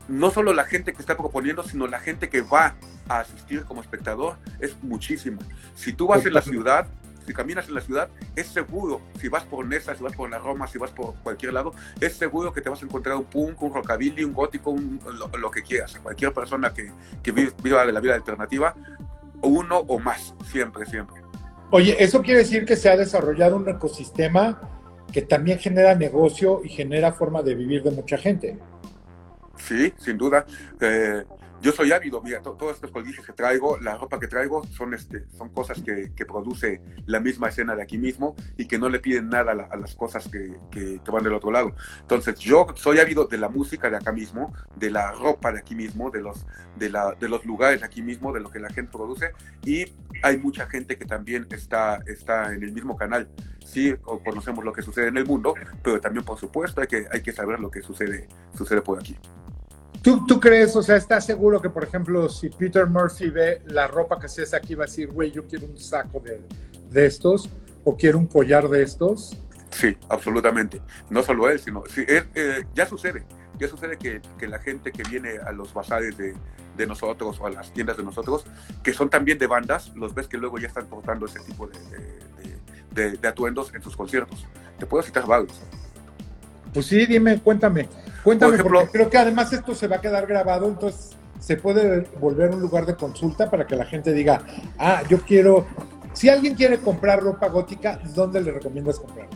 No 0.08 0.30
solo 0.30 0.52
la 0.52 0.64
gente 0.64 0.92
que 0.92 1.00
está 1.00 1.16
proponiendo, 1.16 1.62
sino 1.62 1.86
la 1.86 2.00
gente 2.00 2.28
que 2.28 2.42
va 2.42 2.74
a 3.08 3.20
asistir 3.20 3.64
como 3.64 3.80
espectador, 3.80 4.36
es 4.60 4.76
muchísimo. 4.82 5.40
Si 5.74 5.92
tú 5.92 6.06
vas 6.06 6.24
en 6.26 6.34
la 6.34 6.42
ciudad, 6.42 6.86
si 7.26 7.32
caminas 7.32 7.68
en 7.68 7.74
la 7.74 7.80
ciudad, 7.80 8.08
es 8.34 8.46
seguro, 8.48 9.00
si 9.20 9.28
vas 9.28 9.44
por 9.44 9.66
Nesa, 9.66 9.94
si 9.94 10.02
vas 10.02 10.14
por 10.14 10.30
la 10.30 10.38
Roma, 10.38 10.66
si 10.66 10.78
vas 10.78 10.90
por 10.90 11.14
cualquier 11.22 11.52
lado, 11.52 11.72
es 12.00 12.14
seguro 12.14 12.52
que 12.52 12.60
te 12.60 12.68
vas 12.68 12.82
a 12.82 12.84
encontrar 12.84 13.16
un 13.16 13.24
punk, 13.24 13.62
un 13.62 13.74
rockabilly, 13.74 14.24
un 14.24 14.32
gótico, 14.32 14.70
un, 14.70 15.00
lo, 15.18 15.28
lo, 15.38 15.50
que 15.50 15.62
quieras. 15.62 15.98
Cualquier 16.02 16.32
persona 16.32 16.72
que, 16.72 16.90
que 17.22 17.32
viva 17.32 17.84
la 17.84 18.00
vida 18.00 18.14
alternativa, 18.14 18.74
uno 19.42 19.78
o 19.78 19.98
más, 19.98 20.34
siempre, 20.50 20.86
siempre. 20.86 21.22
Oye, 21.70 21.96
eso 22.02 22.22
quiere 22.22 22.40
decir 22.40 22.64
que 22.64 22.76
se 22.76 22.90
ha 22.90 22.96
desarrollado 22.96 23.56
un 23.56 23.68
ecosistema 23.68 24.60
que 25.12 25.22
también 25.22 25.58
genera 25.58 25.94
negocio 25.94 26.60
y 26.64 26.68
genera 26.68 27.12
forma 27.12 27.42
de 27.42 27.54
vivir 27.54 27.82
de 27.82 27.90
mucha 27.90 28.16
gente. 28.16 28.58
Sí, 29.58 29.92
sin 29.98 30.18
duda. 30.18 30.44
Eh, 30.80 31.24
yo 31.62 31.70
soy 31.70 31.92
ávido, 31.92 32.20
mira, 32.20 32.42
to 32.42 32.54
todos 32.54 32.74
estos 32.74 32.90
colguijes 32.90 33.24
que 33.24 33.32
traigo, 33.32 33.78
la 33.78 33.96
ropa 33.96 34.18
que 34.18 34.26
traigo, 34.26 34.66
son, 34.66 34.94
este, 34.94 35.26
son 35.30 35.48
cosas 35.50 35.80
que, 35.80 36.12
que, 36.14 36.26
produce 36.26 36.82
la 37.06 37.20
misma 37.20 37.48
escena 37.48 37.76
de 37.76 37.82
aquí 37.82 37.98
mismo 37.98 38.34
y 38.58 38.66
que 38.66 38.78
no 38.78 38.88
le 38.88 38.98
piden 38.98 39.28
nada 39.28 39.52
a, 39.52 39.54
la, 39.54 39.64
a 39.64 39.76
las 39.76 39.94
cosas 39.94 40.28
que, 40.28 40.58
que, 40.72 41.00
que, 41.04 41.10
van 41.12 41.22
del 41.22 41.34
otro 41.34 41.52
lado. 41.52 41.72
Entonces, 42.00 42.36
yo 42.40 42.66
soy 42.74 42.98
ávido 42.98 43.26
de 43.26 43.38
la 43.38 43.48
música 43.48 43.88
de 43.88 43.96
acá 43.96 44.10
mismo, 44.10 44.52
de 44.74 44.90
la 44.90 45.12
ropa 45.12 45.52
de 45.52 45.60
aquí 45.60 45.76
mismo, 45.76 46.10
de 46.10 46.20
los, 46.20 46.44
de, 46.76 46.90
la, 46.90 47.14
de 47.14 47.28
los 47.28 47.44
lugares 47.44 47.80
de 47.80 47.86
aquí 47.86 48.02
mismo, 48.02 48.32
de 48.32 48.40
lo 48.40 48.50
que 48.50 48.58
la 48.58 48.68
gente 48.68 48.90
produce 48.90 49.30
y 49.64 49.84
hay 50.22 50.38
mucha 50.38 50.66
gente 50.66 50.98
que 50.98 51.04
también 51.04 51.46
está, 51.50 52.02
está 52.06 52.52
en 52.52 52.64
el 52.64 52.72
mismo 52.72 52.96
canal. 52.96 53.28
Sí, 53.64 53.94
conocemos 54.24 54.64
lo 54.64 54.72
que 54.72 54.82
sucede 54.82 55.08
en 55.08 55.16
el 55.16 55.26
mundo, 55.26 55.54
pero 55.82 56.00
también, 56.00 56.24
por 56.24 56.38
supuesto, 56.38 56.80
hay 56.80 56.88
que, 56.88 57.06
hay 57.10 57.22
que 57.22 57.32
saber 57.32 57.60
lo 57.60 57.70
que 57.70 57.82
sucede, 57.82 58.28
sucede 58.52 58.82
por 58.82 58.98
aquí. 58.98 59.16
¿Tú, 60.00 60.26
¿Tú 60.26 60.40
crees, 60.40 60.74
o 60.74 60.82
sea, 60.82 60.96
estás 60.96 61.26
seguro 61.26 61.60
que, 61.60 61.70
por 61.70 61.84
ejemplo, 61.84 62.28
si 62.28 62.48
Peter 62.48 62.86
Murphy 62.86 63.30
ve 63.30 63.62
la 63.66 63.86
ropa 63.86 64.18
que 64.18 64.28
se 64.28 64.42
hace 64.42 64.56
aquí, 64.56 64.74
va 64.74 64.84
a 64.84 64.86
decir, 64.86 65.12
güey, 65.12 65.30
yo 65.30 65.46
quiero 65.46 65.66
un 65.66 65.76
saco 65.76 66.18
de, 66.20 66.40
de 66.90 67.06
estos 67.06 67.48
o 67.84 67.96
quiero 67.96 68.18
un 68.18 68.26
collar 68.26 68.68
de 68.68 68.82
estos? 68.82 69.36
Sí, 69.70 69.96
absolutamente. 70.08 70.80
No 71.08 71.22
solo 71.22 71.48
él, 71.48 71.58
sino 71.58 71.82
sí, 71.88 72.04
él, 72.06 72.24
eh, 72.34 72.64
ya 72.74 72.86
sucede. 72.86 73.24
Ya 73.58 73.68
sucede 73.68 73.96
que, 73.96 74.20
que, 74.38 74.48
la 74.48 74.58
gente 74.58 74.92
que 74.92 75.02
viene 75.04 75.38
a 75.38 75.52
los 75.52 75.72
bazares 75.72 76.16
de, 76.16 76.34
de, 76.76 76.86
nosotros 76.86 77.38
o 77.40 77.46
a 77.46 77.50
las 77.50 77.72
tiendas 77.72 77.96
de 77.96 78.02
nosotros, 78.02 78.44
que 78.82 78.92
son 78.92 79.08
también 79.08 79.38
de 79.38 79.46
bandas, 79.46 79.94
los 79.94 80.14
ves 80.14 80.26
que 80.26 80.36
luego 80.36 80.58
ya 80.58 80.68
están 80.68 80.86
portando 80.86 81.26
ese 81.26 81.40
tipo 81.40 81.68
de, 81.68 81.78
de, 82.90 83.16
de 83.16 83.28
atuendos 83.28 83.72
en 83.74 83.82
sus 83.82 83.96
conciertos. 83.96 84.46
Te 84.78 84.86
puedo 84.86 85.02
citar 85.02 85.26
varios. 85.26 85.60
Pues 86.72 86.86
sí, 86.86 87.06
dime, 87.06 87.38
cuéntame. 87.40 87.88
Cuéntame, 88.22 88.54
ejemplo, 88.54 88.80
porque 88.80 88.92
creo 88.92 89.10
que 89.10 89.18
además 89.18 89.52
esto 89.52 89.74
se 89.74 89.88
va 89.88 89.96
a 89.96 90.00
quedar 90.00 90.26
grabado, 90.26 90.68
entonces 90.68 91.16
se 91.40 91.56
puede 91.56 92.08
volver 92.20 92.50
un 92.50 92.60
lugar 92.60 92.86
de 92.86 92.94
consulta 92.94 93.50
para 93.50 93.66
que 93.66 93.74
la 93.74 93.84
gente 93.84 94.12
diga, 94.12 94.42
ah, 94.78 95.02
yo 95.08 95.20
quiero, 95.22 95.66
si 96.12 96.28
alguien 96.28 96.54
quiere 96.54 96.78
comprar 96.78 97.20
ropa 97.20 97.48
gótica, 97.48 97.98
¿dónde 98.14 98.40
le 98.40 98.52
recomiendas 98.52 99.00
comprar? 99.00 99.26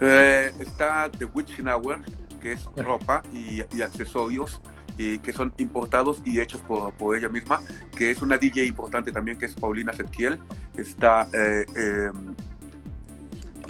Eh, 0.00 0.52
está 0.58 1.10
The 1.18 1.26
Witching 1.26 1.68
Hour, 1.68 2.00
que 2.40 2.52
es 2.52 2.64
ropa 2.76 3.22
y, 3.32 3.62
y 3.76 3.82
accesorios 3.82 4.60
y 4.98 5.18
que 5.18 5.32
son 5.32 5.52
importados 5.58 6.22
y 6.24 6.40
hechos 6.40 6.60
por, 6.62 6.92
por, 6.94 7.16
ella 7.16 7.28
misma, 7.28 7.60
que 7.96 8.10
es 8.10 8.22
una 8.22 8.38
DJ 8.38 8.64
importante 8.64 9.12
también, 9.12 9.38
que 9.38 9.46
es 9.46 9.54
Paulina 9.54 9.92
Septiel. 9.92 10.38
Está 10.76 11.28
eh, 11.32 11.66
eh, 11.76 12.10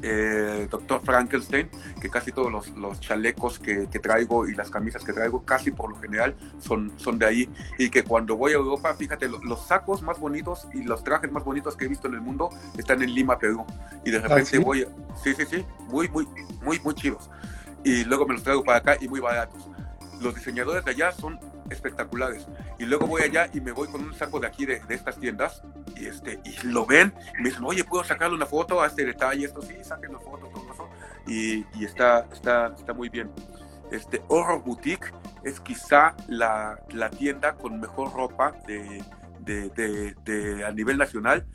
eh, 0.03 0.69
Doctor 0.71 1.01
Frankenstein, 1.05 1.69
que 2.01 2.09
casi 2.09 2.33
todos 2.33 2.51
los, 2.51 2.69
los 2.77 3.01
chalecos 3.01 3.59
que, 3.59 3.89
que, 3.89 3.99
traigo 3.99 4.47
y 4.49 4.55
las 4.55 4.71
camisas 4.71 5.05
que 5.05 5.13
traigo, 5.13 5.45
casi 5.45 5.71
por 5.71 5.91
lo 5.91 5.97
general, 5.97 6.35
son, 6.59 6.93
son 6.97 7.19
de 7.19 7.27
ahí. 7.27 7.51
Y 7.79 7.91
que 7.91 8.05
cuando 8.05 8.37
voy 8.37 8.53
a 8.53 8.57
Europa, 8.57 8.95
fíjate, 8.95 9.29
los, 9.29 9.45
los, 9.45 9.67
sacos 9.67 10.03
más 10.03 10.19
bonitos 10.19 10.69
y 10.75 10.83
los 10.83 11.03
trajes 11.03 11.31
más 11.33 11.45
bonitos 11.45 11.77
que 11.77 11.87
he 11.87 11.89
visto 11.89 12.09
en 12.09 12.15
el 12.15 12.21
mundo 12.21 12.51
están 12.77 13.03
en 13.03 13.15
Lima, 13.15 13.39
Perú. 13.39 13.65
Y 14.05 14.11
de 14.11 14.19
repente 14.19 14.43
¿Ah, 14.43 14.45
sí? 14.45 14.59
voy, 14.59 14.87
sí, 15.23 15.35
sí, 15.35 15.45
sí, 15.49 15.65
muy, 15.89 16.09
muy, 16.09 16.27
muy, 16.63 16.79
muy 16.81 16.95
chidos. 16.95 17.31
Y 17.85 18.05
luego 18.05 18.27
me 18.27 18.35
los 18.35 18.43
traigo 18.43 18.65
para 18.65 18.79
acá 18.79 18.97
y 19.01 19.09
muy 19.09 19.21
baratos. 19.21 19.69
Los 20.21 20.35
diseñadores 20.35 20.85
de 20.85 20.91
allá 20.91 21.13
son 21.13 21.39
espectaculares. 21.71 22.47
Y 22.79 22.85
luego 22.85 23.07
voy 23.07 23.23
allá 23.23 23.49
y 23.53 23.61
me 23.61 23.73
voy 23.73 23.89
con 23.89 24.03
un 24.03 24.15
saco 24.15 24.41
de 24.41 24.47
aquí 24.47 24.67
de, 24.67 24.81
de 24.81 24.95
estas 24.95 25.19
tiendas 25.19 25.63
y, 25.97 26.07
este, 26.07 26.41
y 26.45 26.67
lo 26.67 26.87
ven 26.87 27.13
y 27.39 27.43
me 27.43 27.49
dicen, 27.51 27.65
oye, 27.65 27.85
¿puedo 27.85 28.05
sacarle 28.05 28.37
una 28.37 28.47
foto 28.47 28.81
a 28.81 28.87
este 28.87 29.05
detalle? 29.05 29.47
Esto 29.47 29.63
sí, 29.63 29.75
saquen 29.83 30.13
la 30.13 30.19
foto, 30.19 30.49
todo 30.49 30.73
eso. 30.73 30.89
Y, 31.27 31.65
y 31.79 31.85
está, 31.85 32.27
está, 32.33 32.75
está 32.77 32.93
muy 32.93 33.09
bien. 33.09 33.31
Este 33.91 34.23
Horror 34.29 34.63
Boutique 34.65 35.13
es 35.45 35.61
quizá 35.61 36.17
la, 36.29 36.81
la 36.93 37.11
tienda 37.11 37.55
con 37.55 37.79
mejor 37.79 38.13
ropa 38.13 38.53
de, 38.67 39.05
de, 39.41 40.15
de, 40.25 40.65
a 40.65 40.73
nivel 40.73 40.99
nacional, 40.99 41.47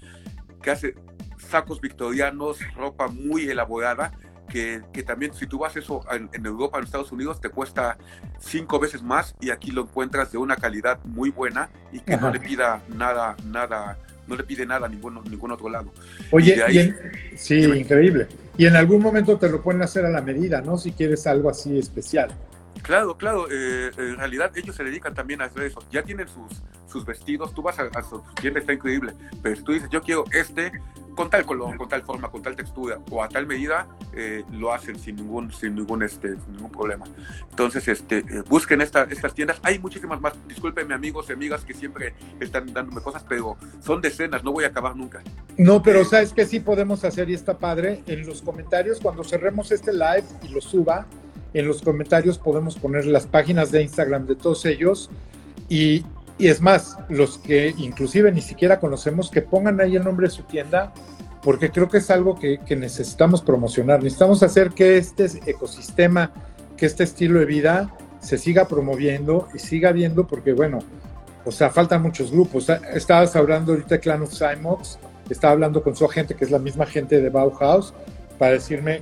que 0.61 0.71
hace 0.71 0.95
sacos 1.37 1.81
victorianos, 1.81 2.59
ropa 2.75 3.07
muy 3.07 3.49
elaborada, 3.49 4.13
que, 4.51 4.81
que, 4.91 5.03
también 5.03 5.33
si 5.33 5.47
tú 5.47 5.59
vas 5.59 5.75
eso 5.77 6.01
en, 6.11 6.29
en, 6.33 6.45
Europa, 6.45 6.77
en 6.77 6.83
Estados 6.83 7.11
Unidos, 7.11 7.39
te 7.39 7.49
cuesta 7.49 7.97
cinco 8.39 8.79
veces 8.79 9.01
más 9.01 9.33
y 9.39 9.49
aquí 9.49 9.71
lo 9.71 9.83
encuentras 9.83 10.31
de 10.31 10.37
una 10.37 10.57
calidad 10.57 10.99
muy 11.05 11.29
buena 11.29 11.69
y 11.91 11.99
que 11.99 12.15
Ajá. 12.15 12.27
no 12.27 12.33
le 12.33 12.39
pida 12.39 12.81
nada, 12.89 13.37
nada, 13.45 13.97
no 14.27 14.35
le 14.35 14.43
pide 14.43 14.65
nada 14.65 14.87
a 14.87 14.89
ningún, 14.89 15.21
ningún 15.29 15.51
otro 15.51 15.69
lado. 15.69 15.93
Oye, 16.31 16.55
y 16.57 16.59
ahí, 16.59 16.75
y 16.75 16.79
en, 16.79 16.97
sí, 17.37 17.63
increíble. 17.63 18.27
Y 18.57 18.65
en 18.65 18.75
algún 18.75 19.01
momento 19.01 19.37
te 19.37 19.49
lo 19.49 19.61
pueden 19.61 19.81
hacer 19.81 20.05
a 20.05 20.09
la 20.09 20.21
medida, 20.21 20.61
¿no? 20.61 20.77
Si 20.77 20.91
quieres 20.91 21.25
algo 21.27 21.49
así 21.49 21.79
especial. 21.79 22.29
Claro, 22.81 23.15
claro, 23.15 23.47
eh, 23.49 23.91
en 23.97 24.17
realidad 24.17 24.51
ellos 24.55 24.75
se 24.75 24.83
dedican 24.83 25.13
también 25.13 25.41
a 25.41 25.45
hacer 25.45 25.63
eso. 25.63 25.83
Ya 25.91 26.03
tienen 26.03 26.27
sus, 26.27 26.61
sus 26.87 27.05
vestidos, 27.05 27.53
tú 27.53 27.61
vas 27.61 27.79
a, 27.79 27.83
a 27.83 28.03
su 28.03 28.21
tienda, 28.41 28.59
está 28.59 28.73
increíble, 28.73 29.13
pero 29.41 29.55
si 29.55 29.63
tú 29.63 29.71
dices, 29.71 29.89
yo 29.89 30.01
quiero 30.01 30.25
este 30.33 30.71
con 31.15 31.29
tal 31.29 31.45
color, 31.45 31.77
con 31.77 31.89
tal 31.89 32.03
forma, 32.03 32.29
con 32.29 32.41
tal 32.41 32.55
textura 32.55 32.99
o 33.09 33.23
a 33.23 33.29
tal 33.29 33.47
medida, 33.47 33.87
eh, 34.13 34.43
lo 34.51 34.73
hacen 34.73 34.97
sin 34.99 35.15
ningún, 35.15 35.51
sin 35.51 35.75
ningún, 35.75 36.03
este, 36.03 36.29
sin 36.29 36.53
ningún 36.53 36.71
problema. 36.71 37.05
Entonces, 37.49 37.87
este, 37.87 38.19
eh, 38.19 38.43
busquen 38.47 38.81
esta, 38.81 39.03
estas 39.03 39.33
tiendas. 39.33 39.59
Hay 39.63 39.79
muchísimas 39.79 40.21
más. 40.21 40.33
Discúlpenme, 40.47 40.93
amigos 40.93 41.27
y 41.29 41.33
amigas 41.33 41.65
que 41.65 41.73
siempre 41.73 42.13
están 42.39 42.73
dándome 42.73 43.01
cosas, 43.01 43.23
pero 43.27 43.57
son 43.81 44.01
decenas, 44.01 44.43
no 44.43 44.51
voy 44.51 44.63
a 44.63 44.67
acabar 44.67 44.95
nunca. 44.95 45.21
No, 45.57 45.83
pero 45.83 46.05
sabes 46.05 46.33
que 46.33 46.45
sí 46.45 46.59
podemos 46.59 47.03
hacer 47.03 47.29
y 47.29 47.33
está 47.33 47.57
padre. 47.57 48.03
En 48.07 48.25
los 48.25 48.41
comentarios, 48.41 48.99
cuando 48.99 49.23
cerremos 49.23 49.71
este 49.71 49.93
live 49.93 50.23
y 50.43 50.49
lo 50.49 50.61
suba, 50.61 51.05
en 51.53 51.67
los 51.67 51.81
comentarios 51.81 52.37
podemos 52.37 52.77
poner 52.77 53.05
las 53.05 53.27
páginas 53.27 53.71
de 53.71 53.81
Instagram 53.83 54.25
de 54.25 54.35
todos 54.35 54.65
ellos 54.65 55.09
y, 55.67 56.03
y, 56.37 56.47
es 56.47 56.61
más, 56.61 56.97
los 57.09 57.37
que 57.37 57.73
inclusive 57.77 58.31
ni 58.31 58.41
siquiera 58.41 58.79
conocemos, 58.79 59.29
que 59.29 59.41
pongan 59.41 59.79
ahí 59.79 59.95
el 59.95 60.03
nombre 60.03 60.27
de 60.27 60.33
su 60.33 60.43
tienda, 60.43 60.93
porque 61.41 61.71
creo 61.71 61.89
que 61.89 61.97
es 61.97 62.09
algo 62.11 62.35
que, 62.35 62.59
que 62.59 62.75
necesitamos 62.75 63.41
promocionar. 63.41 64.01
Necesitamos 64.01 64.43
hacer 64.43 64.71
que 64.71 64.97
este 64.97 65.25
ecosistema, 65.45 66.31
que 66.77 66.85
este 66.85 67.03
estilo 67.03 67.39
de 67.39 67.45
vida 67.45 67.91
se 68.19 68.37
siga 68.37 68.67
promoviendo 68.67 69.47
y 69.53 69.59
siga 69.59 69.91
viendo, 69.91 70.27
porque 70.27 70.53
bueno, 70.53 70.79
o 71.45 71.51
sea, 71.51 71.69
faltan 71.69 72.01
muchos 72.01 72.31
grupos. 72.31 72.69
Estabas 72.93 73.35
hablando 73.35 73.73
ahorita 73.73 73.95
de 73.95 73.99
Clan 73.99 74.21
of 74.21 74.33
Simox, 74.33 74.99
estaba 75.29 75.53
hablando 75.53 75.81
con 75.81 75.95
su 75.95 76.05
agente, 76.05 76.35
que 76.35 76.45
es 76.45 76.51
la 76.51 76.59
misma 76.59 76.85
gente 76.85 77.21
de 77.21 77.29
Bauhaus, 77.29 77.93
para 78.37 78.53
decirme, 78.53 78.99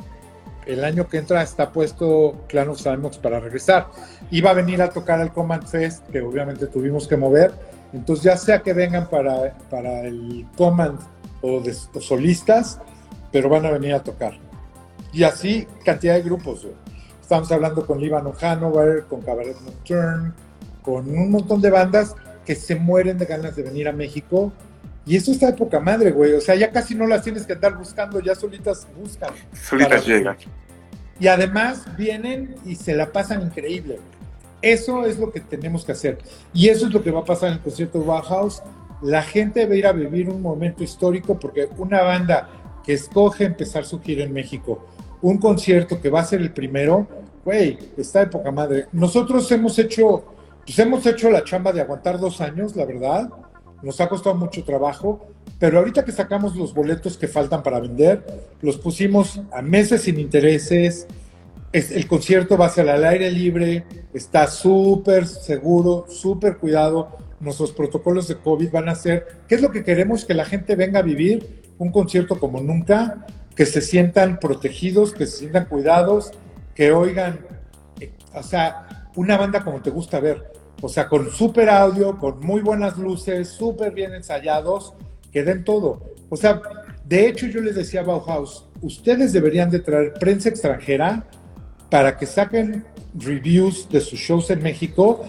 el 0.65 0.83
año 0.83 1.07
que 1.07 1.17
entra 1.17 1.41
está 1.41 1.71
puesto 1.71 2.45
Clan 2.47 2.69
of 2.69 2.79
Simox 2.79 3.17
para 3.17 3.39
regresar. 3.39 3.87
Iba 4.31 4.51
a 4.51 4.53
venir 4.53 4.81
a 4.81 4.89
tocar 4.89 5.19
al 5.19 5.33
Command 5.33 5.65
Fest, 5.65 6.07
que 6.07 6.21
obviamente 6.21 6.67
tuvimos 6.67 7.07
que 7.07 7.17
mover. 7.17 7.51
Entonces, 7.93 8.23
ya 8.23 8.37
sea 8.37 8.59
que 8.59 8.73
vengan 8.73 9.09
para, 9.09 9.55
para 9.69 10.01
el 10.01 10.45
Command 10.55 10.99
o, 11.41 11.59
de, 11.59 11.75
o 11.93 12.01
solistas, 12.01 12.79
pero 13.31 13.49
van 13.49 13.65
a 13.65 13.71
venir 13.71 13.93
a 13.93 14.03
tocar. 14.03 14.33
Y 15.11 15.23
así, 15.23 15.67
cantidad 15.83 16.13
de 16.13 16.21
grupos. 16.21 16.63
Güey. 16.63 16.75
Estamos 17.21 17.51
hablando 17.51 17.85
con 17.85 17.99
Líbano 17.99 18.33
Hanover, 18.39 19.03
con 19.05 19.21
Cabaret 19.21 19.59
Nocturne, 19.61 20.31
con 20.81 21.09
un 21.09 21.31
montón 21.31 21.61
de 21.61 21.69
bandas 21.69 22.15
que 22.45 22.55
se 22.55 22.75
mueren 22.75 23.17
de 23.17 23.25
ganas 23.25 23.55
de 23.55 23.63
venir 23.63 23.87
a 23.87 23.91
México. 23.91 24.51
Y 25.05 25.15
eso 25.15 25.31
está 25.31 25.47
de 25.47 25.53
poca 25.53 25.79
madre, 25.79 26.11
güey. 26.11 26.33
O 26.33 26.41
sea, 26.41 26.55
ya 26.55 26.71
casi 26.71 26.95
no 26.95 27.07
las 27.07 27.23
tienes 27.23 27.45
que 27.45 27.53
andar 27.53 27.77
buscando, 27.77 28.19
ya 28.19 28.35
solitas 28.35 28.87
buscan. 28.95 29.31
Solitas 29.53 30.05
llegan. 30.05 30.37
Y 31.19 31.27
además 31.27 31.85
vienen 31.97 32.55
y 32.65 32.75
se 32.75 32.95
la 32.95 33.11
pasan 33.11 33.41
increíble. 33.41 33.99
Eso 34.61 35.05
es 35.05 35.17
lo 35.17 35.31
que 35.31 35.39
tenemos 35.39 35.85
que 35.85 35.93
hacer. 35.93 36.19
Y 36.53 36.69
eso 36.69 36.87
es 36.87 36.93
lo 36.93 37.01
que 37.01 37.11
va 37.11 37.21
a 37.21 37.25
pasar 37.25 37.49
en 37.49 37.55
el 37.55 37.61
concierto 37.61 37.99
de 37.99 38.05
Bauhaus. 38.05 38.61
La 39.01 39.21
gente 39.21 39.65
va 39.65 39.73
a 39.73 39.77
ir 39.77 39.87
a 39.87 39.93
vivir 39.93 40.29
un 40.29 40.41
momento 40.41 40.83
histórico 40.83 41.39
porque 41.39 41.69
una 41.77 42.01
banda 42.01 42.49
que 42.83 42.93
escoge 42.93 43.45
empezar 43.45 43.85
su 43.85 44.01
gira 44.01 44.23
en 44.23 44.33
México, 44.33 44.85
un 45.21 45.37
concierto 45.37 46.01
que 46.01 46.09
va 46.09 46.21
a 46.21 46.25
ser 46.25 46.41
el 46.41 46.51
primero, 46.51 47.07
güey, 47.45 47.77
está 47.97 48.21
de 48.21 48.27
poca 48.27 48.51
madre. 48.51 48.87
Nosotros 48.91 49.49
hemos 49.51 49.77
hecho, 49.79 50.23
pues 50.65 50.77
hemos 50.79 51.05
hecho 51.05 51.29
la 51.29 51.43
chamba 51.43 51.71
de 51.71 51.81
aguantar 51.81 52.19
dos 52.19 52.41
años, 52.41 52.75
la 52.75 52.85
verdad. 52.85 53.29
Nos 53.81 54.01
ha 54.01 54.09
costado 54.09 54.35
mucho 54.35 54.63
trabajo, 54.63 55.27
pero 55.57 55.79
ahorita 55.79 56.03
que 56.03 56.11
sacamos 56.11 56.55
los 56.55 56.73
boletos 56.73 57.17
que 57.17 57.27
faltan 57.27 57.63
para 57.63 57.79
vender, 57.79 58.25
los 58.61 58.77
pusimos 58.77 59.41
a 59.53 59.61
meses 59.61 60.03
sin 60.03 60.19
intereses. 60.19 61.07
Es, 61.71 61.91
el 61.91 62.07
concierto 62.07 62.57
va 62.57 62.65
a 62.65 62.69
ser 62.69 62.89
al 62.89 63.03
aire 63.03 63.31
libre, 63.31 63.85
está 64.13 64.47
súper 64.47 65.27
seguro, 65.27 66.05
súper 66.09 66.57
cuidado. 66.57 67.17
Nuestros 67.39 67.71
protocolos 67.71 68.27
de 68.27 68.37
COVID 68.37 68.71
van 68.71 68.89
a 68.89 68.95
ser, 68.95 69.27
¿qué 69.47 69.55
es 69.55 69.61
lo 69.61 69.71
que 69.71 69.83
queremos? 69.83 70.25
Que 70.25 70.33
la 70.33 70.45
gente 70.45 70.75
venga 70.75 70.99
a 70.99 71.03
vivir 71.03 71.61
un 71.77 71.91
concierto 71.91 72.39
como 72.39 72.59
nunca, 72.59 73.25
que 73.55 73.65
se 73.65 73.81
sientan 73.81 74.39
protegidos, 74.39 75.13
que 75.13 75.25
se 75.25 75.37
sientan 75.37 75.65
cuidados, 75.65 76.31
que 76.75 76.91
oigan, 76.91 77.39
eh, 77.99 78.11
o 78.33 78.43
sea, 78.43 79.09
una 79.15 79.37
banda 79.37 79.63
como 79.63 79.81
te 79.81 79.89
gusta 79.89 80.19
ver, 80.19 80.51
o 80.81 80.89
sea, 80.89 81.07
con 81.07 81.29
súper 81.29 81.69
audio, 81.69 82.17
con 82.17 82.39
muy 82.39 82.61
buenas 82.61 82.97
luces, 82.97 83.49
súper 83.49 83.93
bien 83.93 84.13
ensayados, 84.13 84.93
que 85.31 85.43
den 85.43 85.63
todo. 85.63 86.13
O 86.29 86.37
sea, 86.37 86.61
de 87.05 87.27
hecho 87.27 87.47
yo 87.47 87.61
les 87.61 87.75
decía 87.75 88.01
a 88.01 88.03
Bauhaus, 88.03 88.65
ustedes 88.81 89.33
deberían 89.33 89.69
de 89.69 89.79
traer 89.79 90.13
prensa 90.13 90.49
extranjera 90.49 91.25
para 91.89 92.17
que 92.17 92.25
saquen 92.25 92.85
reviews 93.15 93.89
de 93.89 94.01
sus 94.01 94.19
shows 94.19 94.49
en 94.49 94.61
México. 94.61 95.25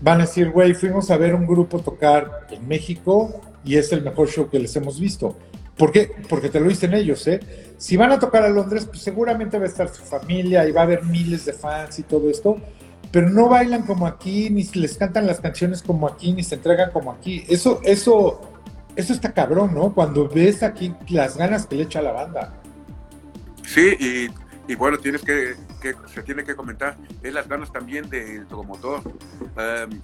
Van 0.00 0.20
a 0.20 0.26
decir, 0.26 0.50
güey, 0.50 0.74
fuimos 0.74 1.10
a 1.10 1.16
ver 1.16 1.34
un 1.34 1.46
grupo 1.46 1.78
tocar 1.78 2.46
en 2.50 2.66
México 2.66 3.40
y 3.64 3.76
es 3.76 3.92
el 3.92 4.02
mejor 4.02 4.28
show 4.28 4.48
que 4.48 4.58
les 4.58 4.74
hemos 4.76 4.98
visto. 4.98 5.36
¿Por 5.76 5.92
qué? 5.92 6.10
Porque 6.28 6.48
te 6.48 6.60
lo 6.60 6.68
dicen 6.68 6.92
ellos, 6.94 7.26
¿eh? 7.26 7.40
Si 7.78 7.96
van 7.96 8.12
a 8.12 8.18
tocar 8.18 8.44
a 8.44 8.48
Londres, 8.48 8.86
pues 8.86 9.00
seguramente 9.00 9.58
va 9.58 9.64
a 9.64 9.68
estar 9.68 9.88
su 9.88 10.02
familia 10.02 10.68
y 10.68 10.72
va 10.72 10.82
a 10.82 10.84
haber 10.84 11.04
miles 11.04 11.44
de 11.44 11.52
fans 11.52 11.98
y 11.98 12.02
todo 12.02 12.30
esto, 12.30 12.58
pero 13.10 13.30
no 13.30 13.48
bailan 13.48 13.82
como 13.82 14.06
aquí, 14.06 14.50
ni 14.50 14.64
les 14.74 14.96
cantan 14.96 15.26
las 15.26 15.40
canciones 15.40 15.82
como 15.82 16.06
aquí, 16.06 16.32
ni 16.32 16.44
se 16.44 16.56
entregan 16.56 16.90
como 16.90 17.10
aquí. 17.10 17.44
Eso, 17.48 17.80
eso, 17.84 18.40
eso 18.96 19.12
está 19.12 19.32
cabrón, 19.32 19.74
¿no? 19.74 19.94
Cuando 19.94 20.28
ves 20.28 20.62
aquí 20.62 20.94
las 21.08 21.36
ganas 21.36 21.66
que 21.66 21.76
le 21.76 21.84
echa 21.84 22.02
la 22.02 22.12
banda. 22.12 22.54
Sí, 23.66 23.96
y, 23.98 24.41
y 24.72 24.74
bueno, 24.74 24.96
tienes 24.96 25.20
que 25.20 25.54
que 25.82 25.94
se 26.14 26.22
tiene 26.22 26.44
que 26.44 26.54
comentar 26.54 26.96
es 27.22 27.34
las 27.34 27.46
ganas 27.46 27.70
también 27.70 28.08
del 28.08 28.46
promotor. 28.46 29.02
Em, 29.56 30.00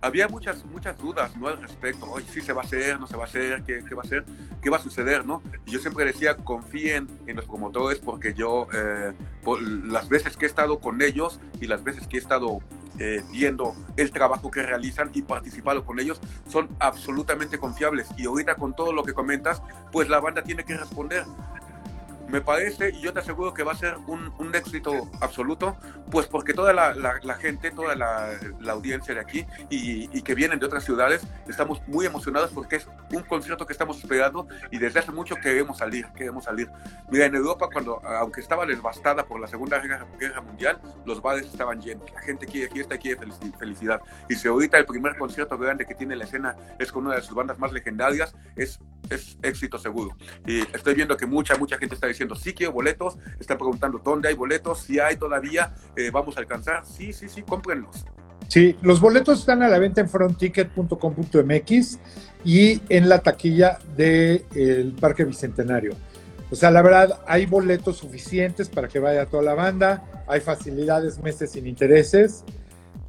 había 0.00 0.28
muchas, 0.28 0.64
muchas 0.66 0.96
dudas 0.96 1.36
¿no? 1.36 1.48
al 1.48 1.60
respecto. 1.60 2.06
Hoy 2.06 2.24
sí 2.30 2.40
se 2.40 2.52
va 2.54 2.62
a 2.62 2.64
hacer, 2.64 2.98
no 2.98 3.06
se 3.06 3.16
va 3.16 3.24
a 3.24 3.26
hacer, 3.26 3.62
¿qué, 3.64 3.84
qué 3.86 3.94
va 3.94 4.02
a 4.02 4.06
hacer, 4.06 4.24
qué 4.62 4.70
va 4.70 4.76
a 4.76 4.80
suceder, 4.80 5.26
¿no? 5.26 5.42
Y 5.66 5.72
yo 5.72 5.80
siempre 5.80 6.04
decía, 6.04 6.36
confíen 6.36 7.08
en 7.26 7.36
los 7.36 7.44
promotores 7.44 7.98
porque 7.98 8.32
yo, 8.32 8.68
eh, 8.72 9.12
por 9.42 9.60
las 9.60 10.08
veces 10.08 10.36
que 10.36 10.46
he 10.46 10.48
estado 10.48 10.78
con 10.78 11.02
ellos 11.02 11.40
y 11.60 11.66
las 11.66 11.82
veces 11.82 12.06
que 12.06 12.16
he 12.16 12.20
estado 12.20 12.60
eh, 12.98 13.22
viendo 13.32 13.74
el 13.96 14.10
trabajo 14.12 14.50
que 14.50 14.62
realizan 14.62 15.10
y 15.12 15.22
participado 15.22 15.84
con 15.84 15.98
ellos, 15.98 16.20
son 16.48 16.68
absolutamente 16.78 17.58
confiables. 17.58 18.08
Y 18.16 18.26
ahorita 18.26 18.54
con 18.54 18.74
todo 18.76 18.92
lo 18.92 19.02
que 19.02 19.12
comentas, 19.12 19.60
pues 19.92 20.08
la 20.08 20.20
banda 20.20 20.42
tiene 20.42 20.64
que 20.64 20.76
responder 20.76 21.24
me 22.28 22.40
parece, 22.40 22.90
y 22.90 23.00
yo 23.00 23.12
te 23.12 23.20
aseguro 23.20 23.54
que 23.54 23.62
va 23.62 23.72
a 23.72 23.76
ser 23.76 23.96
un, 24.06 24.32
un 24.38 24.54
éxito 24.54 25.08
absoluto, 25.20 25.76
pues 26.10 26.26
porque 26.26 26.54
toda 26.54 26.72
la, 26.72 26.92
la, 26.94 27.34
gente, 27.34 27.70
toda 27.70 27.94
la, 27.94 28.30
la, 28.60 28.72
audiencia 28.72 29.14
de 29.14 29.20
aquí 29.20 29.46
y, 29.70 30.16
y, 30.16 30.22
que 30.22 30.34
vienen 30.34 30.58
de 30.58 30.66
otras 30.66 30.84
ciudades, 30.84 31.26
estamos 31.48 31.80
muy 31.86 32.06
emocionados 32.06 32.50
porque 32.52 32.76
es 32.76 32.88
un 33.12 33.22
concierto 33.22 33.66
que 33.66 33.72
estamos 33.72 33.98
esperando 33.98 34.48
y 34.70 34.78
desde 34.78 35.00
hace 35.00 35.12
mucho 35.12 35.36
queremos 35.36 35.78
salir, 35.78 36.06
queremos 36.16 36.44
salir. 36.44 36.68
Mira, 37.10 37.26
en 37.26 37.34
Europa, 37.34 37.68
cuando, 37.72 38.04
aunque 38.04 38.40
estaba 38.40 38.66
devastada 38.66 39.24
por 39.24 39.40
la 39.40 39.46
Segunda 39.46 39.78
Guerra, 39.78 40.06
Mundial, 40.42 40.80
los 41.04 41.22
bares 41.22 41.46
estaban 41.46 41.80
llenos, 41.80 42.10
la 42.12 42.20
gente 42.20 42.46
quiere 42.46 42.68
fiesta 42.70 42.98
quiere 42.98 43.20
felicidad. 43.58 44.00
Y 44.28 44.34
si 44.34 44.48
ahorita 44.48 44.78
el 44.78 44.86
primer 44.86 45.16
concierto 45.16 45.56
grande 45.58 45.86
que 45.86 45.94
tiene 45.94 46.16
la 46.16 46.24
escena 46.24 46.56
es 46.78 46.90
con 46.90 47.06
una 47.06 47.16
de 47.16 47.22
sus 47.22 47.34
bandas 47.34 47.58
más 47.58 47.72
legendarias, 47.72 48.34
es, 48.56 48.80
es 49.10 49.38
éxito 49.42 49.78
seguro. 49.78 50.16
Y 50.46 50.60
estoy 50.60 50.94
viendo 50.94 51.16
que 51.16 51.26
mucha, 51.26 51.56
mucha 51.56 51.78
gente 51.78 51.94
está 51.94 52.06
diciendo, 52.06 52.15
sí 52.34 52.52
quiero 52.54 52.72
boletos, 52.72 53.18
están 53.38 53.58
preguntando 53.58 54.00
dónde 54.02 54.28
hay 54.28 54.34
boletos, 54.34 54.80
si 54.80 54.98
hay 54.98 55.16
todavía, 55.16 55.74
eh, 55.96 56.10
vamos 56.10 56.36
a 56.36 56.40
alcanzar, 56.40 56.84
sí, 56.84 57.12
sí, 57.12 57.28
sí, 57.28 57.42
cómprenlos. 57.42 58.04
Sí, 58.48 58.76
los 58.82 59.00
boletos 59.00 59.40
están 59.40 59.62
a 59.62 59.68
la 59.68 59.78
venta 59.78 60.00
en 60.00 60.08
frontticket.com.mx 60.08 61.98
y 62.44 62.80
en 62.88 63.08
la 63.08 63.18
taquilla 63.20 63.78
del 63.96 64.94
Parque 65.00 65.24
Bicentenario. 65.24 65.94
O 66.50 66.54
sea, 66.54 66.70
la 66.70 66.80
verdad, 66.80 67.20
hay 67.26 67.46
boletos 67.46 67.96
suficientes 67.96 68.68
para 68.68 68.86
que 68.86 69.00
vaya 69.00 69.26
toda 69.26 69.42
la 69.42 69.54
banda, 69.54 70.04
hay 70.28 70.40
facilidades, 70.40 71.18
meses 71.18 71.50
sin 71.52 71.66
intereses, 71.66 72.44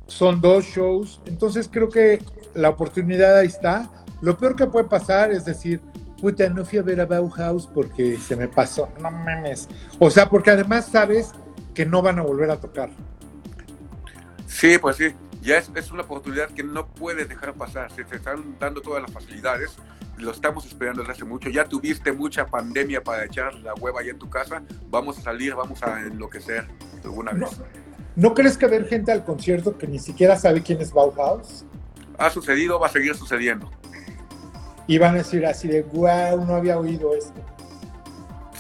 son 0.07 0.41
dos 0.41 0.65
shows, 0.65 1.21
entonces 1.25 1.69
creo 1.71 1.89
que 1.89 2.19
la 2.55 2.69
oportunidad 2.69 3.37
ahí 3.37 3.47
está. 3.47 3.91
Lo 4.21 4.37
peor 4.37 4.55
que 4.55 4.65
puede 4.65 4.85
pasar 4.85 5.31
es 5.31 5.45
decir, 5.45 5.81
puta, 6.17 6.49
no 6.49 6.65
fui 6.65 6.79
a 6.79 6.81
ver 6.81 6.99
a 6.99 7.05
Bauhaus 7.05 7.67
porque 7.67 8.17
se 8.17 8.35
me 8.35 8.47
pasó. 8.47 8.89
No 9.01 9.11
mames. 9.11 9.67
O 9.99 10.09
sea, 10.09 10.29
porque 10.29 10.51
además 10.51 10.87
sabes 10.87 11.31
que 11.73 11.85
no 11.85 12.01
van 12.01 12.19
a 12.19 12.23
volver 12.23 12.51
a 12.51 12.57
tocar. 12.57 12.89
Sí, 14.47 14.77
pues 14.79 14.97
sí. 14.97 15.13
Ya 15.41 15.57
es, 15.57 15.71
es 15.75 15.91
una 15.91 16.03
oportunidad 16.03 16.49
que 16.49 16.63
no 16.63 16.87
puedes 16.87 17.29
dejar 17.29 17.53
pasar. 17.53 17.91
Se 17.91 18.03
te 18.03 18.17
están 18.17 18.57
dando 18.59 18.81
todas 18.81 19.01
las 19.01 19.11
facilidades. 19.11 19.77
Lo 20.17 20.31
estamos 20.31 20.65
esperando 20.65 21.01
desde 21.01 21.13
hace 21.13 21.25
mucho. 21.25 21.49
Ya 21.49 21.65
tuviste 21.65 22.11
mucha 22.11 22.47
pandemia 22.47 23.03
para 23.03 23.25
echar 23.25 23.53
la 23.55 23.73
hueva 23.75 24.01
ahí 24.01 24.09
en 24.09 24.17
tu 24.17 24.29
casa. 24.29 24.63
Vamos 24.89 25.19
a 25.19 25.21
salir, 25.21 25.53
vamos 25.53 25.81
a 25.83 26.01
enloquecer 26.01 26.67
alguna 27.03 27.33
vez. 27.33 27.59
¿No, 28.15 28.29
¿No 28.29 28.33
crees 28.33 28.57
que 28.57 28.65
haber 28.65 28.87
gente 28.87 29.11
al 29.11 29.23
concierto 29.23 29.77
que 29.77 29.85
ni 29.85 29.99
siquiera 29.99 30.35
sabe 30.35 30.63
quién 30.63 30.81
es 30.81 30.91
Bauhaus? 30.91 31.65
Ha 32.17 32.31
sucedido, 32.31 32.79
va 32.79 32.87
a 32.87 32.89
seguir 32.89 33.15
sucediendo 33.15 33.69
y 34.87 34.97
van 34.97 35.15
a 35.15 35.17
decir 35.19 35.45
así 35.45 35.67
de, 35.67 35.83
wow, 35.83 36.43
no 36.45 36.55
había 36.55 36.77
oído 36.77 37.13
esto. 37.15 37.41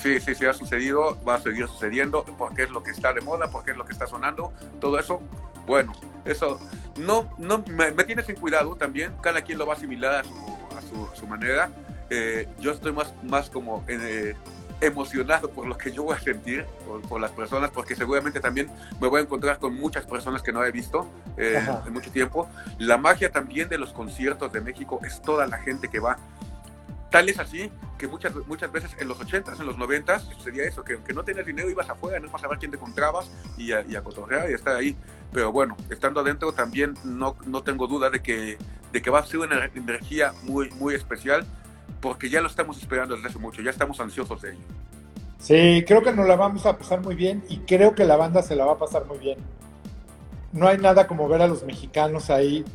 Sí, 0.01 0.19
sí, 0.19 0.35
sí 0.35 0.45
ha 0.45 0.53
sucedido, 0.53 1.17
va 1.27 1.35
a 1.35 1.41
seguir 1.41 1.67
sucediendo, 1.67 2.23
porque 2.37 2.63
es 2.63 2.69
lo 2.69 2.83
que 2.83 2.91
está 2.91 3.13
de 3.13 3.21
moda, 3.21 3.49
porque 3.49 3.71
es 3.71 3.77
lo 3.77 3.85
que 3.85 3.93
está 3.93 4.05
sonando, 4.05 4.53
todo 4.79 4.99
eso, 4.99 5.21
bueno, 5.65 5.93
eso 6.25 6.59
no, 6.97 7.29
no 7.37 7.63
me, 7.67 7.91
me 7.91 8.03
tiene 8.03 8.23
sin 8.23 8.35
cuidado 8.35 8.75
también, 8.75 9.13
cada 9.21 9.41
quien 9.41 9.57
lo 9.57 9.65
va 9.65 9.73
a 9.73 9.77
asimilar 9.77 10.23
a 10.23 11.15
su 11.15 11.27
manera. 11.27 11.71
Eh, 12.09 12.47
yo 12.59 12.71
estoy 12.71 12.93
más, 12.93 13.13
más 13.23 13.49
como 13.49 13.83
eh, 13.87 14.33
emocionado 14.81 15.49
por 15.49 15.67
lo 15.67 15.77
que 15.77 15.91
yo 15.91 16.03
voy 16.03 16.15
a 16.15 16.19
sentir, 16.19 16.65
por, 16.85 17.01
por, 17.01 17.21
las 17.21 17.31
personas, 17.31 17.71
porque 17.71 17.95
seguramente 17.95 18.39
también 18.39 18.69
me 18.99 19.07
voy 19.07 19.19
a 19.19 19.23
encontrar 19.23 19.59
con 19.59 19.75
muchas 19.75 20.05
personas 20.05 20.41
que 20.41 20.51
no 20.51 20.63
he 20.63 20.71
visto 20.71 21.07
eh, 21.37 21.59
en 21.85 21.93
mucho 21.93 22.11
tiempo. 22.11 22.49
La 22.77 22.97
magia 22.97 23.31
también 23.31 23.69
de 23.69 23.77
los 23.77 23.91
conciertos 23.93 24.51
de 24.51 24.61
México 24.61 24.99
es 25.03 25.21
toda 25.21 25.47
la 25.47 25.57
gente 25.57 25.87
que 25.87 25.99
va. 25.99 26.17
Tal 27.09 27.29
es 27.29 27.39
así 27.39 27.71
que 27.97 28.07
muchas, 28.07 28.33
muchas 28.47 28.71
veces 28.71 28.91
en 28.99 29.07
los 29.07 29.17
80s, 29.19 29.59
en 29.59 29.65
los 29.65 29.77
90s, 29.77 30.33
sucedía 30.35 30.63
eso, 30.65 30.83
que 30.83 30.93
aunque 30.93 31.13
no 31.13 31.23
tenías 31.23 31.45
dinero 31.45 31.69
ibas 31.69 31.89
afuera, 31.89 32.19
no 32.19 32.27
ibas 32.27 32.43
a 32.43 32.47
ver 32.47 32.59
quién 32.59 32.69
te 32.69 32.77
encontrabas 32.77 33.31
y 33.57 33.71
a, 33.71 33.81
y 33.81 33.95
a 33.95 34.03
cotorrear 34.03 34.49
y 34.51 34.53
estar 34.53 34.75
ahí. 34.75 34.95
Pero 35.31 35.51
bueno, 35.51 35.75
estando 35.89 36.19
adentro 36.19 36.51
también 36.51 36.93
no, 37.03 37.35
no 37.45 37.63
tengo 37.63 37.87
duda 37.87 38.09
de 38.09 38.21
que, 38.21 38.57
de 38.91 39.01
que 39.01 39.09
va 39.09 39.19
a 39.19 39.25
ser 39.25 39.39
una 39.39 39.65
energía 39.73 40.33
muy, 40.43 40.69
muy 40.71 40.95
especial 40.95 41.47
porque 42.01 42.29
ya 42.29 42.41
lo 42.41 42.47
estamos 42.47 42.77
esperando 42.77 43.15
desde 43.15 43.29
hace 43.29 43.39
mucho, 43.39 43.61
ya 43.61 43.71
estamos 43.71 43.99
ansiosos 43.99 44.41
de 44.41 44.51
ello. 44.51 44.61
Sí, 45.39 45.83
creo 45.87 46.01
que 46.01 46.11
nos 46.11 46.27
la 46.27 46.35
vamos 46.35 46.65
a 46.65 46.77
pasar 46.77 47.01
muy 47.01 47.15
bien 47.15 47.43
y 47.47 47.59
creo 47.59 47.95
que 47.95 48.05
la 48.05 48.15
banda 48.15 48.41
se 48.41 48.55
la 48.55 48.65
va 48.65 48.73
a 48.73 48.77
pasar 48.77 49.05
muy 49.05 49.17
bien. 49.19 49.37
No 50.51 50.67
hay 50.67 50.77
nada 50.77 51.07
como 51.07 51.27
ver 51.27 51.41
a 51.41 51.47
los 51.47 51.63
mexicanos 51.63 52.29
ahí, 52.29 52.65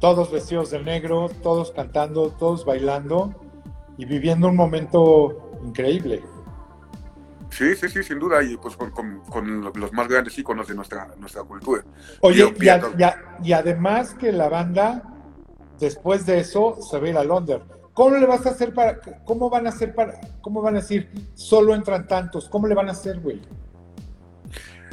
todos 0.00 0.30
vestidos 0.30 0.70
de 0.70 0.82
negro, 0.82 1.30
todos 1.42 1.72
cantando, 1.72 2.30
todos 2.30 2.64
bailando 2.64 3.34
y 3.96 4.04
viviendo 4.04 4.48
un 4.48 4.56
momento 4.56 5.58
increíble. 5.64 6.22
Sí, 7.50 7.76
sí, 7.76 7.88
sí, 7.88 8.02
sin 8.02 8.18
duda, 8.18 8.42
y 8.42 8.56
pues 8.56 8.76
con, 8.76 8.90
con, 8.90 9.20
con 9.20 9.72
los 9.74 9.92
más 9.92 10.08
grandes 10.08 10.36
íconos 10.36 10.66
de 10.66 10.74
nuestra, 10.74 11.08
nuestra 11.18 11.42
cultura. 11.44 11.84
Oye, 12.20 12.52
y, 12.60 12.68
a, 12.68 12.80
y, 12.98 13.02
a, 13.02 13.38
y, 13.44 13.52
además 13.52 14.14
que 14.14 14.32
la 14.32 14.48
banda, 14.48 15.02
después 15.78 16.26
de 16.26 16.40
eso, 16.40 16.78
se 16.80 16.98
va 16.98 17.06
a 17.06 17.10
ir 17.10 17.16
a 17.16 17.22
Londres. 17.22 17.60
¿Cómo 17.94 18.16
le 18.16 18.26
vas 18.26 18.44
a 18.44 18.50
hacer 18.50 18.74
para, 18.74 19.00
cómo 19.24 19.48
van 19.48 19.66
a 19.66 19.70
hacer 19.70 19.94
para, 19.94 20.20
cómo 20.40 20.60
van 20.60 20.76
a 20.76 20.80
decir, 20.80 21.08
solo 21.34 21.74
entran 21.74 22.06
tantos? 22.08 22.48
¿Cómo 22.48 22.66
le 22.66 22.74
van 22.74 22.88
a 22.88 22.92
hacer, 22.92 23.20
güey? 23.20 23.40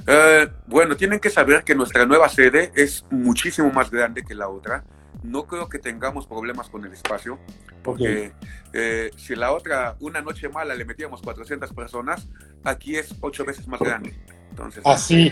Uh, 0.02 0.49
bueno, 0.68 0.95
tienen 0.95 1.20
que 1.20 1.30
saber 1.30 1.64
que 1.64 1.76
nuestra 1.76 2.06
nueva 2.06 2.30
sede 2.30 2.72
es 2.76 3.06
muchísimo 3.10 3.72
más 3.72 3.89
grande 3.89 4.24
que 4.24 4.36
la 4.36 4.47
otra. 4.47 4.84
No 5.24 5.45
creo 5.45 5.68
que 5.68 5.80
tengamos 5.80 6.28
problemas 6.28 6.70
con 6.70 6.86
el 6.86 6.93
espacio, 6.93 7.39
porque 7.84 8.34
okay. 8.36 8.49
eh, 8.74 9.12
si 9.18 9.36
la 9.36 9.52
otra, 9.52 9.95
una 9.99 10.22
noche 10.22 10.49
mala, 10.49 10.74
le 10.74 10.86
metíamos 10.86 11.22
400 11.22 11.74
personas, 11.74 12.28
aquí 12.64 12.95
es 12.95 13.14
ocho 13.22 13.45
veces 13.45 13.68
más 13.68 13.80
grande. 13.80 14.16
Entonces, 14.49 14.84
así. 14.86 15.32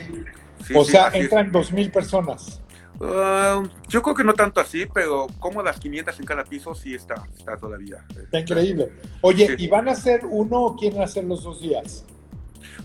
Sí, 0.63 0.73
o 0.75 0.83
sí, 0.83 0.91
sea, 0.91 1.07
así 1.07 1.19
entran 1.19 1.51
2.000 1.51 1.91
personas. 1.91 2.61
Uh, 2.99 3.65
yo 3.87 4.01
creo 4.01 4.13
que 4.13 4.23
no 4.23 4.33
tanto 4.33 4.59
así, 4.59 4.85
pero 4.93 5.27
cómodas 5.39 5.79
500 5.79 6.19
en 6.19 6.25
cada 6.25 6.43
piso 6.43 6.75
sí 6.75 6.93
está, 6.93 7.15
está 7.37 7.55
todavía. 7.55 8.03
Está 8.09 8.39
increíble. 8.39 8.91
Oye, 9.21 9.47
sí. 9.47 9.55
¿y 9.57 9.67
van 9.67 9.87
a 9.87 9.93
hacer 9.93 10.25
uno 10.25 10.61
o 10.63 10.75
quieren 10.75 11.01
hacer 11.01 11.23
los 11.23 11.43
dos 11.43 11.61
días? 11.61 12.05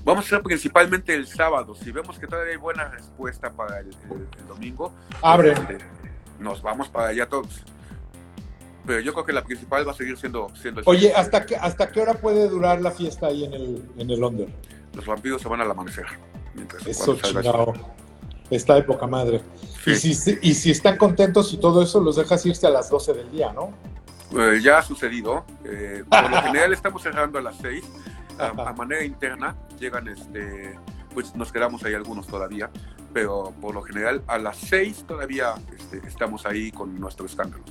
Vamos 0.04 0.24
a 0.24 0.26
hacer 0.26 0.42
principalmente 0.42 1.14
el 1.14 1.26
sábado. 1.26 1.74
Si 1.74 1.90
vemos 1.90 2.18
que 2.18 2.26
todavía 2.26 2.52
hay 2.52 2.58
buena 2.58 2.88
respuesta 2.88 3.50
para 3.50 3.80
el, 3.80 3.88
el, 3.88 4.28
el 4.38 4.46
domingo, 4.46 4.92
Abre. 5.20 5.52
Pues, 5.52 5.78
nos 6.38 6.62
vamos 6.62 6.88
para 6.88 7.08
allá 7.08 7.28
todos. 7.28 7.64
Pero 8.86 9.00
yo 9.00 9.12
creo 9.14 9.24
que 9.24 9.32
la 9.32 9.44
principal 9.44 9.86
va 9.86 9.92
a 9.92 9.94
seguir 9.94 10.16
siendo, 10.18 10.48
siendo 10.54 10.80
el 10.80 10.88
Oye, 10.88 11.12
¿hasta 11.14 11.46
qué, 11.46 11.56
¿hasta 11.56 11.90
qué 11.90 12.00
hora 12.00 12.14
puede 12.14 12.48
durar 12.48 12.82
la 12.82 12.90
fiesta 12.90 13.28
ahí 13.28 13.44
en 13.44 13.54
el, 13.54 13.82
en 13.96 14.10
el 14.10 14.20
Londres? 14.20 14.50
Los 14.94 15.06
vampiros 15.06 15.40
se 15.40 15.48
van 15.48 15.60
al 15.60 15.70
amanecer. 15.70 16.06
Eso 16.86 17.16
chingado. 17.16 17.72
Está 18.54 18.74
de 18.74 18.82
poca 18.82 19.06
madre. 19.06 19.40
Sí. 19.84 19.90
Y, 19.90 20.14
si, 20.14 20.38
y 20.42 20.54
si 20.54 20.70
están 20.70 20.96
contentos 20.96 21.52
y 21.52 21.58
todo 21.58 21.82
eso, 21.82 22.00
los 22.00 22.16
dejas 22.16 22.44
irse 22.46 22.66
a 22.66 22.70
las 22.70 22.88
12 22.88 23.12
del 23.12 23.30
día, 23.30 23.52
¿no? 23.52 23.72
Eh, 24.38 24.60
ya 24.62 24.78
ha 24.78 24.82
sucedido. 24.82 25.44
Eh, 25.64 26.04
por 26.08 26.30
lo 26.30 26.42
general 26.42 26.72
estamos 26.72 27.02
cerrando 27.02 27.38
a 27.38 27.42
las 27.42 27.56
6. 27.58 27.84
A, 28.38 28.46
a, 28.48 28.72
manera 28.72 29.04
interna 29.04 29.56
llegan, 29.78 30.08
este, 30.08 30.76
pues 31.12 31.34
nos 31.36 31.52
quedamos 31.52 31.84
ahí 31.84 31.94
algunos 31.94 32.26
todavía, 32.26 32.70
pero 33.12 33.52
por 33.60 33.74
lo 33.74 33.82
general 33.82 34.22
a 34.26 34.38
las 34.38 34.56
6 34.56 35.04
todavía 35.06 35.54
este, 35.76 36.06
estamos 36.06 36.44
ahí 36.46 36.72
con 36.72 36.98
nuestro 36.98 37.26
escándalo. 37.26 37.62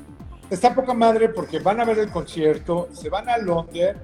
Está 0.50 0.74
poca 0.74 0.94
madre 0.94 1.30
porque 1.30 1.60
van 1.60 1.82
a 1.82 1.86
ver 1.86 2.00
el 2.00 2.12
concierto, 2.12 2.90
se 2.94 3.10
van 3.10 3.28
a 3.28 3.38
Londres, 3.38 3.98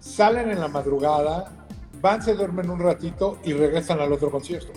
salen 0.00 0.50
en 0.50 0.60
la 0.60 0.68
madrugada, 0.68 1.52
van, 2.00 2.22
se 2.22 2.34
duermen 2.34 2.68
un 2.68 2.80
ratito 2.80 3.38
y 3.44 3.54
regresan 3.54 4.00
al 4.00 4.12
otro 4.12 4.30
concierto. 4.30 4.72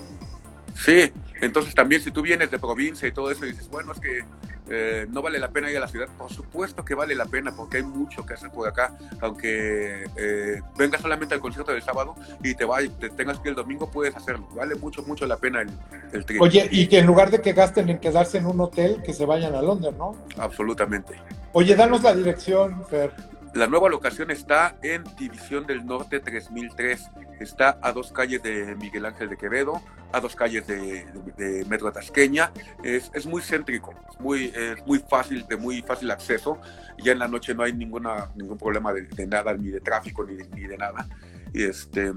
Sí, 0.75 1.11
entonces 1.41 1.73
también 1.75 2.01
si 2.01 2.11
tú 2.11 2.21
vienes 2.21 2.51
de 2.51 2.59
provincia 2.59 3.07
y 3.07 3.11
todo 3.11 3.31
eso 3.31 3.45
y 3.45 3.51
dices, 3.51 3.69
bueno, 3.69 3.91
es 3.91 3.99
que 3.99 4.23
eh, 4.69 5.07
no 5.09 5.21
vale 5.21 5.39
la 5.39 5.49
pena 5.49 5.71
ir 5.71 5.77
a 5.77 5.81
la 5.81 5.87
ciudad, 5.87 6.07
por 6.17 6.31
supuesto 6.31 6.83
que 6.83 6.93
vale 6.93 7.15
la 7.15 7.25
pena 7.25 7.55
porque 7.55 7.77
hay 7.77 7.83
mucho 7.83 8.25
que 8.25 8.33
hacer 8.33 8.51
por 8.51 8.67
acá, 8.67 8.97
aunque 9.21 10.05
eh, 10.17 10.61
vengas 10.77 11.01
solamente 11.01 11.35
al 11.35 11.39
concierto 11.39 11.71
del 11.71 11.81
sábado 11.81 12.15
y 12.43 12.53
te, 12.53 12.65
va, 12.65 12.79
te 12.99 13.09
tengas 13.09 13.39
que 13.39 13.49
ir 13.49 13.51
el 13.51 13.55
domingo, 13.55 13.89
puedes 13.89 14.15
hacerlo, 14.15 14.47
vale 14.55 14.75
mucho, 14.75 15.03
mucho 15.03 15.25
la 15.25 15.37
pena 15.37 15.61
el, 15.61 15.69
el 16.11 16.25
trip. 16.25 16.41
Oye, 16.41 16.67
y 16.71 16.87
que 16.87 16.99
en 16.99 17.05
lugar 17.05 17.31
de 17.31 17.41
que 17.41 17.53
gasten 17.53 17.89
en 17.89 17.99
quedarse 17.99 18.39
en 18.39 18.45
un 18.45 18.59
hotel, 18.59 19.01
que 19.03 19.13
se 19.13 19.25
vayan 19.25 19.55
a 19.55 19.61
Londres, 19.61 19.93
¿no? 19.97 20.15
Absolutamente. 20.37 21.15
Oye, 21.53 21.75
danos 21.75 22.03
la 22.03 22.13
dirección, 22.13 22.85
Fer. 22.87 23.13
La 23.53 23.67
nueva 23.67 23.89
locación 23.89 24.29
está 24.29 24.77
en 24.83 25.03
División 25.17 25.65
del 25.65 25.85
Norte 25.85 26.19
3003. 26.19 27.09
Está 27.39 27.79
a 27.81 27.91
dos 27.91 28.11
calles 28.11 28.43
de 28.43 28.75
Miguel 28.75 29.05
Ángel 29.05 29.29
de 29.29 29.37
Quevedo, 29.37 29.81
a 30.11 30.19
dos 30.19 30.35
calles 30.35 30.67
de, 30.67 31.05
de 31.37 31.65
Metro 31.65 31.91
Tasqueña. 31.91 32.51
Es, 32.83 33.11
es, 33.13 33.25
muy 33.25 33.41
céntrico, 33.41 33.93
es 34.11 34.19
muy, 34.19 34.53
es 34.55 34.85
muy 34.85 34.99
fácil, 34.99 35.45
de 35.47 35.57
muy 35.57 35.81
fácil 35.81 36.11
acceso. 36.11 36.59
Ya 37.03 37.11
en 37.11 37.19
la 37.19 37.27
noche 37.27 37.53
no 37.55 37.63
hay 37.63 37.73
ninguna, 37.73 38.31
ningún 38.35 38.57
problema 38.57 38.93
de, 38.93 39.03
de 39.03 39.27
nada, 39.27 39.53
ni 39.53 39.69
de 39.69 39.81
tráfico, 39.81 40.23
ni 40.23 40.35
de, 40.35 40.47
ni 40.49 40.67
de 40.67 40.77
nada. 40.77 41.07
Y, 41.53 41.63
este, 41.63 42.13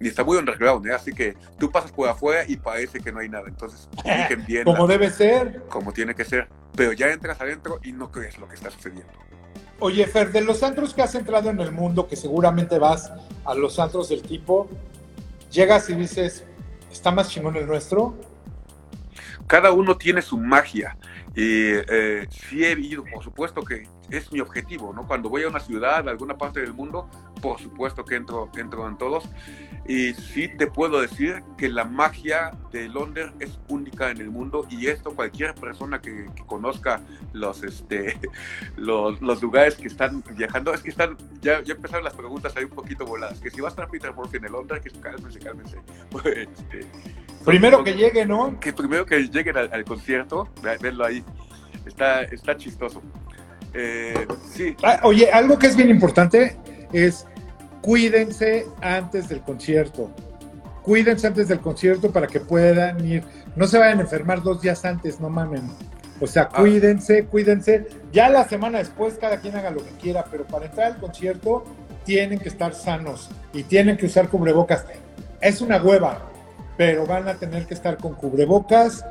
y 0.00 0.08
está 0.08 0.22
muy 0.22 0.36
underground, 0.36 0.86
¿eh? 0.86 0.94
así 0.94 1.12
que 1.12 1.36
tú 1.58 1.70
pasas 1.70 1.90
por 1.90 2.08
afuera 2.08 2.44
y 2.46 2.56
parece 2.56 3.00
que 3.00 3.10
no 3.10 3.18
hay 3.18 3.28
nada. 3.28 3.48
Entonces, 3.48 3.88
bien. 4.46 4.64
Como 4.64 4.86
debe 4.86 5.10
ser. 5.10 5.64
Como 5.68 5.92
tiene 5.92 6.14
que 6.14 6.24
ser. 6.24 6.48
Pero 6.76 6.92
ya 6.92 7.08
entras 7.08 7.40
adentro 7.40 7.80
y 7.82 7.92
no 7.92 8.10
crees 8.10 8.38
lo 8.38 8.48
que 8.48 8.54
está 8.54 8.70
sucediendo. 8.70 9.12
Oye, 9.80 10.06
Fer, 10.06 10.32
de 10.32 10.40
los 10.40 10.64
antros 10.64 10.92
que 10.92 11.02
has 11.02 11.14
entrado 11.14 11.50
en 11.50 11.60
el 11.60 11.70
mundo, 11.70 12.08
que 12.08 12.16
seguramente 12.16 12.78
vas 12.78 13.12
a 13.44 13.54
los 13.54 13.78
antros 13.78 14.08
del 14.08 14.22
tipo, 14.22 14.68
llegas 15.52 15.88
y 15.88 15.94
dices, 15.94 16.44
¿está 16.90 17.12
más 17.12 17.30
chingón 17.30 17.56
el 17.56 17.66
nuestro? 17.66 18.16
Cada 19.46 19.70
uno 19.70 19.96
tiene 19.96 20.20
su 20.20 20.36
magia. 20.36 20.96
Y 21.36 21.70
eh, 21.88 22.26
sí 22.28 22.64
he 22.64 22.72
ido, 22.72 23.04
por 23.04 23.22
supuesto 23.22 23.62
que 23.62 23.86
es 24.10 24.32
mi 24.32 24.40
objetivo, 24.40 24.92
¿no? 24.92 25.06
Cuando 25.06 25.28
voy 25.28 25.44
a 25.44 25.48
una 25.48 25.60
ciudad, 25.60 26.08
a 26.08 26.10
alguna 26.10 26.36
parte 26.36 26.60
del 26.60 26.74
mundo, 26.74 27.08
por 27.40 27.60
supuesto 27.60 28.04
que 28.04 28.16
entro, 28.16 28.50
entro 28.56 28.88
en 28.88 28.96
todos. 28.98 29.24
Y 29.86 30.12
sí 30.12 30.48
te 30.48 30.66
puedo 30.66 31.00
decir 31.00 31.42
que 31.56 31.70
la 31.70 31.84
magia 31.84 32.52
de 32.70 32.88
Londres 32.88 33.30
es 33.40 33.58
única 33.68 34.10
en 34.10 34.18
el 34.18 34.28
mundo 34.28 34.66
y 34.68 34.88
esto 34.88 35.12
cualquier 35.14 35.54
persona 35.54 36.02
que, 36.02 36.26
que 36.34 36.44
conozca 36.44 37.00
los, 37.32 37.62
este, 37.62 38.18
los, 38.76 39.20
los, 39.22 39.40
lugares 39.40 39.76
que 39.76 39.88
están 39.88 40.22
viajando, 40.36 40.74
es 40.74 40.82
que 40.82 40.90
están, 40.90 41.16
ya, 41.40 41.62
ya 41.62 41.72
empezaron 41.72 42.04
las 42.04 42.12
preguntas 42.12 42.54
ahí 42.56 42.64
un 42.64 42.70
poquito 42.70 43.06
voladas, 43.06 43.40
que 43.40 43.50
si 43.50 43.62
va 43.62 43.68
a 43.68 43.70
estar 43.70 43.88
Peter 43.88 44.12
Murphy 44.12 44.36
en 44.36 44.44
el 44.44 44.52
Londres, 44.52 44.82
que 44.82 44.90
cálmense, 45.00 45.38
cálmense. 45.38 45.78
Pues, 46.10 46.26
este, 46.26 46.86
primero 47.44 47.82
que 47.82 47.94
llegue, 47.94 48.26
¿no? 48.26 48.60
Que 48.60 48.74
primero 48.74 49.06
que 49.06 49.20
lleguen 49.28 49.56
al, 49.56 49.70
al 49.72 49.84
concierto, 49.84 50.48
verlo 50.82 51.06
ahí, 51.06 51.24
está, 51.86 52.22
está 52.24 52.56
chistoso. 52.56 53.02
Eh, 53.74 54.26
sí. 54.50 54.76
Ah, 54.82 55.00
oye, 55.02 55.30
algo 55.30 55.58
que 55.58 55.66
es 55.66 55.76
bien 55.76 55.90
importante 55.90 56.56
es 56.92 57.26
cuídense 57.80 58.66
antes 58.80 59.28
del 59.28 59.40
concierto. 59.40 60.10
Cuídense 60.82 61.26
antes 61.26 61.48
del 61.48 61.60
concierto 61.60 62.10
para 62.10 62.26
que 62.26 62.40
puedan 62.40 63.04
ir. 63.06 63.22
No 63.56 63.66
se 63.66 63.78
vayan 63.78 63.98
a 63.98 64.02
enfermar 64.02 64.42
dos 64.42 64.62
días 64.62 64.84
antes, 64.84 65.20
no 65.20 65.28
mamen. 65.28 65.70
O 66.20 66.26
sea, 66.26 66.48
cuídense, 66.48 67.26
cuídense. 67.26 67.86
Ya 68.12 68.28
la 68.28 68.48
semana 68.48 68.78
después 68.78 69.14
cada 69.20 69.38
quien 69.38 69.56
haga 69.56 69.70
lo 69.70 69.84
que 69.84 69.90
quiera, 70.00 70.24
pero 70.30 70.44
para 70.44 70.66
entrar 70.66 70.92
al 70.92 70.98
concierto 70.98 71.64
tienen 72.04 72.38
que 72.38 72.48
estar 72.48 72.74
sanos 72.74 73.28
y 73.52 73.62
tienen 73.64 73.96
que 73.96 74.06
usar 74.06 74.28
cubrebocas. 74.28 74.84
Es 75.40 75.60
una 75.60 75.80
hueva, 75.80 76.22
pero 76.76 77.06
van 77.06 77.28
a 77.28 77.34
tener 77.34 77.66
que 77.66 77.74
estar 77.74 77.98
con 77.98 78.14
cubrebocas, 78.14 79.04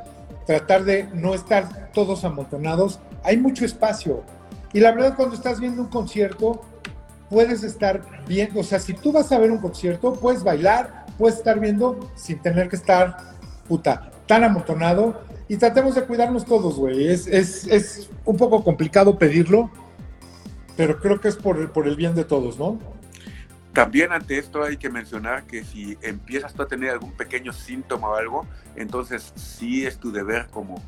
tratar 0.46 0.84
de 0.84 1.04
no 1.14 1.34
estar 1.34 1.90
todos 1.92 2.24
amontonados. 2.24 2.98
Hay 3.22 3.36
mucho 3.36 3.64
espacio. 3.64 4.24
Y 4.72 4.80
la 4.80 4.92
verdad, 4.92 5.14
cuando 5.16 5.34
estás 5.34 5.60
viendo 5.60 5.82
un 5.82 5.88
concierto, 5.88 6.60
puedes 7.28 7.62
estar 7.62 8.02
viendo, 8.26 8.60
o 8.60 8.62
sea, 8.64 8.78
si 8.78 8.94
tú 8.94 9.12
vas 9.12 9.30
a 9.32 9.38
ver 9.38 9.50
un 9.50 9.58
concierto, 9.58 10.14
puedes 10.14 10.42
bailar, 10.42 11.06
puedes 11.16 11.38
estar 11.38 11.58
viendo 11.60 12.10
sin 12.14 12.38
tener 12.40 12.68
que 12.68 12.76
estar, 12.76 13.16
puta, 13.66 14.10
tan 14.26 14.44
amontonado. 14.44 15.22
Y 15.48 15.56
tratemos 15.56 15.94
de 15.94 16.04
cuidarnos 16.04 16.44
todos, 16.44 16.76
güey. 16.76 17.08
Es, 17.08 17.26
es, 17.26 17.66
es, 17.66 18.10
un 18.24 18.36
poco 18.36 18.62
complicado 18.62 19.18
pedirlo, 19.18 19.70
pero 20.76 20.98
creo 21.00 21.20
que 21.20 21.28
es 21.28 21.36
por 21.36 21.72
por 21.72 21.88
el 21.88 21.96
bien 21.96 22.14
de 22.14 22.24
todos, 22.24 22.58
¿no? 22.58 22.78
También 23.72 24.12
ante 24.12 24.38
esto 24.38 24.62
hay 24.62 24.76
que 24.76 24.90
mencionar 24.90 25.44
que 25.44 25.64
si 25.64 25.96
empiezas 26.02 26.52
tú 26.52 26.62
a 26.62 26.66
tener 26.66 26.90
algún 26.90 27.12
pequeño 27.12 27.52
síntoma 27.52 28.08
o 28.08 28.14
algo, 28.14 28.46
entonces 28.76 29.32
sí 29.36 29.86
es 29.86 29.98
tu 29.98 30.10
deber 30.10 30.48
como 30.48 30.82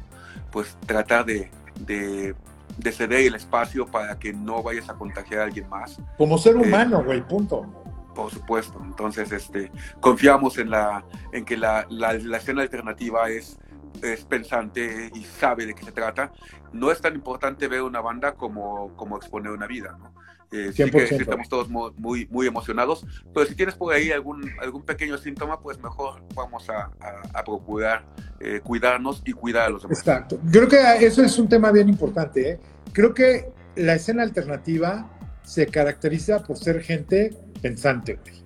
pues 0.51 0.77
tratar 0.87 1.25
de, 1.25 1.51
de 1.87 2.35
de 2.77 2.93
ceder 2.93 3.27
el 3.27 3.35
espacio 3.35 3.87
para 3.87 4.19
que 4.19 4.33
no 4.33 4.63
vayas 4.63 4.89
a 4.89 4.95
contagiar 4.95 5.41
a 5.41 5.45
alguien 5.45 5.69
más. 5.69 5.99
Como 6.17 6.39
ser 6.39 6.57
humano, 6.57 7.03
güey, 7.05 7.19
eh, 7.19 7.23
punto. 7.23 7.67
Por 8.15 8.31
supuesto. 8.31 8.81
Entonces, 8.85 9.31
este, 9.33 9.71
confiamos 10.01 10.59
en, 10.59 10.71
la, 10.71 11.05
en 11.33 11.45
que 11.45 11.57
la, 11.57 11.87
la, 11.91 12.15
la 12.15 12.37
escena 12.39 12.63
alternativa 12.63 13.31
es, 13.31 13.59
es 14.03 14.25
pensante 14.25 15.11
y 15.15 15.25
sabe 15.25 15.67
de 15.67 15.75
qué 15.75 15.85
se 15.85 15.93
trata. 15.93 16.33
No 16.73 16.91
es 16.91 17.01
tan 17.01 17.15
importante 17.15 17.69
ver 17.69 17.83
una 17.83 18.01
banda 18.01 18.35
como, 18.35 18.95
como 18.97 19.17
exponer 19.17 19.53
una 19.53 19.67
vida, 19.67 19.97
¿no? 19.99 20.13
Eh, 20.53 20.73
sí 20.75 20.91
que 20.91 21.07
sí 21.07 21.15
estamos 21.15 21.49
todos 21.49 21.69
muy, 21.69 22.27
muy 22.29 22.47
emocionados, 22.47 23.07
pero 23.33 23.47
si 23.47 23.55
tienes 23.55 23.77
por 23.77 23.95
ahí 23.95 24.11
algún, 24.11 24.51
algún 24.61 24.83
pequeño 24.83 25.17
síntoma, 25.17 25.61
pues 25.61 25.79
mejor 25.79 26.23
vamos 26.35 26.69
a, 26.69 26.91
a, 27.01 27.39
a 27.39 27.45
procurar 27.45 28.05
eh, 28.41 28.61
cuidarnos 28.63 29.23
y 29.25 29.33
cuidar 29.33 29.67
a 29.67 29.71
los 29.71 29.83
demás. 29.83 29.99
Exacto. 29.99 30.41
Creo 30.51 30.67
que 30.67 30.79
eso 31.07 31.23
es 31.23 31.39
un 31.39 31.49
tema 31.49 31.71
bien 31.71 31.89
importante. 31.89 32.51
¿eh? 32.51 32.61
Creo 32.93 33.15
que 33.15 33.53
la 33.77 33.95
escena 33.95 34.25
alternativa 34.25 35.09
se 35.45 35.67
caracteriza 35.67 36.43
por 36.43 36.57
ser 36.57 36.83
gente 36.83 37.37
pensante, 37.63 38.19
güey. 38.21 38.43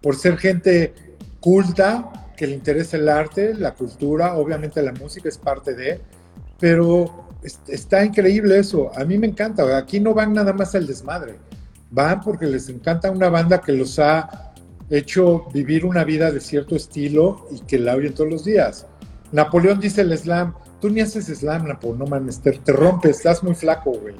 por 0.00 0.14
ser 0.16 0.36
gente 0.36 0.94
culta, 1.40 2.10
que 2.36 2.46
le 2.46 2.54
interesa 2.54 2.96
el 2.96 3.08
arte, 3.08 3.54
la 3.54 3.74
cultura, 3.74 4.34
obviamente 4.34 4.82
la 4.82 4.92
música 4.92 5.28
es 5.28 5.38
parte 5.38 5.74
de, 5.74 6.00
pero 6.58 7.28
está 7.68 8.04
increíble 8.04 8.58
eso. 8.58 8.90
A 8.96 9.04
mí 9.04 9.18
me 9.18 9.26
encanta. 9.26 9.76
Aquí 9.76 10.00
no 10.00 10.14
van 10.14 10.32
nada 10.32 10.52
más 10.52 10.74
al 10.74 10.86
desmadre. 10.86 11.38
Van 11.90 12.20
porque 12.20 12.46
les 12.46 12.68
encanta 12.68 13.10
una 13.10 13.28
banda 13.28 13.60
que 13.60 13.72
los 13.72 13.98
ha 13.98 14.52
hecho 14.90 15.46
vivir 15.52 15.84
una 15.84 16.04
vida 16.04 16.30
de 16.30 16.40
cierto 16.40 16.76
estilo 16.76 17.46
y 17.50 17.60
que 17.60 17.78
la 17.78 17.94
oyen 17.94 18.14
todos 18.14 18.30
los 18.30 18.44
días. 18.44 18.86
Napoleón 19.32 19.80
dice 19.80 20.02
el 20.02 20.16
slam. 20.16 20.54
Tú 20.80 20.90
ni 20.90 21.00
haces 21.00 21.26
slam, 21.26 21.66
Napoleón, 21.66 21.98
no 22.00 22.06
mames, 22.06 22.40
te, 22.40 22.52
te 22.52 22.72
rompes, 22.72 23.16
estás 23.16 23.42
muy 23.42 23.54
flaco, 23.54 23.92
güey. 23.92 24.16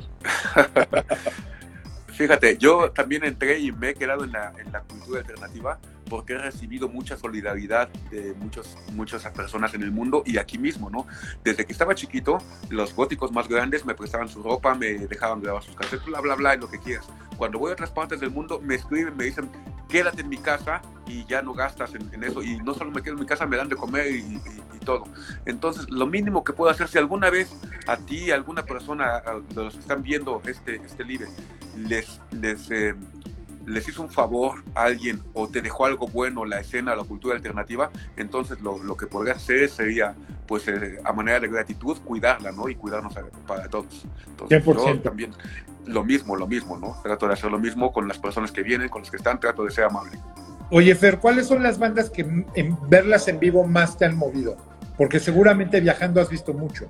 Fíjate, 2.08 2.56
yo 2.56 2.90
también 2.92 3.24
entré 3.24 3.58
y 3.58 3.72
me 3.72 3.90
he 3.90 3.94
quedado 3.94 4.24
en 4.24 4.32
la, 4.32 4.52
en 4.64 4.72
la 4.72 4.80
cultura 4.80 5.20
alternativa 5.20 5.78
porque 6.08 6.34
he 6.34 6.38
recibido 6.38 6.88
mucha 6.88 7.16
solidaridad 7.16 7.88
de 8.10 8.34
muchos, 8.34 8.76
muchas 8.92 9.24
personas 9.30 9.74
en 9.74 9.82
el 9.82 9.90
mundo 9.90 10.22
y 10.26 10.38
aquí 10.38 10.58
mismo, 10.58 10.90
¿no? 10.90 11.06
Desde 11.42 11.64
que 11.64 11.72
estaba 11.72 11.94
chiquito, 11.94 12.38
los 12.70 12.94
góticos 12.94 13.32
más 13.32 13.48
grandes 13.48 13.84
me 13.84 13.94
prestaban 13.94 14.28
su 14.28 14.42
ropa, 14.42 14.74
me 14.74 14.94
dejaban 15.06 15.40
grabar 15.40 15.62
sus 15.62 15.74
casetas, 15.74 16.06
bla, 16.06 16.20
bla, 16.20 16.34
bla, 16.34 16.56
lo 16.56 16.70
que 16.70 16.78
quieras. 16.78 17.06
Cuando 17.36 17.58
voy 17.58 17.70
a 17.70 17.72
otras 17.74 17.90
partes 17.90 18.20
del 18.20 18.30
mundo, 18.30 18.60
me 18.62 18.76
escriben, 18.76 19.16
me 19.16 19.24
dicen, 19.24 19.50
quédate 19.88 20.22
en 20.22 20.28
mi 20.28 20.38
casa 20.38 20.82
y 21.06 21.24
ya 21.26 21.42
no 21.42 21.52
gastas 21.52 21.94
en, 21.94 22.12
en 22.12 22.24
eso. 22.24 22.42
Y 22.42 22.58
no 22.58 22.74
solo 22.74 22.90
me 22.90 23.02
quedo 23.02 23.14
en 23.14 23.20
mi 23.20 23.26
casa, 23.26 23.46
me 23.46 23.56
dan 23.56 23.68
de 23.68 23.76
comer 23.76 24.10
y, 24.10 24.18
y, 24.18 24.40
y, 24.74 24.78
todo. 24.80 25.04
Entonces, 25.46 25.88
lo 25.90 26.06
mínimo 26.06 26.44
que 26.44 26.52
puedo 26.52 26.70
hacer, 26.70 26.88
si 26.88 26.98
alguna 26.98 27.30
vez 27.30 27.54
a 27.86 27.96
ti, 27.96 28.30
a 28.30 28.34
alguna 28.34 28.64
persona 28.64 29.22
de 29.48 29.64
los 29.64 29.74
que 29.74 29.80
están 29.80 30.02
viendo 30.02 30.40
este, 30.46 30.76
este 30.76 31.04
live, 31.04 31.26
les, 31.76 32.20
les, 32.30 32.70
eh, 32.70 32.94
les 33.66 33.88
hizo 33.88 34.02
un 34.02 34.10
favor 34.10 34.62
a 34.74 34.84
alguien 34.84 35.22
o 35.32 35.48
te 35.48 35.62
dejó 35.62 35.86
algo 35.86 36.08
bueno 36.08 36.44
la 36.44 36.60
escena, 36.60 36.94
la 36.94 37.04
cultura 37.04 37.36
alternativa, 37.36 37.90
entonces 38.16 38.60
lo, 38.60 38.82
lo 38.82 38.96
que 38.96 39.06
podría 39.06 39.34
hacer 39.34 39.68
sería, 39.68 40.14
pues 40.46 40.68
eh, 40.68 40.98
a 41.04 41.12
manera 41.12 41.40
de 41.40 41.48
gratitud, 41.48 41.98
cuidarla, 42.04 42.52
¿no? 42.52 42.68
Y 42.68 42.74
cuidarnos 42.74 43.16
a, 43.16 43.24
para 43.46 43.68
todos. 43.68 44.06
Entonces, 44.26 44.64
100%. 44.64 44.94
yo 44.94 45.00
también 45.00 45.32
lo 45.86 46.04
mismo, 46.04 46.36
lo 46.36 46.46
mismo, 46.46 46.78
¿no? 46.78 46.96
Trato 47.02 47.26
de 47.26 47.34
hacer 47.34 47.50
lo 47.50 47.58
mismo 47.58 47.92
con 47.92 48.08
las 48.08 48.18
personas 48.18 48.52
que 48.52 48.62
vienen, 48.62 48.88
con 48.88 49.02
los 49.02 49.10
que 49.10 49.16
están, 49.16 49.40
trato 49.40 49.64
de 49.64 49.70
ser 49.70 49.84
amable. 49.84 50.18
Oye, 50.70 50.94
Fer, 50.94 51.18
¿cuáles 51.18 51.46
son 51.46 51.62
las 51.62 51.78
bandas 51.78 52.10
que 52.10 52.22
en 52.22 52.78
verlas 52.88 53.28
en 53.28 53.38
vivo 53.38 53.66
más 53.66 53.98
te 53.98 54.06
han 54.06 54.16
movido? 54.16 54.56
Porque 54.96 55.20
seguramente 55.20 55.80
viajando 55.80 56.20
has 56.20 56.30
visto 56.30 56.52
mucho. 56.54 56.86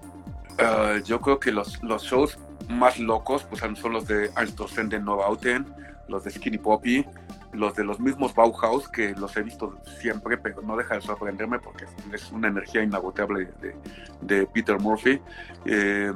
Uh, 0.58 1.02
yo 1.04 1.20
creo 1.20 1.40
que 1.40 1.50
los, 1.50 1.82
los 1.82 2.04
shows 2.04 2.38
más 2.68 2.98
locos 2.98 3.44
pues, 3.44 3.60
son 3.60 3.92
los 3.92 4.06
de 4.06 4.30
Alstosen 4.36 4.88
de 4.88 5.00
Novauten, 5.00 5.66
los 6.08 6.24
de 6.24 6.30
Skinny 6.30 6.58
Poppy, 6.58 7.06
los 7.52 7.74
de 7.74 7.84
los 7.84 8.00
mismos 8.00 8.34
Bauhaus, 8.34 8.88
que 8.88 9.14
los 9.14 9.36
he 9.36 9.42
visto 9.42 9.78
siempre, 10.00 10.36
pero 10.38 10.62
no 10.62 10.76
deja 10.76 10.96
de 10.96 11.00
sorprenderme 11.00 11.58
porque 11.58 11.86
es 12.12 12.30
una 12.32 12.48
energía 12.48 12.82
inagotable 12.82 13.48
de, 13.60 13.76
de 14.20 14.46
Peter 14.46 14.78
Murphy. 14.78 15.20
Eh, 15.64 16.12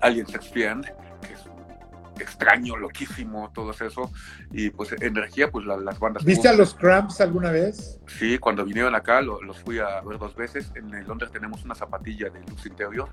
Alien 0.00 0.26
Sex 0.26 0.48
Fiend, 0.48 0.84
que 1.20 1.32
es 1.32 1.48
extraño, 2.20 2.76
loquísimo, 2.76 3.50
todo 3.54 3.70
eso. 3.70 4.10
Y 4.50 4.70
pues 4.70 4.92
energía, 5.00 5.50
pues 5.50 5.64
la, 5.64 5.76
las 5.76 5.98
bandas. 5.98 6.24
¿Viste 6.24 6.48
a 6.48 6.52
los 6.54 6.74
Cramps 6.74 7.20
alguna 7.20 7.50
vez? 7.50 8.00
Sí, 8.06 8.38
cuando 8.38 8.64
vinieron 8.64 8.94
acá 8.94 9.20
lo, 9.20 9.40
los 9.42 9.58
fui 9.60 9.78
a 9.78 10.00
ver 10.00 10.18
dos 10.18 10.34
veces. 10.34 10.72
En 10.74 11.06
Londres 11.06 11.30
tenemos 11.30 11.64
una 11.64 11.74
zapatilla 11.74 12.30
de 12.30 12.40
luz 12.40 12.66
interior 12.66 13.08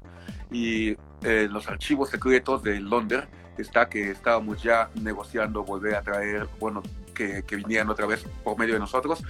y 0.51 0.97
eh, 1.23 1.47
los 1.49 1.67
archivos 1.67 2.09
secretos 2.09 2.63
de 2.63 2.79
Londres 2.79 3.25
está 3.61 3.89
que 3.89 4.11
estábamos 4.11 4.61
ya 4.61 4.89
negociando 5.01 5.63
volver 5.63 5.95
a 5.95 6.01
traer, 6.01 6.47
bueno, 6.59 6.81
que, 7.13 7.43
que, 7.43 7.57
vinieran 7.57 7.89
otra 7.89 8.05
vez 8.05 8.25
por 8.43 8.57
medio 8.57 8.75
de 8.75 8.79
nosotros, 8.79 9.23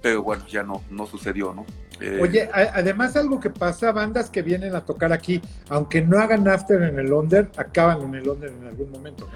pero 0.00 0.22
bueno, 0.22 0.46
ya 0.46 0.62
no, 0.62 0.82
no 0.90 1.06
sucedió, 1.06 1.52
¿no? 1.52 1.66
Eh, 2.00 2.18
Oye, 2.20 2.50
además 2.52 3.16
algo 3.16 3.40
que 3.40 3.50
pasa, 3.50 3.92
bandas 3.92 4.30
que 4.30 4.42
vienen 4.42 4.74
a 4.74 4.80
tocar 4.80 5.12
aquí, 5.12 5.40
aunque 5.68 6.02
no 6.02 6.18
hagan 6.18 6.46
after 6.48 6.82
en 6.82 6.98
el 6.98 7.12
under, 7.12 7.50
acaban 7.56 8.02
en 8.02 8.14
el 8.16 8.28
under 8.28 8.50
en 8.50 8.66
algún 8.66 8.90
momento. 8.90 9.28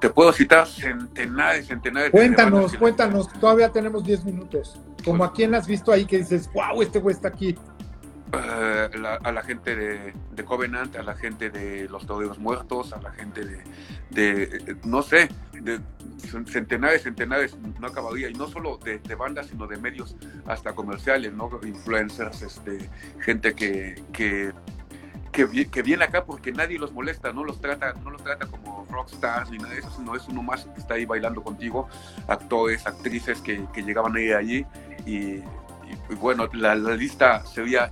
Te 0.00 0.10
puedo 0.10 0.32
citar 0.32 0.66
centenares, 0.66 1.66
centenares. 1.66 2.10
Cuéntanos, 2.10 2.76
cuéntanos, 2.76 3.32
todavía 3.34 3.70
tenemos 3.70 4.04
10 4.04 4.24
minutos. 4.24 4.80
Como 5.04 5.18
pues 5.18 5.30
a 5.30 5.32
quién 5.32 5.54
has 5.54 5.66
visto 5.66 5.92
ahí 5.92 6.04
que 6.04 6.18
dices, 6.18 6.50
wow, 6.52 6.82
este 6.82 6.98
güey 6.98 7.14
está 7.14 7.28
aquí. 7.28 7.56
Eh, 8.34 8.88
a 9.24 9.30
la 9.30 9.42
gente 9.42 9.76
de, 9.76 10.44
Covenant, 10.44 10.96
a 10.96 11.02
la 11.02 11.14
gente 11.14 11.50
de 11.50 11.86
los 11.88 12.06
Toreros 12.06 12.38
Muertos, 12.38 12.94
a 12.94 13.00
la 13.02 13.12
gente 13.12 13.44
de, 14.10 14.76
no 14.84 15.02
sé, 15.02 15.28
de 15.52 15.80
centenares, 16.46 17.02
centenares, 17.02 17.56
no 17.78 17.86
acabaría, 17.86 18.30
y 18.30 18.34
no 18.34 18.48
solo 18.48 18.78
de, 18.78 18.98
bandas, 19.14 19.48
sino 19.48 19.66
de 19.66 19.76
medios 19.76 20.16
hasta 20.46 20.74
comerciales, 20.74 21.34
¿no? 21.34 21.50
Influencers, 21.62 22.40
este, 22.40 22.88
gente 23.20 23.54
que, 23.54 24.02
que, 24.14 24.52
que, 25.30 25.82
viene 25.82 26.04
acá 26.04 26.24
porque 26.24 26.52
nadie 26.52 26.78
los 26.78 26.92
molesta, 26.92 27.34
no 27.34 27.44
los 27.44 27.60
trata, 27.60 27.92
no 28.02 28.10
los 28.10 28.24
trata 28.24 28.46
como 28.46 28.86
rockstars 28.90 29.50
ni 29.50 29.58
nada 29.58 29.74
de 29.74 29.80
eso, 29.80 29.90
sino 29.90 30.16
es 30.16 30.26
uno 30.26 30.42
más 30.42 30.64
que 30.64 30.80
está 30.80 30.94
ahí 30.94 31.04
bailando 31.04 31.42
contigo, 31.42 31.86
actores, 32.28 32.86
actrices 32.86 33.42
que, 33.42 33.66
que 33.74 33.82
llegaban 33.82 34.16
a 34.16 34.20
ir 34.20 34.34
allí 34.34 34.66
y 35.04 35.42
y, 36.08 36.14
bueno, 36.14 36.48
la, 36.54 36.74
lista 36.74 37.44
sería 37.46 37.90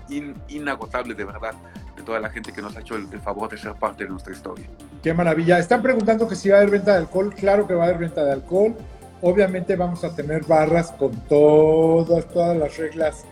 inagotable 0.48 1.14
de 1.14 1.24
verdad 1.24 1.54
de 1.96 2.02
toda 2.02 2.20
la 2.20 2.30
gente 2.30 2.52
que 2.52 2.62
nos 2.62 2.76
ha 2.76 2.80
hecho 2.80 2.96
el, 2.96 3.06
favor 3.20 3.50
de 3.50 3.58
ser 3.58 3.74
parte 3.74 4.04
de 4.04 4.10
nuestra 4.10 4.32
historia. 4.32 4.66
Qué 5.02 5.14
maravilla. 5.14 5.58
Están 5.58 5.82
preguntando 5.82 6.28
que 6.28 6.36
si 6.36 6.48
va 6.48 6.56
a 6.56 6.58
haber 6.60 6.70
venta 6.70 6.92
de 6.92 6.98
alcohol. 6.98 7.34
Claro 7.34 7.66
que 7.66 7.74
va 7.74 7.84
a 7.84 7.86
haber 7.86 7.98
venta 7.98 8.24
de 8.24 8.32
alcohol. 8.32 8.74
Obviamente 9.22 9.76
vamos 9.76 10.02
a 10.04 10.14
tener 10.14 10.44
barras 10.44 10.92
con 10.92 11.12
todas, 11.28 12.26
todas 12.28 12.56
las 12.56 12.76
reglas, 12.76 13.24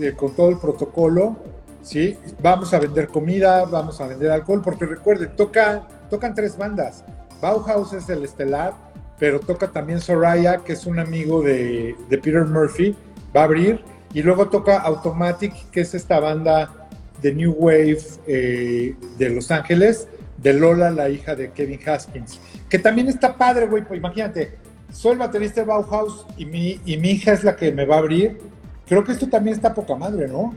eh, 0.00 0.12
con 0.16 0.34
todo 0.34 0.50
el 0.50 0.58
protocolo. 0.58 1.36
¿sí? 1.82 2.18
Vamos 2.42 2.74
a 2.74 2.78
vender 2.78 3.08
comida, 3.08 3.64
vamos 3.64 4.00
a 4.00 4.06
vender 4.06 4.30
alcohol, 4.30 4.60
porque 4.62 4.86
recuerden, 4.86 5.34
toca, 5.36 5.86
tocan 6.08 6.34
tres 6.34 6.56
bandas. 6.56 7.04
Bauhaus 7.40 7.92
es 7.92 8.08
el 8.08 8.24
estelar, 8.24 8.74
pero 9.18 9.40
toca 9.40 9.68
también 9.68 10.00
Soraya, 10.00 10.58
que 10.58 10.72
es 10.74 10.86
un 10.86 10.98
amigo 10.98 11.42
de, 11.42 11.96
de 12.08 12.18
Peter 12.18 12.44
Murphy, 12.44 12.96
va 13.34 13.42
a 13.42 13.44
abrir 13.44 13.82
y 14.12 14.22
luego 14.22 14.48
toca 14.48 14.78
Automatic, 14.78 15.70
que 15.70 15.82
es 15.82 15.94
esta 15.94 16.20
banda 16.20 16.88
de 17.22 17.34
New 17.34 17.52
Wave 17.52 17.98
eh, 18.26 18.96
de 19.18 19.30
Los 19.30 19.50
Ángeles, 19.50 20.08
de 20.38 20.54
Lola, 20.54 20.90
la 20.90 21.08
hija 21.08 21.34
de 21.34 21.52
Kevin 21.52 21.80
Haskins. 21.86 22.40
Que 22.68 22.78
también 22.78 23.08
está 23.08 23.36
padre, 23.36 23.66
güey, 23.66 23.84
pues 23.84 23.98
imagínate, 23.98 24.58
soy 24.92 25.12
el 25.12 25.18
baterista 25.18 25.60
de 25.60 25.66
Bauhaus 25.66 26.26
y 26.36 26.46
mi, 26.46 26.80
y 26.84 26.96
mi 26.96 27.10
hija 27.10 27.32
es 27.32 27.44
la 27.44 27.56
que 27.56 27.72
me 27.72 27.84
va 27.84 27.96
a 27.96 27.98
abrir. 27.98 28.38
Creo 28.86 29.04
que 29.04 29.12
esto 29.12 29.28
también 29.28 29.54
está 29.54 29.72
poca 29.72 29.94
madre, 29.94 30.26
¿no? 30.26 30.54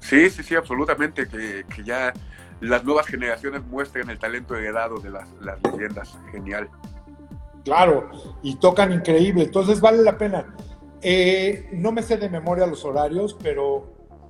Sí, 0.00 0.30
sí, 0.30 0.42
sí, 0.42 0.54
absolutamente. 0.54 1.26
Que, 1.26 1.64
que 1.74 1.82
ya 1.82 2.12
las 2.60 2.84
nuevas 2.84 3.06
generaciones 3.06 3.62
muestren 3.64 4.08
el 4.10 4.18
talento 4.18 4.54
heredado 4.54 4.98
de 4.98 5.10
las, 5.10 5.28
las 5.40 5.58
leyendas. 5.72 6.16
Genial. 6.30 6.68
Claro, 7.64 8.10
y 8.44 8.54
tocan 8.56 8.92
increíble, 8.92 9.42
entonces 9.42 9.80
vale 9.80 10.02
la 10.02 10.16
pena. 10.16 10.46
Eh, 11.08 11.68
no 11.70 11.92
me 11.92 12.02
sé 12.02 12.16
de 12.16 12.28
memoria 12.28 12.66
los 12.66 12.84
horarios, 12.84 13.36
pero 13.40 13.84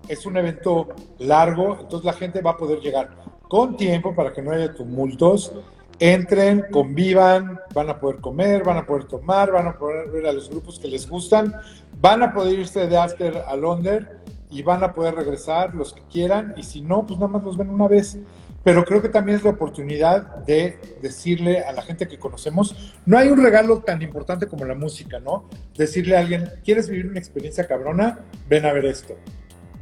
es 0.09 0.27
un 0.27 0.37
evento 0.37 0.89
largo, 1.21 1.79
entonces 1.81 2.05
la 2.05 2.13
gente 2.13 2.43
va 2.43 2.51
a 2.51 2.57
poder 2.59 2.81
llegar 2.81 3.17
con 3.49 3.79
tiempo 3.79 4.15
para 4.15 4.31
que 4.35 4.43
no 4.43 4.51
haya 4.51 4.75
tumultos. 4.75 5.55
Entren, 5.99 6.67
convivan, 6.71 7.59
van 7.73 7.89
a 7.89 7.99
poder 7.99 8.21
comer, 8.21 8.63
van 8.63 8.77
a 8.77 8.85
poder 8.85 9.05
tomar, 9.05 9.53
van 9.53 9.69
a 9.69 9.79
poder 9.79 10.11
ver 10.11 10.27
a 10.27 10.33
los 10.33 10.51
grupos 10.51 10.79
que 10.79 10.89
les 10.89 11.09
gustan, 11.09 11.55
van 11.99 12.23
a 12.23 12.35
poder 12.35 12.59
irse 12.59 12.87
de 12.87 12.99
after 12.99 13.39
a 13.47 13.57
Londres 13.57 14.05
y 14.51 14.63
van 14.63 14.85
a 14.85 14.93
poder 14.93 15.15
regresar 15.15 15.75
los 15.75 15.95
que 15.95 16.03
quieran 16.13 16.53
y 16.59 16.63
si 16.63 16.83
no, 16.83 17.07
pues 17.07 17.19
nada 17.19 17.33
más 17.33 17.43
los 17.43 17.57
ven 17.57 17.71
una 17.71 17.89
vez 17.89 18.19
pero 18.67 18.85
creo 18.85 19.01
que 19.01 19.09
también 19.09 19.39
es 19.39 19.45
la 19.45 19.51
oportunidad 19.51 20.39
de 20.45 20.77
decirle 21.01 21.61
a 21.61 21.71
la 21.71 21.83
gente 21.83 22.09
que 22.09 22.19
conocemos, 22.19 22.99
no 23.07 23.17
hay 23.17 23.29
un 23.29 23.41
regalo 23.41 23.79
tan 23.79 24.03
importante 24.03 24.49
como 24.49 24.65
la 24.65 24.75
música, 24.75 25.21
¿no? 25.21 25.49
Decirle 25.77 26.17
a 26.17 26.19
alguien, 26.19 26.51
¿quieres 26.65 26.89
vivir 26.89 27.07
una 27.07 27.21
experiencia 27.21 27.69
cabrona? 27.69 28.19
Ven 28.49 28.67
a 28.67 28.73
ver 28.73 28.87
esto. 28.87 29.17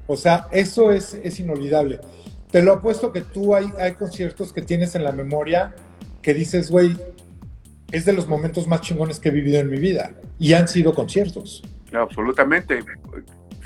O 0.06 0.18
sea, 0.18 0.48
eso 0.52 0.92
es, 0.92 1.14
es 1.14 1.40
inolvidable. 1.40 1.98
Te 2.50 2.62
lo 2.62 2.74
apuesto 2.74 3.10
que 3.10 3.22
tú 3.22 3.54
hay, 3.54 3.72
hay 3.78 3.94
conciertos 3.94 4.52
que 4.52 4.60
tienes 4.60 4.94
en 4.94 5.04
la 5.04 5.12
memoria 5.12 5.74
que 6.20 6.34
dices, 6.34 6.70
güey, 6.70 6.94
es 7.90 8.04
de 8.04 8.12
los 8.12 8.28
momentos 8.28 8.68
más 8.68 8.82
chingones 8.82 9.18
que 9.18 9.30
he 9.30 9.32
vivido 9.32 9.60
en 9.60 9.70
mi 9.70 9.78
vida. 9.78 10.10
Y 10.38 10.52
han 10.52 10.68
sido 10.68 10.92
conciertos. 10.92 11.62
Absolutamente. 11.90 12.80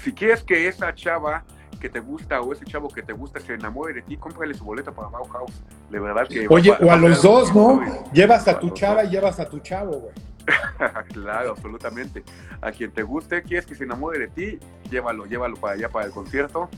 Si 0.00 0.12
quieres 0.12 0.44
que 0.44 0.68
esa 0.68 0.94
chava 0.94 1.44
que 1.78 1.88
te 1.88 2.00
gusta 2.00 2.40
o 2.40 2.52
ese 2.52 2.64
chavo 2.64 2.88
que 2.88 3.02
te 3.02 3.12
gusta 3.12 3.40
se 3.40 3.54
enamore 3.54 3.94
de 3.94 4.02
ti, 4.02 4.16
cómprale 4.16 4.54
su 4.54 4.64
boleto 4.64 4.92
para 4.92 5.08
Bauhaus. 5.08 5.52
De 5.90 5.98
verdad 5.98 6.26
que. 6.28 6.46
Oye, 6.48 6.72
o 6.80 6.90
a 6.90 6.96
los 6.96 7.22
dos, 7.22 7.54
¿no? 7.54 7.80
Llevas 8.12 8.48
a 8.48 8.58
tu 8.58 8.70
chava 8.70 9.04
y 9.04 9.10
llevas 9.10 9.38
a 9.40 9.48
tu 9.48 9.60
chavo, 9.60 9.92
güey. 9.92 10.14
claro, 11.12 11.50
absolutamente. 11.50 12.24
A 12.60 12.72
quien 12.72 12.90
te 12.90 13.02
guste, 13.02 13.42
quieres 13.42 13.66
que 13.66 13.74
se 13.74 13.84
enamore 13.84 14.18
de 14.18 14.28
ti, 14.28 14.58
llévalo, 14.90 15.26
llévalo 15.26 15.56
para 15.56 15.74
allá 15.74 15.88
para 15.88 16.06
el 16.06 16.12
concierto. 16.12 16.68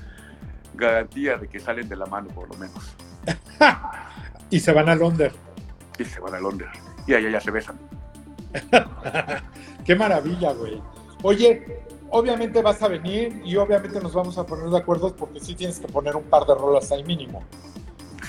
Garantía 0.75 1.37
de 1.37 1.49
que 1.49 1.61
salen 1.61 1.89
de 1.89 1.97
la 1.97 2.07
mano, 2.07 2.29
por 2.29 2.49
lo 2.49 2.55
menos. 2.57 2.97
y 4.51 4.61
se 4.61 4.73
van 4.73 4.89
a 4.89 4.95
Londres. 4.95 5.33
Y 5.99 6.05
se 6.05 6.21
van 6.21 6.35
a 6.35 6.41
Londres. 6.41 6.71
Y 7.07 7.15
allá 7.15 7.31
ya 7.31 7.41
se 7.41 7.51
besan. 7.51 7.79
Qué 9.85 9.95
maravilla, 9.95 10.53
güey. 10.53 10.83
Oye, 11.23 11.83
obviamente 12.11 12.63
vas 12.63 12.83
a 12.83 12.89
venir 12.89 13.41
y 13.45 13.57
obviamente 13.57 14.01
nos 14.01 14.13
vamos 14.13 14.37
a 14.39 14.45
poner 14.45 14.69
de 14.69 14.79
acuerdo 14.79 15.15
porque 15.15 15.41
sí 15.41 15.55
tienes 15.55 15.79
que 15.79 15.89
poner 15.89 16.17
un 16.17 16.25
par 16.25 16.47
de 16.47 16.55
rolas 16.55 16.91
ahí 16.93 17.05
mínimo. 17.05 17.43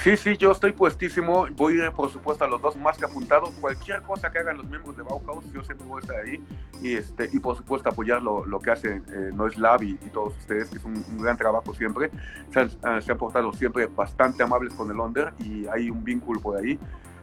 Sí, 0.04 0.18
sí, 0.18 0.36
yo 0.36 0.52
estoy 0.52 0.72
puestísimo. 0.72 1.46
Voy 1.56 1.80
a 1.80 1.86
ir, 1.86 1.92
por 1.92 2.10
supuesto, 2.12 2.44
a 2.44 2.48
los 2.48 2.60
dos 2.60 2.76
más 2.76 2.98
que 2.98 3.06
apuntados. 3.06 3.52
Cualquier 3.62 4.02
cosa 4.02 4.32
que 4.32 4.40
hagan 4.40 4.58
los 4.58 4.66
miembros 4.66 4.98
de 4.98 5.04
Bauhaus, 5.04 5.46
yo 5.54 5.64
siempre 5.64 5.86
voy 5.86 6.00
a 6.00 6.02
estar 6.02 6.16
ahí. 6.26 6.44
Y, 6.82 6.96
este, 6.96 7.30
y 7.32 7.40
por 7.40 7.56
supuesto, 7.56 7.90
apoyar 7.90 8.20
lo, 8.20 8.44
lo 8.44 8.60
que 8.60 8.72
hace 8.72 8.96
eh, 8.96 9.30
Noise 9.32 9.60
Lab 9.60 9.84
y, 9.84 9.96
todos 10.12 10.36
ustedes, 10.40 10.70
que 10.70 10.78
es 10.78 10.86
un, 10.86 11.04
gran 11.20 11.38
trabajo 11.38 11.76
siempre. 11.76 12.10
Se 12.52 12.62
han, 12.62 12.72
ah, 12.82 13.00
se 13.00 13.12
han, 13.12 13.18
portado 13.20 13.54
siempre 13.54 13.86
bastante 13.86 14.42
amables 14.42 14.74
con 14.74 14.90
el 14.90 15.00
Under 15.00 15.34
y 15.38 15.68
hay 15.68 15.92
un 15.92 16.04
vínculo 16.04 16.40
por 16.40 16.58
ahí. 16.58 16.80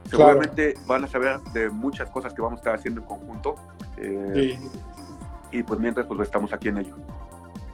Seguramente 0.09 0.75
van 0.87 1.03
a 1.03 1.09
saber 1.09 1.41
de 1.53 1.71
muchas 1.71 2.09
cosas 2.11 2.33
que 2.33 2.41
vamos 2.41 2.59
a 2.59 2.61
estar 2.61 2.75
haciendo 2.77 3.01
en 3.01 3.07
conjunto. 3.09 3.57
Eh, 3.97 4.57
sí 4.61 4.69
y 5.53 5.63
pues 5.63 5.81
mientras 5.81 6.07
pues 6.07 6.21
estamos 6.21 6.53
aquí 6.53 6.69
en 6.69 6.79
ello. 6.79 6.97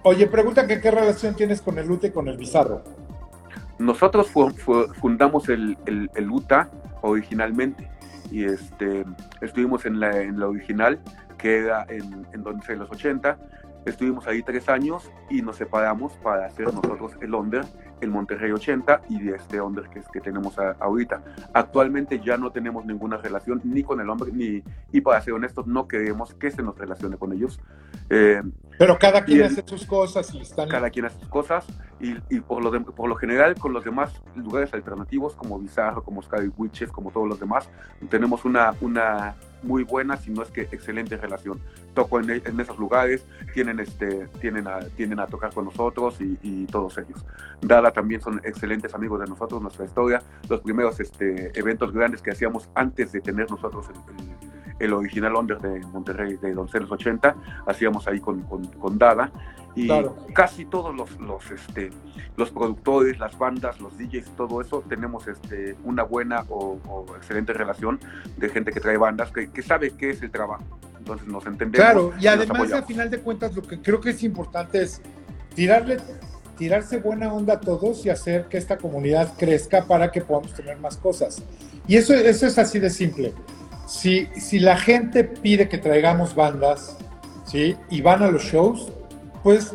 Oye, 0.02 0.26
pregunta 0.26 0.66
que 0.66 0.80
qué 0.80 0.90
relación 0.90 1.34
tienes 1.34 1.62
con 1.62 1.78
el 1.78 1.90
UTA 1.90 2.08
y 2.08 2.10
con 2.10 2.28
el 2.28 2.36
Bizarro. 2.36 2.82
Nosotros 3.78 4.30
fundamos 5.00 5.48
el, 5.48 5.76
el, 5.86 6.30
UTA 6.30 6.70
originalmente 7.02 7.90
y 8.30 8.44
este, 8.44 9.04
estuvimos 9.40 9.84
en 9.86 9.98
la, 9.98 10.20
en 10.20 10.38
la 10.38 10.46
original 10.46 11.00
que 11.38 11.58
era 11.58 11.84
en, 11.88 12.26
en, 12.32 12.44
en 12.68 12.78
los 12.78 12.90
80 12.90 13.38
Estuvimos 13.84 14.26
ahí 14.26 14.42
tres 14.42 14.68
años 14.68 15.10
y 15.28 15.42
nos 15.42 15.56
separamos 15.56 16.14
para 16.14 16.46
hacer 16.46 16.72
nosotros 16.72 17.12
el 17.20 17.34
Under, 17.34 17.64
el 18.04 18.10
Monterrey 18.10 18.52
80 18.52 19.02
y 19.08 19.20
de 19.20 19.36
este 19.36 19.60
Under 19.60 19.88
que, 19.88 20.02
que 20.12 20.20
tenemos 20.20 20.56
ahorita. 20.58 21.22
Actualmente 21.52 22.20
ya 22.24 22.36
no 22.36 22.50
tenemos 22.50 22.84
ninguna 22.84 23.16
relación 23.16 23.60
ni 23.64 23.82
con 23.82 24.00
el 24.00 24.08
hombre, 24.08 24.30
ni, 24.32 24.62
y 24.92 25.00
para 25.00 25.20
ser 25.20 25.34
honestos, 25.34 25.66
no 25.66 25.88
queremos 25.88 26.34
que 26.34 26.50
se 26.50 26.62
nos 26.62 26.78
relacione 26.78 27.16
con 27.16 27.32
ellos. 27.32 27.60
Eh, 28.10 28.42
Pero 28.78 28.98
cada 28.98 29.24
quien 29.24 29.42
hace 29.42 29.62
sus 29.66 29.86
cosas 29.86 30.32
y 30.34 30.40
están... 30.40 30.68
Cada 30.68 30.90
quien 30.90 31.06
hace 31.06 31.18
sus 31.18 31.28
cosas 31.28 31.66
y, 32.00 32.14
y 32.30 32.40
por, 32.40 32.62
lo 32.62 32.70
por 32.84 33.08
lo 33.08 33.16
general 33.16 33.54
con 33.56 33.72
los 33.72 33.84
demás 33.84 34.22
lugares 34.36 34.72
alternativos 34.74 35.34
como 35.34 35.58
Bizarro, 35.58 36.02
como 36.04 36.22
Sky 36.22 36.50
Witches, 36.56 36.92
como 36.92 37.10
todos 37.10 37.28
los 37.28 37.40
demás, 37.40 37.68
tenemos 38.08 38.44
una... 38.44 38.74
una 38.80 39.34
muy 39.64 39.82
buena, 39.84 40.16
si 40.16 40.30
no 40.30 40.42
es 40.42 40.50
que 40.50 40.62
excelente 40.62 41.16
relación. 41.16 41.60
Toco 41.94 42.20
en, 42.20 42.60
esos 42.60 42.78
lugares, 42.78 43.24
tienen, 43.52 43.80
este, 43.80 44.28
tienen, 44.40 44.66
a, 44.66 44.80
tienen 44.80 45.20
a 45.20 45.26
tocar 45.26 45.52
con 45.52 45.64
nosotros 45.66 46.16
y, 46.20 46.66
todos 46.66 46.98
ellos. 46.98 47.24
Dada 47.60 47.92
también 47.92 48.20
son 48.20 48.40
excelentes 48.44 48.94
amigos 48.94 49.20
de 49.20 49.26
nosotros, 49.26 49.62
nuestra 49.62 49.84
historia. 49.84 50.22
Los 50.48 50.60
primeros 50.60 50.98
este, 50.98 51.56
eventos 51.58 51.92
grandes 51.92 52.20
que 52.20 52.30
hacíamos 52.30 52.68
antes 52.74 53.12
de 53.12 53.20
tener 53.20 53.50
nosotros 53.50 53.86
el, 53.88 54.43
el, 54.43 54.43
original 54.80 55.34
Under 55.36 55.58
de 55.58 55.80
Monterrey 55.86 56.36
de 56.36 56.52
Doncelos 56.52 56.90
80, 56.90 57.34
hacíamos 57.66 58.06
ahí 58.08 58.20
con, 58.20 58.42
con, 58.42 58.66
con 58.66 58.98
Dada 58.98 59.30
y 59.76 59.88
casi 60.32 60.64
todos 60.64 60.94
los, 60.94 61.18
los, 61.18 61.50
este, 61.50 61.90
los 62.36 62.50
productores, 62.50 63.18
las 63.18 63.36
bandas, 63.36 63.80
los 63.80 63.96
DJs, 63.98 64.36
todo 64.36 64.60
eso, 64.60 64.84
tenemos 64.88 65.26
este, 65.26 65.76
una 65.84 66.04
buena 66.04 66.44
o, 66.48 67.06
excelente 67.16 67.52
relación 67.52 67.98
de 68.36 68.48
gente 68.48 68.72
que 68.72 68.80
trae 68.80 68.96
bandas, 68.96 69.32
que, 69.32 69.50
que, 69.50 69.62
sabe 69.62 69.92
qué 69.96 70.10
es 70.10 70.22
el 70.22 70.30
trabajo. 70.30 70.64
Entonces 70.98 71.26
nos 71.26 71.44
entendemos. 71.46 71.84
Claro, 71.84 72.12
y, 72.18 72.26
además 72.26 72.72
al 72.72 72.84
final 72.84 73.10
de 73.10 73.18
cuentas 73.18 73.54
lo 73.54 73.62
que 73.62 73.80
creo 73.80 74.00
que 74.00 74.10
es 74.10 74.22
importante 74.22 74.82
es 74.82 75.02
tirarle, 75.54 75.98
tirarse 76.56 76.98
buena 76.98 77.32
onda 77.32 77.54
a 77.54 77.60
todos 77.60 78.06
y 78.06 78.10
hacer 78.10 78.46
que 78.46 78.58
esta 78.58 78.78
comunidad 78.78 79.34
crezca 79.36 79.84
para 79.86 80.10
que 80.10 80.20
podamos 80.20 80.54
tener 80.54 80.78
más 80.78 80.96
cosas. 80.96 81.42
Y 81.86 81.96
eso, 81.96 82.14
eso 82.14 82.46
es 82.46 82.58
así 82.58 82.78
de 82.78 82.90
simple. 82.90 83.34
Si, 83.86 84.26
si 84.36 84.58
la 84.58 84.76
gente 84.76 85.24
pide 85.24 85.68
que 85.68 85.78
traigamos 85.78 86.34
bandas, 86.34 86.96
¿sí? 87.44 87.76
Y 87.90 88.00
van 88.00 88.22
a 88.22 88.30
los 88.30 88.42
shows, 88.42 88.92
pues 89.42 89.74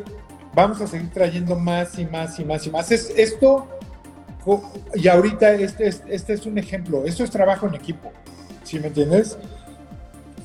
vamos 0.54 0.82
a 0.82 0.88
seguir 0.88 1.10
trayendo 1.12 1.56
más 1.56 1.98
y 2.00 2.06
más 2.06 2.40
y 2.40 2.46
más 2.46 2.66
y 2.66 2.72
más. 2.72 2.92
Es, 2.92 3.12
esto, 3.16 3.68
y 4.96 5.08
ahorita 5.08 5.54
este 5.54 5.88
es, 5.88 6.04
este 6.08 6.34
es 6.34 6.46
un 6.46 6.58
ejemplo, 6.58 7.06
esto 7.06 7.24
es 7.24 7.30
trabajo 7.30 7.68
en 7.68 7.76
equipo, 7.76 8.12
¿sí 8.64 8.80
me 8.80 8.88
entiendes? 8.88 9.38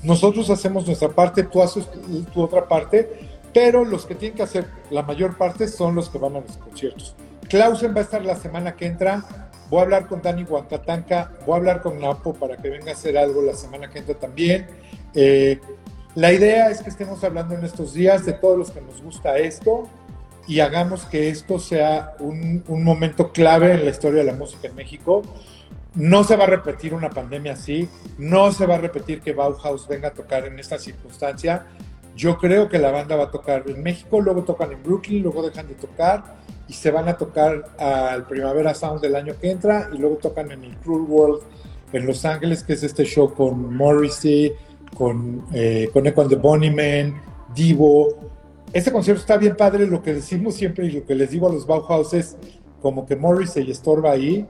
Nosotros 0.03 0.51
hacemos 0.51 0.87
nuestra 0.87 1.09
parte, 1.09 1.45
tú 1.45 1.63
haces 1.63 1.89
tu 2.33 2.43
otra 2.43 2.69
parte, 2.69 3.41
pero 3.55 3.85
los 3.85 4.05
que 4.05 4.15
tienen 4.15 4.37
que 4.37 4.43
hacer 4.43 4.67
la 4.91 5.03
mayor 5.03 5.39
parte 5.39 5.67
son 5.67 5.95
los 5.95 6.11
que 6.11 6.19
van 6.19 6.37
a 6.37 6.41
los 6.41 6.57
conciertos. 6.59 7.15
Clausen 7.49 7.95
va 7.95 8.01
a 8.01 8.03
estar 8.03 8.25
la 8.25 8.37
semana 8.37 8.75
que 8.75 8.87
entra, 8.87 9.44
voy 9.71 9.81
a 9.81 9.83
hablar 9.83 10.07
con 10.07 10.23
Dani 10.23 10.45
Huancatanca, 10.45 11.33
voy 11.47 11.55
a 11.55 11.57
hablar 11.57 11.83
con 11.83 12.01
Napo 12.01 12.35
para 12.35 12.57
que 12.57 12.71
venga 12.71 12.91
a 12.91 12.95
hacer 12.95 13.17
algo 13.17 13.43
la 13.43 13.55
semana 13.55 13.91
que 13.91 14.01
entra 14.01 14.15
también. 14.15 14.67
Eh, 15.15 15.59
la 16.15 16.33
idea 16.33 16.71
es 16.71 16.81
que 16.81 16.91
estemos 16.91 17.25
hablando 17.25 17.55
en 17.55 17.65
estos 17.65 17.93
días 17.93 18.25
de 18.25 18.35
todos 18.35 18.57
los 18.57 18.71
que 18.71 18.81
nos 18.81 19.03
gusta 19.03 19.37
esto 19.37 19.89
y 20.47 20.61
hagamos 20.61 21.07
que 21.07 21.29
esto 21.29 21.59
sea 21.59 22.15
un, 22.21 22.63
momento 22.69 23.33
clave 23.33 23.73
en 23.73 23.85
la 23.85 23.91
historia 23.91 24.21
de 24.21 24.31
la 24.31 24.37
música 24.37 24.69
en 24.69 24.75
México. 24.75 25.23
No 25.95 26.25
se 26.25 26.37
va 26.37 26.45
a 26.45 26.49
repetir 26.49 26.93
una 26.93 27.11
pandemia 27.11 27.53
así, 27.53 27.89
no 28.19 28.53
se 28.53 28.67
va 28.67 28.75
a 28.75 28.79
repetir 28.79 29.21
que 29.21 29.33
Bauhaus 29.33 29.89
venga 29.89 30.09
a 30.09 30.13
tocar 30.13 30.45
en 30.45 30.59
esta 30.59 30.79
circunstancia. 30.79 31.67
Yo 32.17 32.39
creo 32.39 32.69
que 32.69 32.79
la 32.79 32.91
banda 32.91 33.17
va 33.17 33.25
a 33.25 33.31
tocar 33.31 33.65
en 33.67 33.83
México, 33.83 34.21
luego 34.21 34.45
tocan 34.45 34.73
en 34.73 34.83
Brooklyn, 34.83 35.23
luego 35.23 35.43
dejan 35.43 35.67
de 35.67 35.75
tocar 35.75 36.23
y 36.69 36.73
se 36.73 36.91
van 36.91 37.09
a 37.09 37.17
tocar 37.17 37.65
al 37.79 38.27
Primavera 38.27 38.75
Sound 38.75 39.01
del 39.01 39.17
año 39.17 39.35
que 39.41 39.51
entra 39.51 39.91
y 39.93 39.99
luego 39.99 40.17
tocan 40.17 40.51
en 40.51 40.65
el 40.65 40.77
Cruel 40.79 41.03
World 41.03 41.43
en 41.93 42.07
Los 42.07 42.25
Ángeles, 42.25 42.65
que 42.65 42.73
es 42.73 42.83
este 42.83 43.05
show 43.05 43.33
con 43.33 43.75
Morrissey, 43.77 44.53
con, 44.97 45.45
eh, 45.53 45.89
con 45.93 46.07
Echo 46.07 46.23
and 46.23 46.31
the 46.31 46.37
Bunnymen, 46.37 47.15
Divo. 47.55 48.33
Este 48.73 48.91
concierto 48.91 49.21
está 49.21 49.37
bien 49.37 49.57
padre, 49.57 49.87
lo 49.87 50.03
que 50.03 50.15
decimos 50.15 50.55
siempre 50.55 50.87
y 50.87 50.91
lo 50.91 51.07
que 51.07 51.15
les 51.15 51.31
digo 51.31 51.49
a 51.49 51.53
los 51.53 51.67
Bauhaus 51.67 52.13
es 52.15 52.37
como 52.83 53.07
que 53.07 53.15
Morris 53.15 53.51
se 53.51 53.63
estorba 53.63 54.11
ahí. 54.11 54.47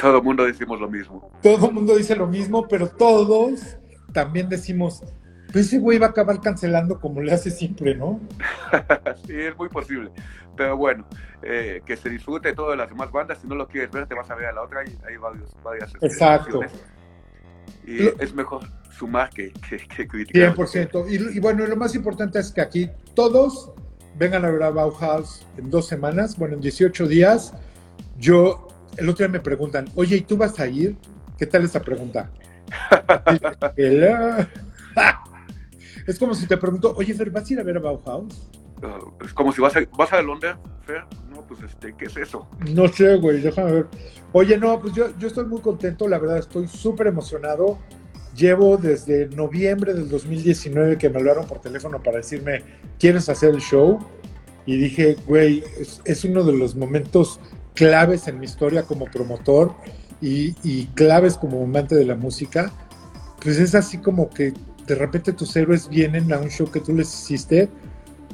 Todo 0.00 0.16
el 0.16 0.22
mundo 0.22 0.44
decimos 0.44 0.80
lo 0.80 0.88
mismo. 0.88 1.30
Todo 1.42 1.66
el 1.66 1.72
mundo 1.72 1.96
dice 1.96 2.16
lo 2.16 2.26
mismo, 2.26 2.66
pero 2.66 2.88
todos 2.88 3.60
también 4.12 4.48
decimos, 4.48 5.02
pues 5.52 5.66
ese 5.66 5.78
güey 5.78 5.98
va 5.98 6.06
a 6.06 6.10
acabar 6.10 6.40
cancelando 6.40 7.00
como 7.00 7.20
le 7.20 7.32
hace 7.32 7.50
siempre, 7.50 7.94
¿no? 7.94 8.20
sí, 9.26 9.34
es 9.34 9.56
muy 9.56 9.68
posible. 9.68 10.10
Pero 10.56 10.76
bueno, 10.76 11.06
eh, 11.42 11.80
que 11.84 11.96
se 11.96 12.08
disfrute 12.10 12.52
de 12.52 12.76
las 12.76 12.88
demás 12.88 13.10
bandas. 13.10 13.38
Si 13.40 13.48
no 13.48 13.54
lo 13.54 13.66
quieres 13.66 13.90
ver, 13.90 14.06
te 14.06 14.14
vas 14.14 14.30
a 14.30 14.34
ver 14.34 14.46
a 14.46 14.52
la 14.52 14.62
otra. 14.62 14.80
Hay, 14.80 14.96
hay 15.08 15.16
varios, 15.16 15.56
varias. 15.62 15.92
Exacto. 16.00 16.60
Y 17.86 18.06
es 18.22 18.34
mejor 18.34 18.62
sumar 18.90 19.30
que, 19.30 19.52
que, 19.52 20.06
criticar. 20.06 20.54
100%. 20.54 21.06
Y, 21.08 21.36
y, 21.36 21.40
bueno, 21.40 21.66
lo 21.66 21.76
más 21.76 21.94
importante 21.94 22.38
es 22.38 22.52
que 22.52 22.60
aquí 22.60 22.90
todos 23.14 23.72
vengan 24.16 24.44
a 24.44 24.50
ver 24.50 24.62
a 24.62 24.70
Bauhaus 24.70 25.46
en 25.56 25.70
dos 25.70 25.88
semanas, 25.88 26.36
bueno, 26.36 26.56
en 26.56 26.60
18 26.60 27.08
días. 27.08 27.54
Yo, 28.18 28.68
el 28.98 29.08
otro 29.08 29.26
día 29.26 29.32
me 29.32 29.40
preguntan, 29.40 29.88
oye, 29.94 30.16
¿y 30.16 30.20
tú 30.20 30.36
vas 30.36 30.60
a 30.60 30.66
ir? 30.66 30.96
¿Qué 31.38 31.46
tal 31.46 31.64
esa 31.64 31.80
pregunta? 31.80 32.30
es 36.10 36.18
como 36.18 36.34
si 36.34 36.46
te 36.46 36.56
pregunto, 36.56 36.94
oye, 36.96 37.14
Fer, 37.14 37.30
¿vas 37.30 37.48
a 37.48 37.52
ir 37.52 37.60
a 37.60 37.62
ver 37.62 37.76
a 37.76 37.80
Bauhaus? 37.80 38.50
Uh, 38.82 39.24
es 39.24 39.32
como 39.32 39.52
si 39.52 39.60
vas 39.60 39.76
a, 39.76 39.80
vas 39.96 40.12
a 40.12 40.22
Londres, 40.22 40.56
Fer. 40.84 41.04
No, 41.28 41.46
pues, 41.46 41.62
este, 41.62 41.94
¿qué 41.94 42.06
es 42.06 42.16
eso? 42.16 42.48
No 42.74 42.88
sé, 42.88 43.16
güey, 43.16 43.40
déjame 43.40 43.72
ver. 43.72 43.86
Oye, 44.32 44.56
no, 44.58 44.80
pues 44.80 44.94
yo, 44.94 45.16
yo 45.18 45.28
estoy 45.28 45.44
muy 45.46 45.60
contento, 45.60 46.08
la 46.08 46.18
verdad, 46.18 46.38
estoy 46.38 46.66
súper 46.68 47.06
emocionado 47.06 47.78
Llevo 48.36 48.76
desde 48.76 49.28
noviembre 49.28 49.92
del 49.92 50.08
2019 50.08 50.98
que 50.98 51.10
me 51.10 51.18
hablaron 51.18 51.46
por 51.46 51.60
teléfono 51.60 52.00
para 52.00 52.18
decirme, 52.18 52.62
¿quieres 52.98 53.28
hacer 53.28 53.50
el 53.50 53.60
show? 53.60 53.98
Y 54.66 54.76
dije, 54.76 55.16
güey, 55.26 55.64
es, 56.04 56.24
uno 56.24 56.44
de 56.44 56.52
los 56.52 56.76
momentos 56.76 57.40
claves 57.74 58.28
en 58.28 58.38
mi 58.38 58.44
historia 58.44 58.84
como 58.84 59.06
promotor 59.06 59.74
y, 60.20 60.54
y, 60.62 60.86
claves 60.94 61.36
como 61.36 61.62
amante 61.62 61.96
de 61.96 62.04
la 62.04 62.14
música. 62.14 62.72
Pues 63.42 63.58
es 63.58 63.74
así 63.74 63.98
como 63.98 64.30
que 64.30 64.52
de 64.90 64.96
repente 64.96 65.32
tus 65.32 65.54
héroes 65.54 65.88
vienen 65.88 66.32
a 66.32 66.38
un 66.38 66.48
show 66.48 66.68
que 66.68 66.80
tú 66.80 66.92
les 66.92 67.08
hiciste. 67.14 67.68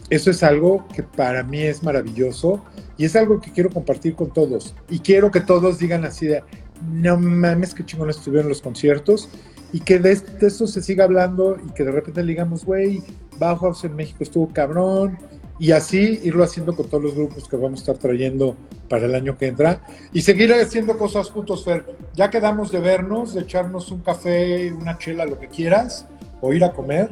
Eso 0.08 0.30
es 0.30 0.42
algo 0.42 0.86
que 0.94 1.02
para 1.02 1.42
mí 1.42 1.60
es 1.60 1.82
maravilloso 1.82 2.64
y 2.96 3.04
es 3.04 3.14
algo 3.14 3.42
que 3.42 3.52
quiero 3.52 3.68
compartir 3.68 4.14
con 4.14 4.32
todos. 4.32 4.74
Y 4.88 5.00
quiero 5.00 5.30
que 5.30 5.40
todos 5.40 5.78
digan 5.78 6.06
así 6.06 6.26
de, 6.26 6.42
no 6.90 7.18
mames, 7.18 7.74
qué 7.74 7.84
chingón 7.84 8.08
estuvieron 8.08 8.48
los 8.48 8.62
conciertos 8.62 9.28
y 9.70 9.80
que 9.80 9.98
de, 9.98 10.12
esto 10.12 10.66
se 10.66 10.80
siga 10.80 11.04
hablando 11.04 11.58
y 11.62 11.74
que 11.74 11.84
de 11.84 11.92
repente 11.92 12.22
le 12.22 12.30
digamos, 12.30 12.64
güey, 12.64 13.02
Bauhaus 13.38 13.84
en 13.84 13.94
México 13.94 14.18
estuvo 14.20 14.48
cabrón, 14.48 15.18
y 15.58 15.72
así 15.72 16.20
irlo 16.22 16.44
haciendo 16.44 16.74
con 16.76 16.88
todos 16.88 17.02
los 17.02 17.14
grupos 17.14 17.48
que 17.48 17.56
vamos 17.56 17.80
a 17.80 17.82
estar 17.82 17.98
trayendo 17.98 18.56
para 18.88 19.06
el 19.06 19.14
año 19.14 19.38
que 19.38 19.46
entra 19.46 19.80
y 20.12 20.20
seguir 20.22 20.52
haciendo 20.52 20.98
cosas 20.98 21.30
juntos, 21.30 21.64
Fer. 21.64 21.84
Ya 22.14 22.30
quedamos 22.30 22.70
de 22.70 22.80
vernos, 22.80 23.34
de 23.34 23.40
echarnos 23.40 23.90
un 23.90 24.00
café, 24.00 24.72
una 24.72 24.98
chela, 24.98 25.24
lo 25.24 25.38
que 25.38 25.48
quieras, 25.48 26.06
o 26.40 26.52
ir 26.52 26.64
a 26.64 26.72
comer. 26.72 27.10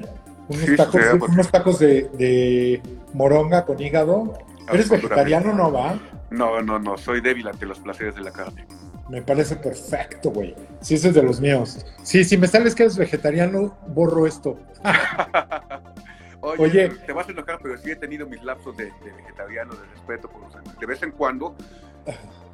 Unos 0.49 0.77
tacos, 0.77 1.03
unos 1.29 1.51
tacos 1.51 1.79
de, 1.79 2.81
moronga 3.13 3.65
con 3.65 3.81
hígado. 3.81 4.39
¿Eres 4.73 4.89
vegetariano 4.89 5.53
o 5.53 5.55
no 5.55 5.73
va? 5.73 5.99
No, 6.31 6.61
no, 6.63 6.79
no, 6.79 6.97
soy 6.97 7.21
débil 7.21 7.47
ante 7.49 7.67
los 7.67 7.79
placeres 7.79 8.15
de 8.15 8.23
la 8.23 8.33
carne. 8.33 8.67
Me 9.09 9.21
parece 9.21 9.57
perfecto, 9.57 10.31
güey. 10.31 10.55
Sí, 10.81 10.95
ese 10.95 11.09
es 11.09 11.15
de 11.15 11.23
los 11.23 11.41
míos. 11.41 11.85
Sí, 12.03 12.25
si 12.25 12.39
me 12.39 12.47
sales 12.47 12.75
que 12.75 12.85
eres 12.85 12.97
vegetariano, 12.97 13.77
borro 13.89 14.27
esto. 14.27 14.59
Oye, 16.41 16.89
te 16.89 17.13
vas 17.13 17.29
a 17.29 17.33
enojar, 17.33 17.59
pero 17.63 17.77
sí 17.79 17.91
he 17.91 17.97
tenido 17.97 18.27
mis 18.27 18.43
lapsos 18.43 18.77
de, 18.77 18.93
vegetariano, 19.17 19.75
de 19.75 19.87
respeto 19.95 20.29
por 20.29 20.43
los 20.43 20.55
animales. 20.55 20.79
De 20.79 20.87
vez 20.87 21.03
en 21.03 21.13
cuando 21.13 21.55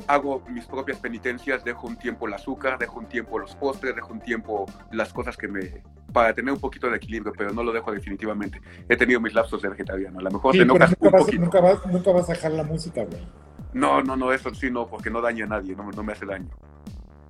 hago 0.07 0.43
mis 0.49 0.65
propias 0.67 0.99
penitencias, 0.99 1.65
dejo 1.65 1.87
un 1.87 1.97
tiempo 1.97 2.29
el 2.29 2.35
azúcar, 2.35 2.79
dejo 2.79 2.99
un 2.99 3.07
tiempo 3.07 3.39
los 3.39 3.55
postres, 3.57 3.95
dejo 3.95 4.13
un 4.13 4.21
tiempo 4.21 4.67
las 4.93 5.13
cosas 5.13 5.37
que 5.37 5.49
me... 5.49 5.83
para 6.13 6.35
tener 6.35 6.53
un 6.53 6.61
poquito 6.61 6.89
de 6.91 6.97
equilibrio, 6.97 7.33
pero 7.37 7.53
no 7.53 7.63
lo 7.63 7.73
dejo 7.73 7.93
definitivamente. 7.93 8.61
He 8.89 8.97
tenido 8.97 9.21
mis 9.21 9.35
lapsos 9.35 9.63
de 9.63 9.69
vegetariano. 9.69 10.19
A 10.19 10.23
lo 10.23 10.31
mejor 10.31 10.53
te 10.53 10.63
enojas 10.63 10.91
nunca 10.91 11.07
un 11.07 11.13
vas, 11.13 11.23
poquito. 11.23 11.43
Nunca 11.43 11.61
vas, 11.61 11.87
nunca 11.87 12.13
vas 12.13 12.29
a 12.29 12.33
dejar 12.33 12.53
la 12.53 12.65
música, 12.65 13.05
güey. 13.05 13.27
No, 13.73 14.03
no, 14.03 14.17
no, 14.17 14.33
eso 14.33 14.53
sí 14.55 14.71
no, 14.71 14.89
porque 14.89 15.11
no 15.11 15.21
daña 15.21 15.45
a 15.45 15.49
nadie, 15.49 15.77
no, 15.77 15.91
no 15.91 16.03
me 16.03 16.13
hace 16.13 16.27
daño. 16.27 16.49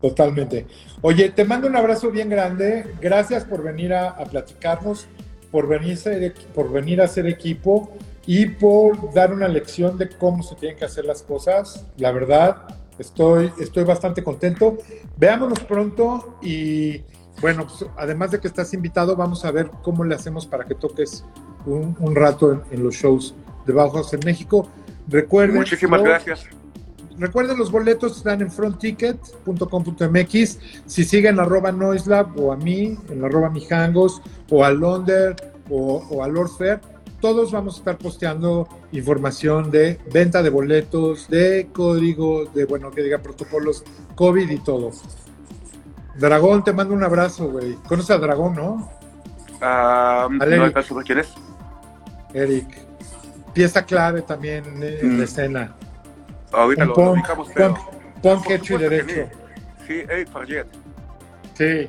Totalmente. 0.00 0.66
Oye, 1.02 1.30
te 1.30 1.44
mando 1.44 1.68
un 1.68 1.76
abrazo 1.76 2.10
bien 2.10 2.30
grande. 2.30 2.86
Gracias 3.00 3.44
por 3.44 3.62
venir 3.62 3.92
a, 3.92 4.16
platicarnos, 4.24 5.06
por 5.50 5.68
venir, 5.68 5.98
a 5.98 6.54
por 6.54 6.72
venir 6.72 7.02
a 7.02 7.04
hacer 7.04 7.26
equipo 7.26 7.92
y 8.26 8.46
por 8.46 9.12
dar 9.12 9.32
una 9.32 9.48
lección 9.48 9.98
de 9.98 10.08
cómo 10.08 10.42
se 10.42 10.54
tienen 10.54 10.78
que 10.78 10.86
hacer 10.86 11.04
las 11.04 11.22
cosas. 11.22 11.86
La 11.98 12.12
verdad, 12.12 12.78
estoy, 12.98 13.52
estoy 13.60 13.84
bastante 13.84 14.24
contento. 14.24 14.78
Veámonos 15.18 15.60
pronto 15.60 16.38
y 16.40 17.02
bueno, 17.40 17.66
pues, 17.66 17.86
además 17.96 18.30
de 18.30 18.40
que 18.40 18.48
estás 18.48 18.74
invitado, 18.74 19.16
vamos 19.16 19.44
a 19.44 19.50
ver 19.50 19.70
cómo 19.82 20.04
le 20.04 20.14
hacemos 20.14 20.46
para 20.46 20.64
que 20.64 20.74
toques 20.74 21.24
un, 21.66 22.14
rato 22.14 22.52
en, 22.52 22.62
en, 22.70 22.84
los 22.84 22.94
shows 22.94 23.34
de 23.66 23.72
Bauhaus 23.72 24.12
en 24.12 24.20
México. 24.24 24.68
Recuerden. 25.08 25.56
Muchísimas 25.56 26.02
gracias. 26.02 26.46
Recuerden, 27.18 27.58
los 27.58 27.70
boletos 27.70 28.16
están 28.16 28.40
en 28.40 28.50
frontticket.com.mx. 28.50 30.58
Si 30.86 31.04
siguen 31.04 31.38
arroba 31.38 31.70
Noislab 31.70 32.40
o 32.40 32.52
a 32.52 32.56
mí, 32.56 32.96
en 33.10 33.24
arroba 33.24 33.50
Mijangos, 33.50 34.22
o 34.48 34.64
a 34.64 34.70
Londer 34.70 35.36
o, 35.68 36.02
o 36.10 36.24
a 36.24 36.28
Lord 36.28 36.50
Fair, 36.56 36.80
todos 37.20 37.52
vamos 37.52 37.74
a 37.74 37.78
estar 37.78 37.98
posteando 37.98 38.66
información 38.92 39.70
de 39.70 39.98
venta 40.12 40.42
de 40.42 40.48
boletos, 40.48 41.28
de 41.28 41.68
código, 41.72 42.46
de, 42.46 42.64
bueno, 42.64 42.90
que 42.90 43.02
diga 43.02 43.18
protocolos 43.18 43.84
COVID 44.14 44.48
y 44.48 44.58
todo. 44.58 44.90
Dragón, 46.20 46.62
te 46.62 46.72
mando 46.72 46.94
un 46.94 47.02
abrazo, 47.02 47.48
güey. 47.48 47.74
¿Conoces 47.88 48.10
a 48.10 48.18
Dragón, 48.18 48.54
no? 48.54 48.90
Uh, 49.60 50.30
no, 50.30 51.02
¿quién 51.04 51.18
es? 51.18 51.34
Eric 52.32 52.90
pieza 53.52 53.84
clave 53.84 54.22
también 54.22 54.64
en 54.82 55.10
la 55.10 55.18
mm. 55.18 55.22
escena. 55.22 55.74
Ahorita 56.52 56.84
lo, 56.84 56.94
ubicamos, 56.94 57.48
pero... 57.54 57.76
Punk, 58.22 58.50
hecho 58.50 58.74
y 58.74 58.78
derecho. 58.78 59.28
Sí, 59.86 60.02
hey, 60.08 60.24
Farget. 60.30 60.66
Sí. 61.54 61.88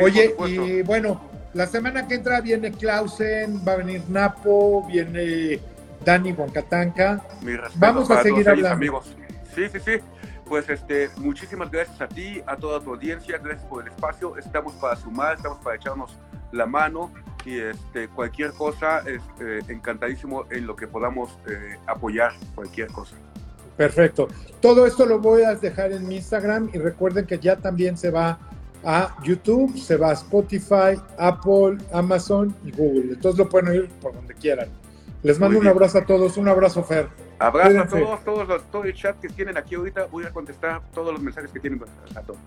Oye, 0.00 0.34
y 0.46 0.82
bueno, 0.82 1.20
la 1.52 1.66
semana 1.66 2.06
que 2.06 2.14
entra 2.14 2.40
viene 2.40 2.70
Clausen, 2.70 3.60
va 3.66 3.72
a 3.72 3.76
venir 3.76 4.02
Napo, 4.08 4.86
viene 4.86 5.58
Dani 6.04 6.32
Boncatanca. 6.32 7.22
Vamos 7.74 8.10
a 8.10 8.22
seguir 8.22 8.48
hablando. 8.48 8.76
Amigos. 8.76 9.16
Sí, 9.54 9.62
sí, 9.72 9.78
sí. 9.84 9.92
Pues 10.46 10.68
este, 10.68 11.08
muchísimas 11.16 11.70
gracias 11.70 12.00
a 12.00 12.08
ti, 12.08 12.42
a 12.46 12.56
toda 12.56 12.80
tu 12.80 12.90
audiencia, 12.90 13.38
gracias 13.38 13.66
por 13.66 13.82
el 13.82 13.92
espacio. 13.92 14.36
Estamos 14.36 14.74
para 14.74 14.96
sumar, 14.96 15.36
estamos 15.36 15.58
para 15.58 15.76
echarnos 15.76 16.16
la 16.52 16.66
mano 16.66 17.10
y 17.44 17.58
este, 17.58 18.08
cualquier 18.08 18.52
cosa, 18.52 19.00
este, 19.00 19.72
encantadísimo 19.72 20.44
en 20.50 20.66
lo 20.66 20.76
que 20.76 20.86
podamos 20.86 21.38
eh, 21.48 21.76
apoyar, 21.86 22.32
cualquier 22.54 22.88
cosa. 22.88 23.16
Perfecto. 23.76 24.28
Todo 24.60 24.86
esto 24.86 25.04
lo 25.04 25.18
voy 25.18 25.42
a 25.42 25.54
dejar 25.54 25.92
en 25.92 26.06
mi 26.06 26.16
Instagram 26.16 26.70
y 26.72 26.78
recuerden 26.78 27.26
que 27.26 27.38
ya 27.38 27.56
también 27.56 27.96
se 27.96 28.10
va 28.10 28.38
a 28.84 29.16
YouTube, 29.22 29.76
se 29.78 29.96
va 29.96 30.10
a 30.10 30.12
Spotify, 30.12 31.00
Apple, 31.18 31.78
Amazon 31.92 32.54
y 32.64 32.70
Google. 32.70 33.14
Entonces 33.14 33.38
lo 33.38 33.48
pueden 33.48 33.68
oír 33.68 33.88
por 34.00 34.14
donde 34.14 34.34
quieran. 34.34 34.68
Les 35.22 35.40
mando 35.40 35.58
un 35.58 35.66
abrazo 35.66 35.98
a 35.98 36.04
todos, 36.04 36.36
un 36.36 36.48
abrazo, 36.48 36.84
Fer. 36.84 37.08
Abrazo 37.46 37.80
a 37.80 37.86
todos, 37.86 38.24
todos 38.24 38.62
todo 38.70 38.84
el 38.84 38.94
chat 38.94 39.18
que 39.20 39.28
tienen 39.28 39.56
aquí 39.56 39.74
ahorita. 39.74 40.06
Voy 40.06 40.24
a 40.24 40.30
contestar 40.30 40.80
todos 40.92 41.12
los 41.12 41.22
mensajes 41.22 41.50
que 41.50 41.60
tienen 41.60 41.80
a 42.14 42.20
todos. 42.22 42.40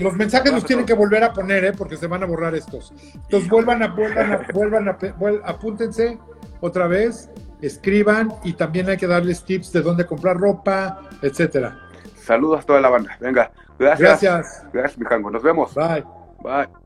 los 0.00 0.14
mensajes 0.14 0.52
los 0.52 0.64
tienen 0.64 0.84
que 0.84 0.94
volver 0.94 1.22
a 1.24 1.32
poner, 1.32 1.64
¿eh? 1.64 1.72
porque 1.72 1.96
se 1.96 2.06
van 2.06 2.22
a 2.22 2.26
borrar 2.26 2.54
estos. 2.54 2.92
Entonces 3.14 3.48
vuelvan 3.48 3.82
a, 3.82 3.88
vuelvan 3.88 4.32
a, 4.32 4.46
vuelvan 4.52 4.88
a, 4.88 5.48
apúntense 5.48 6.18
otra 6.60 6.86
vez, 6.86 7.30
escriban 7.60 8.32
y 8.42 8.54
también 8.54 8.88
hay 8.88 8.96
que 8.96 9.06
darles 9.06 9.44
tips 9.44 9.72
de 9.72 9.82
dónde 9.82 10.06
comprar 10.06 10.36
ropa, 10.36 11.02
etcétera. 11.22 11.78
Saludos 12.16 12.60
a 12.60 12.62
toda 12.64 12.80
la 12.80 12.88
banda. 12.88 13.16
Venga, 13.20 13.52
gracias. 13.78 14.22
Gracias. 14.22 14.66
Gracias, 14.72 14.98
Mijango. 14.98 15.30
Nos 15.30 15.42
vemos. 15.42 15.74
Bye. 15.74 16.04
Bye. 16.42 16.85